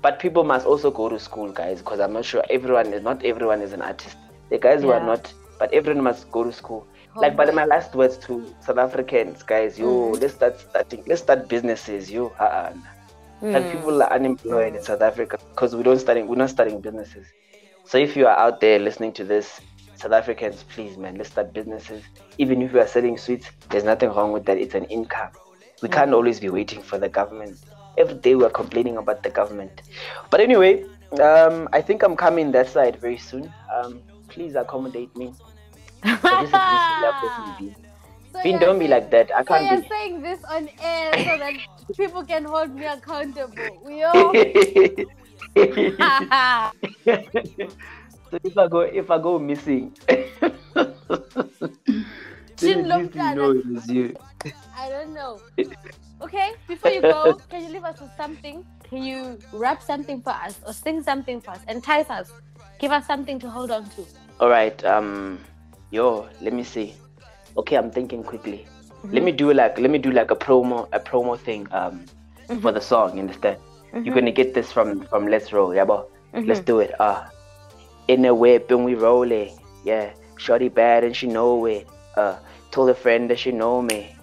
But 0.00 0.18
people 0.20 0.44
must 0.44 0.64
also 0.66 0.90
go 0.92 1.08
to 1.08 1.18
school, 1.18 1.50
guys, 1.50 1.78
because 1.78 1.98
I'm 1.98 2.12
not 2.12 2.24
sure 2.24 2.44
everyone 2.50 2.92
is 2.92 3.02
not 3.02 3.24
everyone 3.24 3.60
is 3.62 3.72
an 3.72 3.82
artist. 3.82 4.16
The 4.50 4.58
guys 4.58 4.82
who 4.82 4.90
are 4.90 5.00
not, 5.04 5.32
but 5.58 5.72
everyone 5.74 6.04
must 6.04 6.30
go 6.30 6.44
to 6.44 6.52
school. 6.52 6.86
Like, 7.16 7.36
but 7.36 7.52
my 7.52 7.64
last 7.64 7.94
words 7.96 8.16
to 8.28 8.46
South 8.60 8.78
Africans, 8.78 9.42
guys, 9.42 9.76
yo, 9.78 9.86
Mm-hmm. 9.86 10.20
let's 10.22 10.34
start 10.34 10.60
starting, 10.60 11.02
let's 11.08 11.20
start 11.22 11.48
businesses, 11.48 12.10
yo. 12.10 12.28
Uh-uh. 12.38 12.72
Mm. 13.42 13.70
people 13.70 14.02
are 14.02 14.12
unemployed 14.12 14.74
in 14.74 14.82
South 14.82 15.00
Africa 15.00 15.38
because 15.50 15.74
we 15.76 15.82
don't 15.82 15.98
starting, 15.98 16.26
we're 16.26 16.36
not 16.36 16.50
starting 16.50 16.80
businesses. 16.80 17.26
So 17.84 17.96
if 17.98 18.16
you 18.16 18.26
are 18.26 18.36
out 18.36 18.60
there 18.60 18.78
listening 18.78 19.12
to 19.14 19.24
this, 19.24 19.60
South 19.94 20.12
Africans, 20.12 20.64
please, 20.64 20.96
man, 20.96 21.16
let's 21.16 21.30
start 21.30 21.52
businesses. 21.52 22.04
Even 22.38 22.62
if 22.62 22.72
you 22.72 22.80
are 22.80 22.86
selling 22.86 23.16
sweets, 23.16 23.50
there's 23.70 23.84
nothing 23.84 24.10
wrong 24.10 24.32
with 24.32 24.44
that. 24.46 24.58
It's 24.58 24.74
an 24.74 24.84
income. 24.84 25.30
We 25.82 25.88
can't 25.88 26.12
always 26.12 26.38
be 26.38 26.50
waiting 26.50 26.82
for 26.82 26.98
the 26.98 27.08
government. 27.08 27.58
Every 27.96 28.14
day 28.14 28.34
we're 28.34 28.50
complaining 28.50 28.96
about 28.96 29.22
the 29.22 29.30
government. 29.30 29.82
But 30.30 30.40
anyway, 30.40 30.84
um, 31.20 31.68
I 31.72 31.80
think 31.80 32.02
I'm 32.02 32.16
coming 32.16 32.52
that 32.52 32.68
side 32.68 33.00
very 33.00 33.18
soon. 33.18 33.52
Um, 33.74 34.02
please 34.28 34.54
accommodate 34.54 35.16
me. 35.16 35.32
I 38.28 38.28
just 38.28 38.28
appreciate 38.28 38.28
love 38.28 38.28
with 38.28 38.28
me, 38.28 38.28
Bean. 38.28 38.32
So 38.32 38.44
you're 38.44 38.58
don't 38.58 38.78
be 38.78 38.88
like 38.88 39.10
that. 39.12 39.30
I 39.36 39.42
So 39.46 39.58
you're 39.58 39.64
can't 39.66 39.70
be. 39.70 39.76
saying 39.88 40.22
this 40.22 40.40
on 40.50 40.68
air 40.80 41.18
so 41.18 41.36
that 41.38 41.54
people 41.98 42.24
can 42.24 42.44
hold 42.44 42.74
me 42.74 42.86
accountable. 42.86 43.80
We 43.84 44.02
all. 44.04 44.36
so 45.56 45.66
if 48.44 48.58
I 48.58 48.68
go 48.68 48.80
if 48.80 49.10
I 49.10 49.18
go 49.18 49.38
missing, 49.38 49.96
Chin 52.58 52.90
then 52.90 52.92
at 52.92 53.14
you 53.14 53.30
know 53.30 53.50
it 53.52 53.64
was 53.66 53.90
you. 53.90 54.16
I 54.76 54.90
don't 54.90 55.14
know. 55.14 55.40
Okay, 56.22 56.50
before 56.68 56.90
you 56.90 57.02
go, 57.02 57.40
can 57.50 57.64
you 57.64 57.70
leave 57.70 57.84
us 57.84 58.00
with 58.00 58.10
something? 58.16 58.64
Can 58.88 59.02
you 59.04 59.38
rap 59.52 59.82
something 59.82 60.22
for 60.22 60.30
us 60.30 60.58
or 60.66 60.72
sing 60.72 61.02
something 61.02 61.40
for 61.40 61.52
us? 61.52 61.60
Entice 61.68 62.10
us. 62.10 62.32
Give 62.80 62.92
us 62.92 63.06
something 63.06 63.38
to 63.40 63.50
hold 63.50 63.70
on 63.70 63.88
to. 63.90 64.06
All 64.40 64.48
right, 64.48 64.82
um, 64.84 65.38
yo, 65.90 66.28
let 66.40 66.52
me 66.52 66.64
see. 66.64 66.94
Okay, 67.58 67.76
I'm 67.76 67.90
thinking 67.90 68.22
quickly. 68.22 68.66
Let 69.04 69.22
me 69.22 69.32
do 69.32 69.52
like 69.52 69.78
let 69.78 69.90
me 69.90 69.98
do 69.98 70.10
like 70.12 70.30
a 70.30 70.36
promo 70.36 70.88
a 70.92 71.00
promo 71.00 71.38
thing 71.38 71.66
um 71.72 72.04
for 72.60 72.72
the 72.72 72.80
song. 72.80 73.14
You 73.14 73.22
understand? 73.22 73.58
You're 74.02 74.14
gonna 74.14 74.32
get 74.32 74.54
this 74.54 74.70
from 74.70 75.02
from 75.06 75.26
Let's 75.26 75.52
Roll, 75.52 75.74
yeah, 75.74 75.84
bro. 75.84 76.06
Let's 76.34 76.60
do 76.60 76.80
it. 76.80 76.94
Uh, 77.00 77.26
in 78.06 78.22
the 78.22 78.34
whip 78.34 78.70
and 78.70 78.84
we 78.84 78.94
rolling, 78.94 79.58
yeah. 79.84 80.12
Shorty 80.36 80.68
bad 80.68 81.02
and 81.04 81.16
she 81.16 81.26
know 81.26 81.64
it. 81.66 81.88
Uh, 82.16 82.36
told 82.70 82.90
a 82.90 82.94
friend 82.94 83.28
that 83.30 83.38
she 83.38 83.50
know 83.50 83.82
me. 83.82 84.14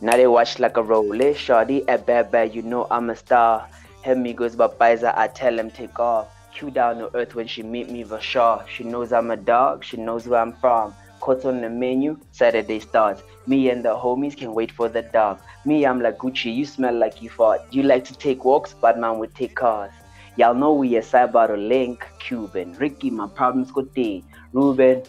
Now 0.00 0.16
they 0.16 0.26
watch 0.26 0.58
like 0.58 0.76
a 0.76 0.82
roller. 0.82 1.34
Shorty 1.34 1.82
a 1.88 1.98
bad 1.98 2.30
bad, 2.30 2.54
you 2.54 2.62
know 2.62 2.86
I'm 2.90 3.10
a 3.10 3.16
star. 3.16 3.68
Her 4.04 4.12
amigos 4.12 4.54
but 4.54 4.78
Pfizer, 4.78 5.12
I 5.16 5.28
tell 5.28 5.56
them 5.56 5.70
take 5.70 5.98
off. 5.98 6.28
Q 6.54 6.70
down 6.70 6.98
to 6.98 7.16
earth 7.16 7.34
when 7.34 7.46
she 7.46 7.62
meet 7.62 7.90
me 7.90 8.04
for 8.04 8.20
sure. 8.20 8.64
She 8.68 8.84
knows 8.84 9.12
I'm 9.12 9.30
a 9.30 9.36
dog, 9.36 9.84
she 9.84 9.96
knows 9.96 10.28
where 10.28 10.40
I'm 10.40 10.52
from. 10.54 10.94
Caught 11.22 11.44
on 11.44 11.60
the 11.60 11.70
menu, 11.70 12.18
Saturday 12.32 12.80
starts. 12.80 13.22
Me 13.46 13.70
and 13.70 13.84
the 13.84 13.94
homies 13.94 14.36
can 14.36 14.52
wait 14.54 14.72
for 14.72 14.88
the 14.88 15.02
dog. 15.02 15.40
Me, 15.64 15.86
I'm 15.86 16.02
like 16.02 16.18
Gucci, 16.18 16.52
you 16.52 16.66
smell 16.66 16.98
like 16.98 17.22
you 17.22 17.30
fought. 17.30 17.64
You 17.72 17.84
like 17.84 18.04
to 18.06 18.14
take 18.14 18.44
walks, 18.44 18.74
but 18.74 18.98
man 18.98 19.20
would 19.20 19.32
take 19.36 19.54
cars. 19.54 19.92
Y'all 20.36 20.52
know 20.52 20.72
we 20.72 20.96
a 20.96 21.00
cyber 21.00 21.56
link, 21.56 22.04
Cuban. 22.18 22.72
Ricky, 22.72 23.08
my 23.10 23.28
problems 23.28 23.70
go 23.70 23.82
day. 23.82 24.24
Ruben. 24.52 25.04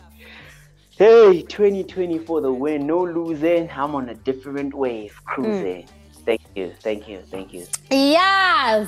Hey, 0.91 1.41
2020 1.41 2.19
for 2.19 2.41
the 2.41 2.53
win, 2.53 2.85
no 2.85 3.03
losing. 3.03 3.67
I'm 3.71 3.95
on 3.95 4.09
a 4.09 4.13
different 4.13 4.75
wave, 4.75 5.19
mm. 5.19 5.25
cruising. 5.25 5.87
Thank 6.25 6.41
you, 6.55 6.73
thank 6.79 7.07
you, 7.09 7.21
thank 7.31 7.53
you. 7.53 7.65
Yes! 7.89 8.87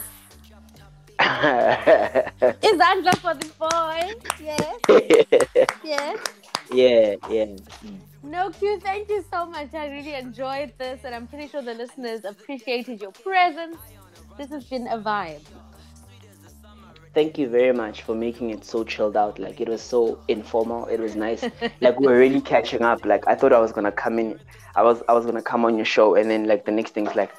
Izandla 1.20 3.18
for 3.18 3.34
the 3.34 3.50
boy. 3.58 4.14
Yes, 4.40 5.68
yes. 5.84 6.20
Yeah, 6.72 7.16
yeah. 7.30 7.56
No, 8.24 8.50
Q, 8.50 8.80
thank 8.80 9.10
you 9.10 9.24
so 9.32 9.46
much. 9.46 9.74
I 9.74 9.88
really 9.88 10.16
enjoyed 10.16 10.74
this, 10.78 11.02
and 11.04 11.14
I'm 11.14 11.28
pretty 11.28 11.48
sure 11.48 11.62
the 11.62 11.74
listeners 11.74 12.26
appreciated 12.26 13.02
your 13.02 13.12
presence. 13.12 13.78
This 14.38 14.50
has 14.50 14.66
been 14.66 14.88
a 14.88 14.98
vibe. 14.98 15.42
Thank 17.14 17.38
you 17.38 17.48
very 17.48 17.72
much 17.72 18.02
for 18.02 18.14
making 18.14 18.50
it 18.50 18.66
so 18.66 18.84
chilled 18.84 19.16
out. 19.16 19.40
Like 19.40 19.62
it 19.62 19.70
was 19.70 19.82
so 19.82 20.20
informal. 20.28 20.86
It 20.88 21.00
was 21.00 21.16
nice. 21.16 21.44
like 21.82 21.98
we 22.00 22.08
were 22.08 22.18
really 22.18 22.42
catching 22.42 22.82
up. 22.82 23.06
Like 23.06 23.26
I 23.28 23.36
thought 23.36 23.54
I 23.54 23.60
was 23.60 23.72
gonna 23.72 23.92
come 23.92 24.20
in. 24.20 24.40
I 24.76 24.84
was 24.84 25.02
I 25.08 25.14
was 25.14 25.26
gonna 25.26 25.42
come 25.42 25.64
on 25.64 25.78
your 25.78 25.86
show, 25.86 26.16
and 26.16 26.30
then 26.30 26.46
like 26.46 26.66
the 26.66 26.72
next 26.74 26.94
thing's 26.94 27.16
like, 27.16 27.32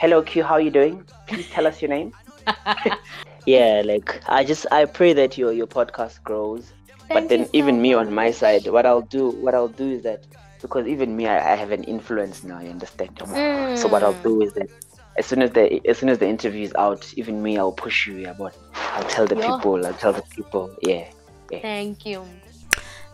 "Hello 0.00 0.22
Q, 0.22 0.42
how 0.42 0.54
are 0.54 0.60
you 0.60 0.70
doing? 0.70 1.04
Please 1.28 1.48
tell 1.50 1.68
us 1.68 1.80
your 1.80 1.90
name." 1.90 2.12
yeah, 3.46 3.82
like 3.84 4.20
I 4.26 4.42
just 4.42 4.66
I 4.72 4.86
pray 4.86 5.12
that 5.12 5.38
your 5.38 5.52
your 5.52 5.68
podcast 5.68 6.22
grows. 6.24 6.72
Thank 7.12 7.28
but 7.28 7.28
then 7.28 7.40
you 7.40 7.44
so 7.46 7.50
even 7.54 7.82
me 7.82 7.94
on 7.94 8.12
my 8.14 8.30
side, 8.30 8.66
what 8.68 8.86
I'll 8.86 9.02
do, 9.02 9.30
what 9.30 9.54
I'll 9.54 9.68
do 9.68 9.90
is 9.90 10.02
that 10.02 10.20
because 10.60 10.86
even 10.86 11.16
me, 11.16 11.26
I, 11.26 11.52
I 11.52 11.56
have 11.56 11.72
an 11.72 11.84
influence 11.84 12.44
now. 12.44 12.60
You 12.60 12.70
understand? 12.70 13.10
So 13.74 13.88
what 13.88 14.02
I'll 14.02 14.14
Mm. 14.14 14.22
do 14.24 14.42
is 14.42 14.52
that 14.54 14.68
as 15.18 15.26
soon 15.26 15.42
as 15.42 15.50
the 15.50 15.80
as 15.88 15.98
soon 15.98 16.08
as 16.08 16.18
the 16.18 16.28
interview 16.28 16.64
is 16.64 16.72
out, 16.78 17.12
even 17.16 17.42
me, 17.42 17.58
I'll 17.58 17.72
push 17.72 18.06
you. 18.06 18.14
Yeah, 18.16 18.34
but 18.34 18.56
I'll 18.74 19.04
tell 19.04 19.26
the 19.26 19.36
Yeah. 19.36 19.56
people. 19.56 19.86
I'll 19.86 19.94
tell 19.94 20.12
the 20.12 20.22
people. 20.36 20.74
Yeah. 20.82 21.08
Thank 21.60 22.06
you. 22.06 22.24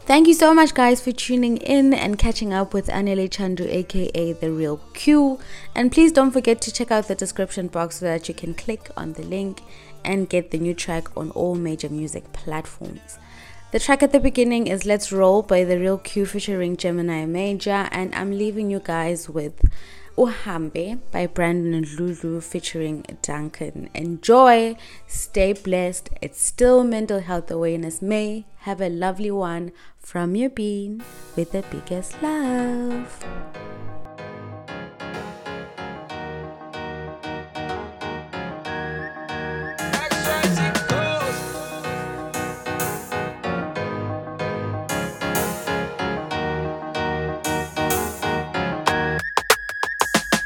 Thank 0.06 0.26
you 0.26 0.32
so 0.34 0.54
much, 0.54 0.72
guys, 0.72 1.02
for 1.02 1.12
tuning 1.12 1.58
in 1.58 1.92
and 1.92 2.18
catching 2.18 2.54
up 2.54 2.72
with 2.72 2.88
Anile 2.88 3.28
Chandu, 3.28 3.66
aka 3.68 4.32
The 4.32 4.50
Real 4.50 4.80
Q. 4.94 5.38
And 5.74 5.92
please 5.92 6.12
don't 6.12 6.30
forget 6.30 6.62
to 6.62 6.72
check 6.72 6.90
out 6.90 7.08
the 7.08 7.14
description 7.14 7.68
box 7.68 7.96
so 7.96 8.06
that 8.06 8.26
you 8.28 8.34
can 8.34 8.54
click 8.54 8.90
on 8.96 9.12
the 9.14 9.22
link 9.22 9.60
and 10.04 10.28
get 10.28 10.50
the 10.50 10.58
new 10.58 10.72
track 10.72 11.14
on 11.16 11.30
all 11.32 11.54
major 11.56 11.90
music 11.90 12.32
platforms. 12.32 13.18
The 13.70 13.78
track 13.78 14.02
at 14.02 14.12
the 14.12 14.20
beginning 14.20 14.66
is 14.66 14.86
Let's 14.86 15.12
Roll 15.12 15.42
by 15.42 15.62
The 15.62 15.78
Real 15.78 15.98
Q 15.98 16.24
featuring 16.24 16.78
Gemini 16.78 17.26
Major, 17.26 17.86
and 17.92 18.14
I'm 18.14 18.30
leaving 18.30 18.70
you 18.70 18.80
guys 18.80 19.28
with 19.28 19.60
Uhambe 20.16 20.98
by 21.12 21.26
Brandon 21.26 21.74
and 21.74 22.00
Lulu 22.00 22.40
featuring 22.40 23.04
Duncan. 23.20 23.90
Enjoy, 23.92 24.74
stay 25.06 25.52
blessed. 25.52 26.08
It's 26.22 26.40
still 26.40 26.82
Mental 26.82 27.20
Health 27.20 27.50
Awareness 27.50 28.00
May. 28.00 28.46
Have 28.60 28.80
a 28.80 28.88
lovely 28.88 29.30
one 29.30 29.72
from 29.98 30.34
your 30.34 30.48
bean 30.48 31.02
with 31.36 31.52
the 31.52 31.62
biggest 31.70 32.22
love. 32.22 33.22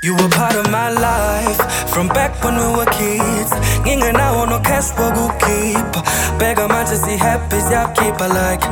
You 0.03 0.15
were 0.17 0.29
part 0.29 0.57
of 0.57 0.69
my 0.71 0.91
life 0.91 1.61
from 1.89 2.09
back 2.09 2.43
when 2.43 2.57
we 2.57 2.67
were 2.77 2.87
kids. 2.87 3.51
Ngingenawo 3.87 4.49
no 4.49 4.59
cash 4.61 4.91
wokukhipha. 4.99 6.03
Bheka 6.39 6.67
manje 6.69 6.97
si 6.97 7.17
happy 7.17 7.57
siyakhipha 7.57 8.27
like. 8.29 8.65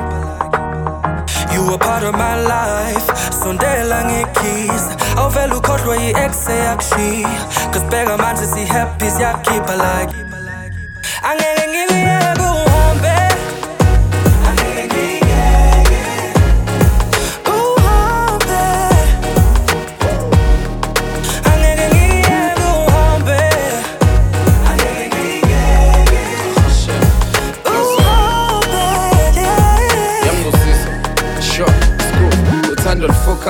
You 1.54 1.66
were 1.70 1.78
part 1.78 2.02
of 2.02 2.14
my 2.14 2.36
life 2.42 3.06
sondela 3.42 4.04
ngekhisa 4.04 4.96
awuvela 5.16 5.56
ukhohlwa 5.56 5.96
yi-ex 5.96 6.48
eyakushiya 6.48 7.28
cause 7.72 7.84
bheka 7.90 8.16
manje 8.16 8.46
si 8.46 8.64
happy 8.64 9.06
like 9.06 10.14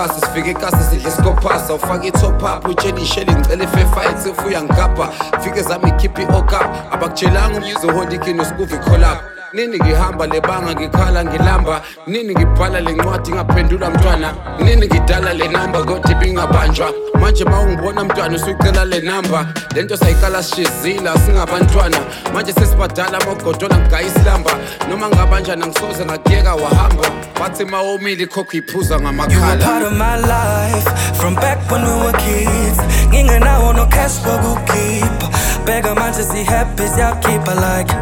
lifocus 0.00 0.20
sifike 0.20 0.50
ekasi 0.50 0.84
sidle 0.90 1.10
sikopasa 1.10 1.74
ufake 1.74 2.08
i-top 2.08 2.42
up. 2.42 2.68
Utshela 2.68 3.00
isheli 3.00 3.32
ngicela 3.34 3.64
ifefight 3.64 4.18
sefuya 4.18 4.62
ngigabha 4.62 5.08
fike 5.40 5.62
zami 5.62 5.88
ikhiphi 5.88 6.22
i-okap 6.22 6.92
abakutshelanga 6.92 7.58
umzohola 7.58 8.12
ikhino 8.12 8.44
sikuva 8.44 8.76
icolap 8.76 9.18
nini 9.52 9.78
ngihamba 9.78 10.26
lebanga 10.26 10.74
ngikhala 10.74 11.24
ngilamba. 11.24 11.80
Nini 12.06 12.34
ngibhala 12.34 12.80
le 12.80 12.92
ncwadi 12.92 13.32
ngaphendula 13.32 13.90
mntwana. 13.90 14.34
Nini 14.58 14.86
ngidala 14.86 15.34
le 15.34 15.48
namba 15.48 15.84
kodwa 15.84 16.10
ibingabanjwa 16.10 16.92
manje 17.20 17.44
ma 17.44 17.60
ungibona 17.60 18.04
mntwana 18.04 18.36
usuyicela 18.36 18.84
le 18.84 19.00
namba 19.00 19.46
le 19.74 19.82
nto 19.82 19.96
sayiqala 19.96 20.42
sishizila 20.42 21.18
singabantwana 21.18 21.96
manje 22.34 22.52
sesibadala 22.52 23.18
amagodola 23.20 23.78
ngigayisilamba 23.78 24.50
noma 24.88 25.08
ngabanjani 25.08 25.62
angisoze 25.62 26.04
ngakuyeka 26.04 26.54
wahamba. 26.54 27.04
Bathi 27.40 27.64
ma 27.64 27.82
womile 27.82 28.22
ikhokho 28.22 28.56
iphuza 28.56 29.00
ngamakhala. 29.00 29.64
Part 29.64 29.82
of 29.84 29.92
my 29.92 30.16
life 30.16 31.16
from 31.16 31.34
back 31.34 31.70
when 31.70 31.82
we 31.82 32.04
were 32.04 32.12
kids. 32.12 32.78
Ngingenawo 33.08 33.72
no 33.76 33.86
cash 33.86 34.18
wokukhipha. 34.24 35.28
Bheka 35.64 35.94
manje 35.94 36.22
si 36.22 36.44
happy 36.44 36.82
siyakhipha 36.88 37.54
like. 37.54 37.94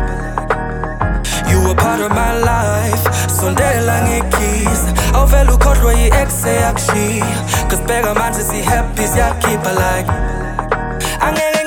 You 1.58 1.64
were 1.68 1.74
part 1.74 2.00
of 2.00 2.10
my 2.12 2.32
life 2.38 3.02
sondela 3.40 4.02
ngekhisa 4.02 4.94
awuvela 5.14 5.52
ukhohlwa 5.54 5.92
yi-ex 5.94 6.44
eyakushiya 6.46 7.26
cause 7.68 7.82
bheka 7.86 8.14
manje 8.14 8.42
si 8.42 8.62
happy 8.62 9.06
siyakhipha 9.06 9.72
like 9.72 10.10
angeke 11.20 11.57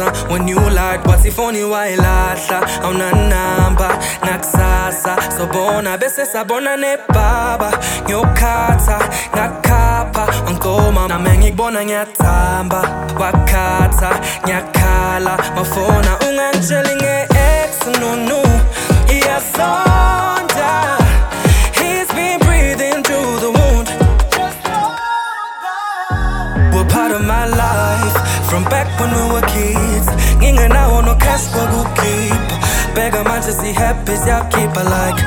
wangithansa 0.00 0.30
when 0.30 0.48
you 0.48 0.56
lied 0.58 1.00
wathi 1.06 1.28
ifoni 1.28 1.62
wayilahla 1.64 2.60
awunanamba 2.82 3.98
ngakusasa 4.24 5.16
sobona 5.38 5.98
bese 5.98 6.26
sabona 6.26 6.76
nebaba 6.76 7.72
ngiyokhatha 8.04 8.98
ngakukhapha 9.34 10.26
wangicoma 10.46 11.08
nami 11.08 11.38
ngikubona 11.38 11.84
ngiyathamba. 11.84 12.82
Wakhatha 13.20 14.10
ngiyakhala 14.44 15.36
mafona 15.56 16.18
ungangitsheli 16.28 16.94
nge-ex 16.96 17.86
nunu 18.00 18.42
iyasonda 19.08 20.70
He's 21.72 22.08
been 22.12 22.38
breathing 22.40 23.02
through 23.02 23.40
the 23.44 23.50
wound. 23.58 23.88
Were 26.74 26.84
part 26.88 27.12
of 27.12 27.22
my 27.24 27.46
life. 27.46 28.16
From 28.48 28.64
back 28.64 28.88
when 29.00 29.10
we 29.14 29.32
were 29.32 29.46
kids 29.52 29.79
faz 31.40 31.46
fogo 31.48 31.84
keep. 31.94 32.94
Bega 32.94 33.22
mine 33.24 33.42
to 33.42 33.52
see 33.52 33.72
happy's 33.72 34.26
your 34.26 34.44
like. 34.84 35.20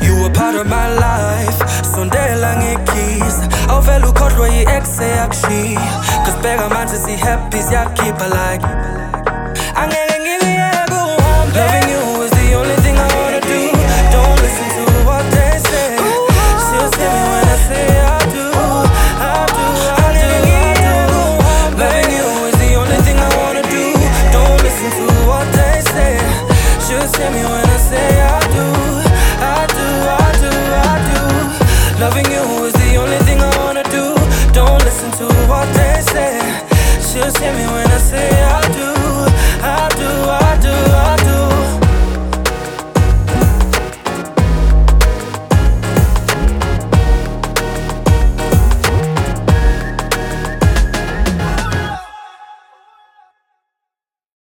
You 0.00 0.22
were 0.22 0.30
part 0.30 0.54
of 0.54 0.66
my 0.66 0.88
life, 0.94 1.58
sondela 1.82 2.36
long 2.40 2.62
it 2.62 2.84
ukhohlwe 4.04 4.48
i-exe 4.50 5.08
yakushiya 5.08 5.80
Cause 6.24 6.38
bheka 6.42 6.68
manje 6.68 6.96
si-happy's 6.96 7.70
yakhipha 7.72 8.28
like 8.28 8.66
Angeke 9.80 10.16
ngikuyeke 10.20 10.94
uhambe. 10.94 11.93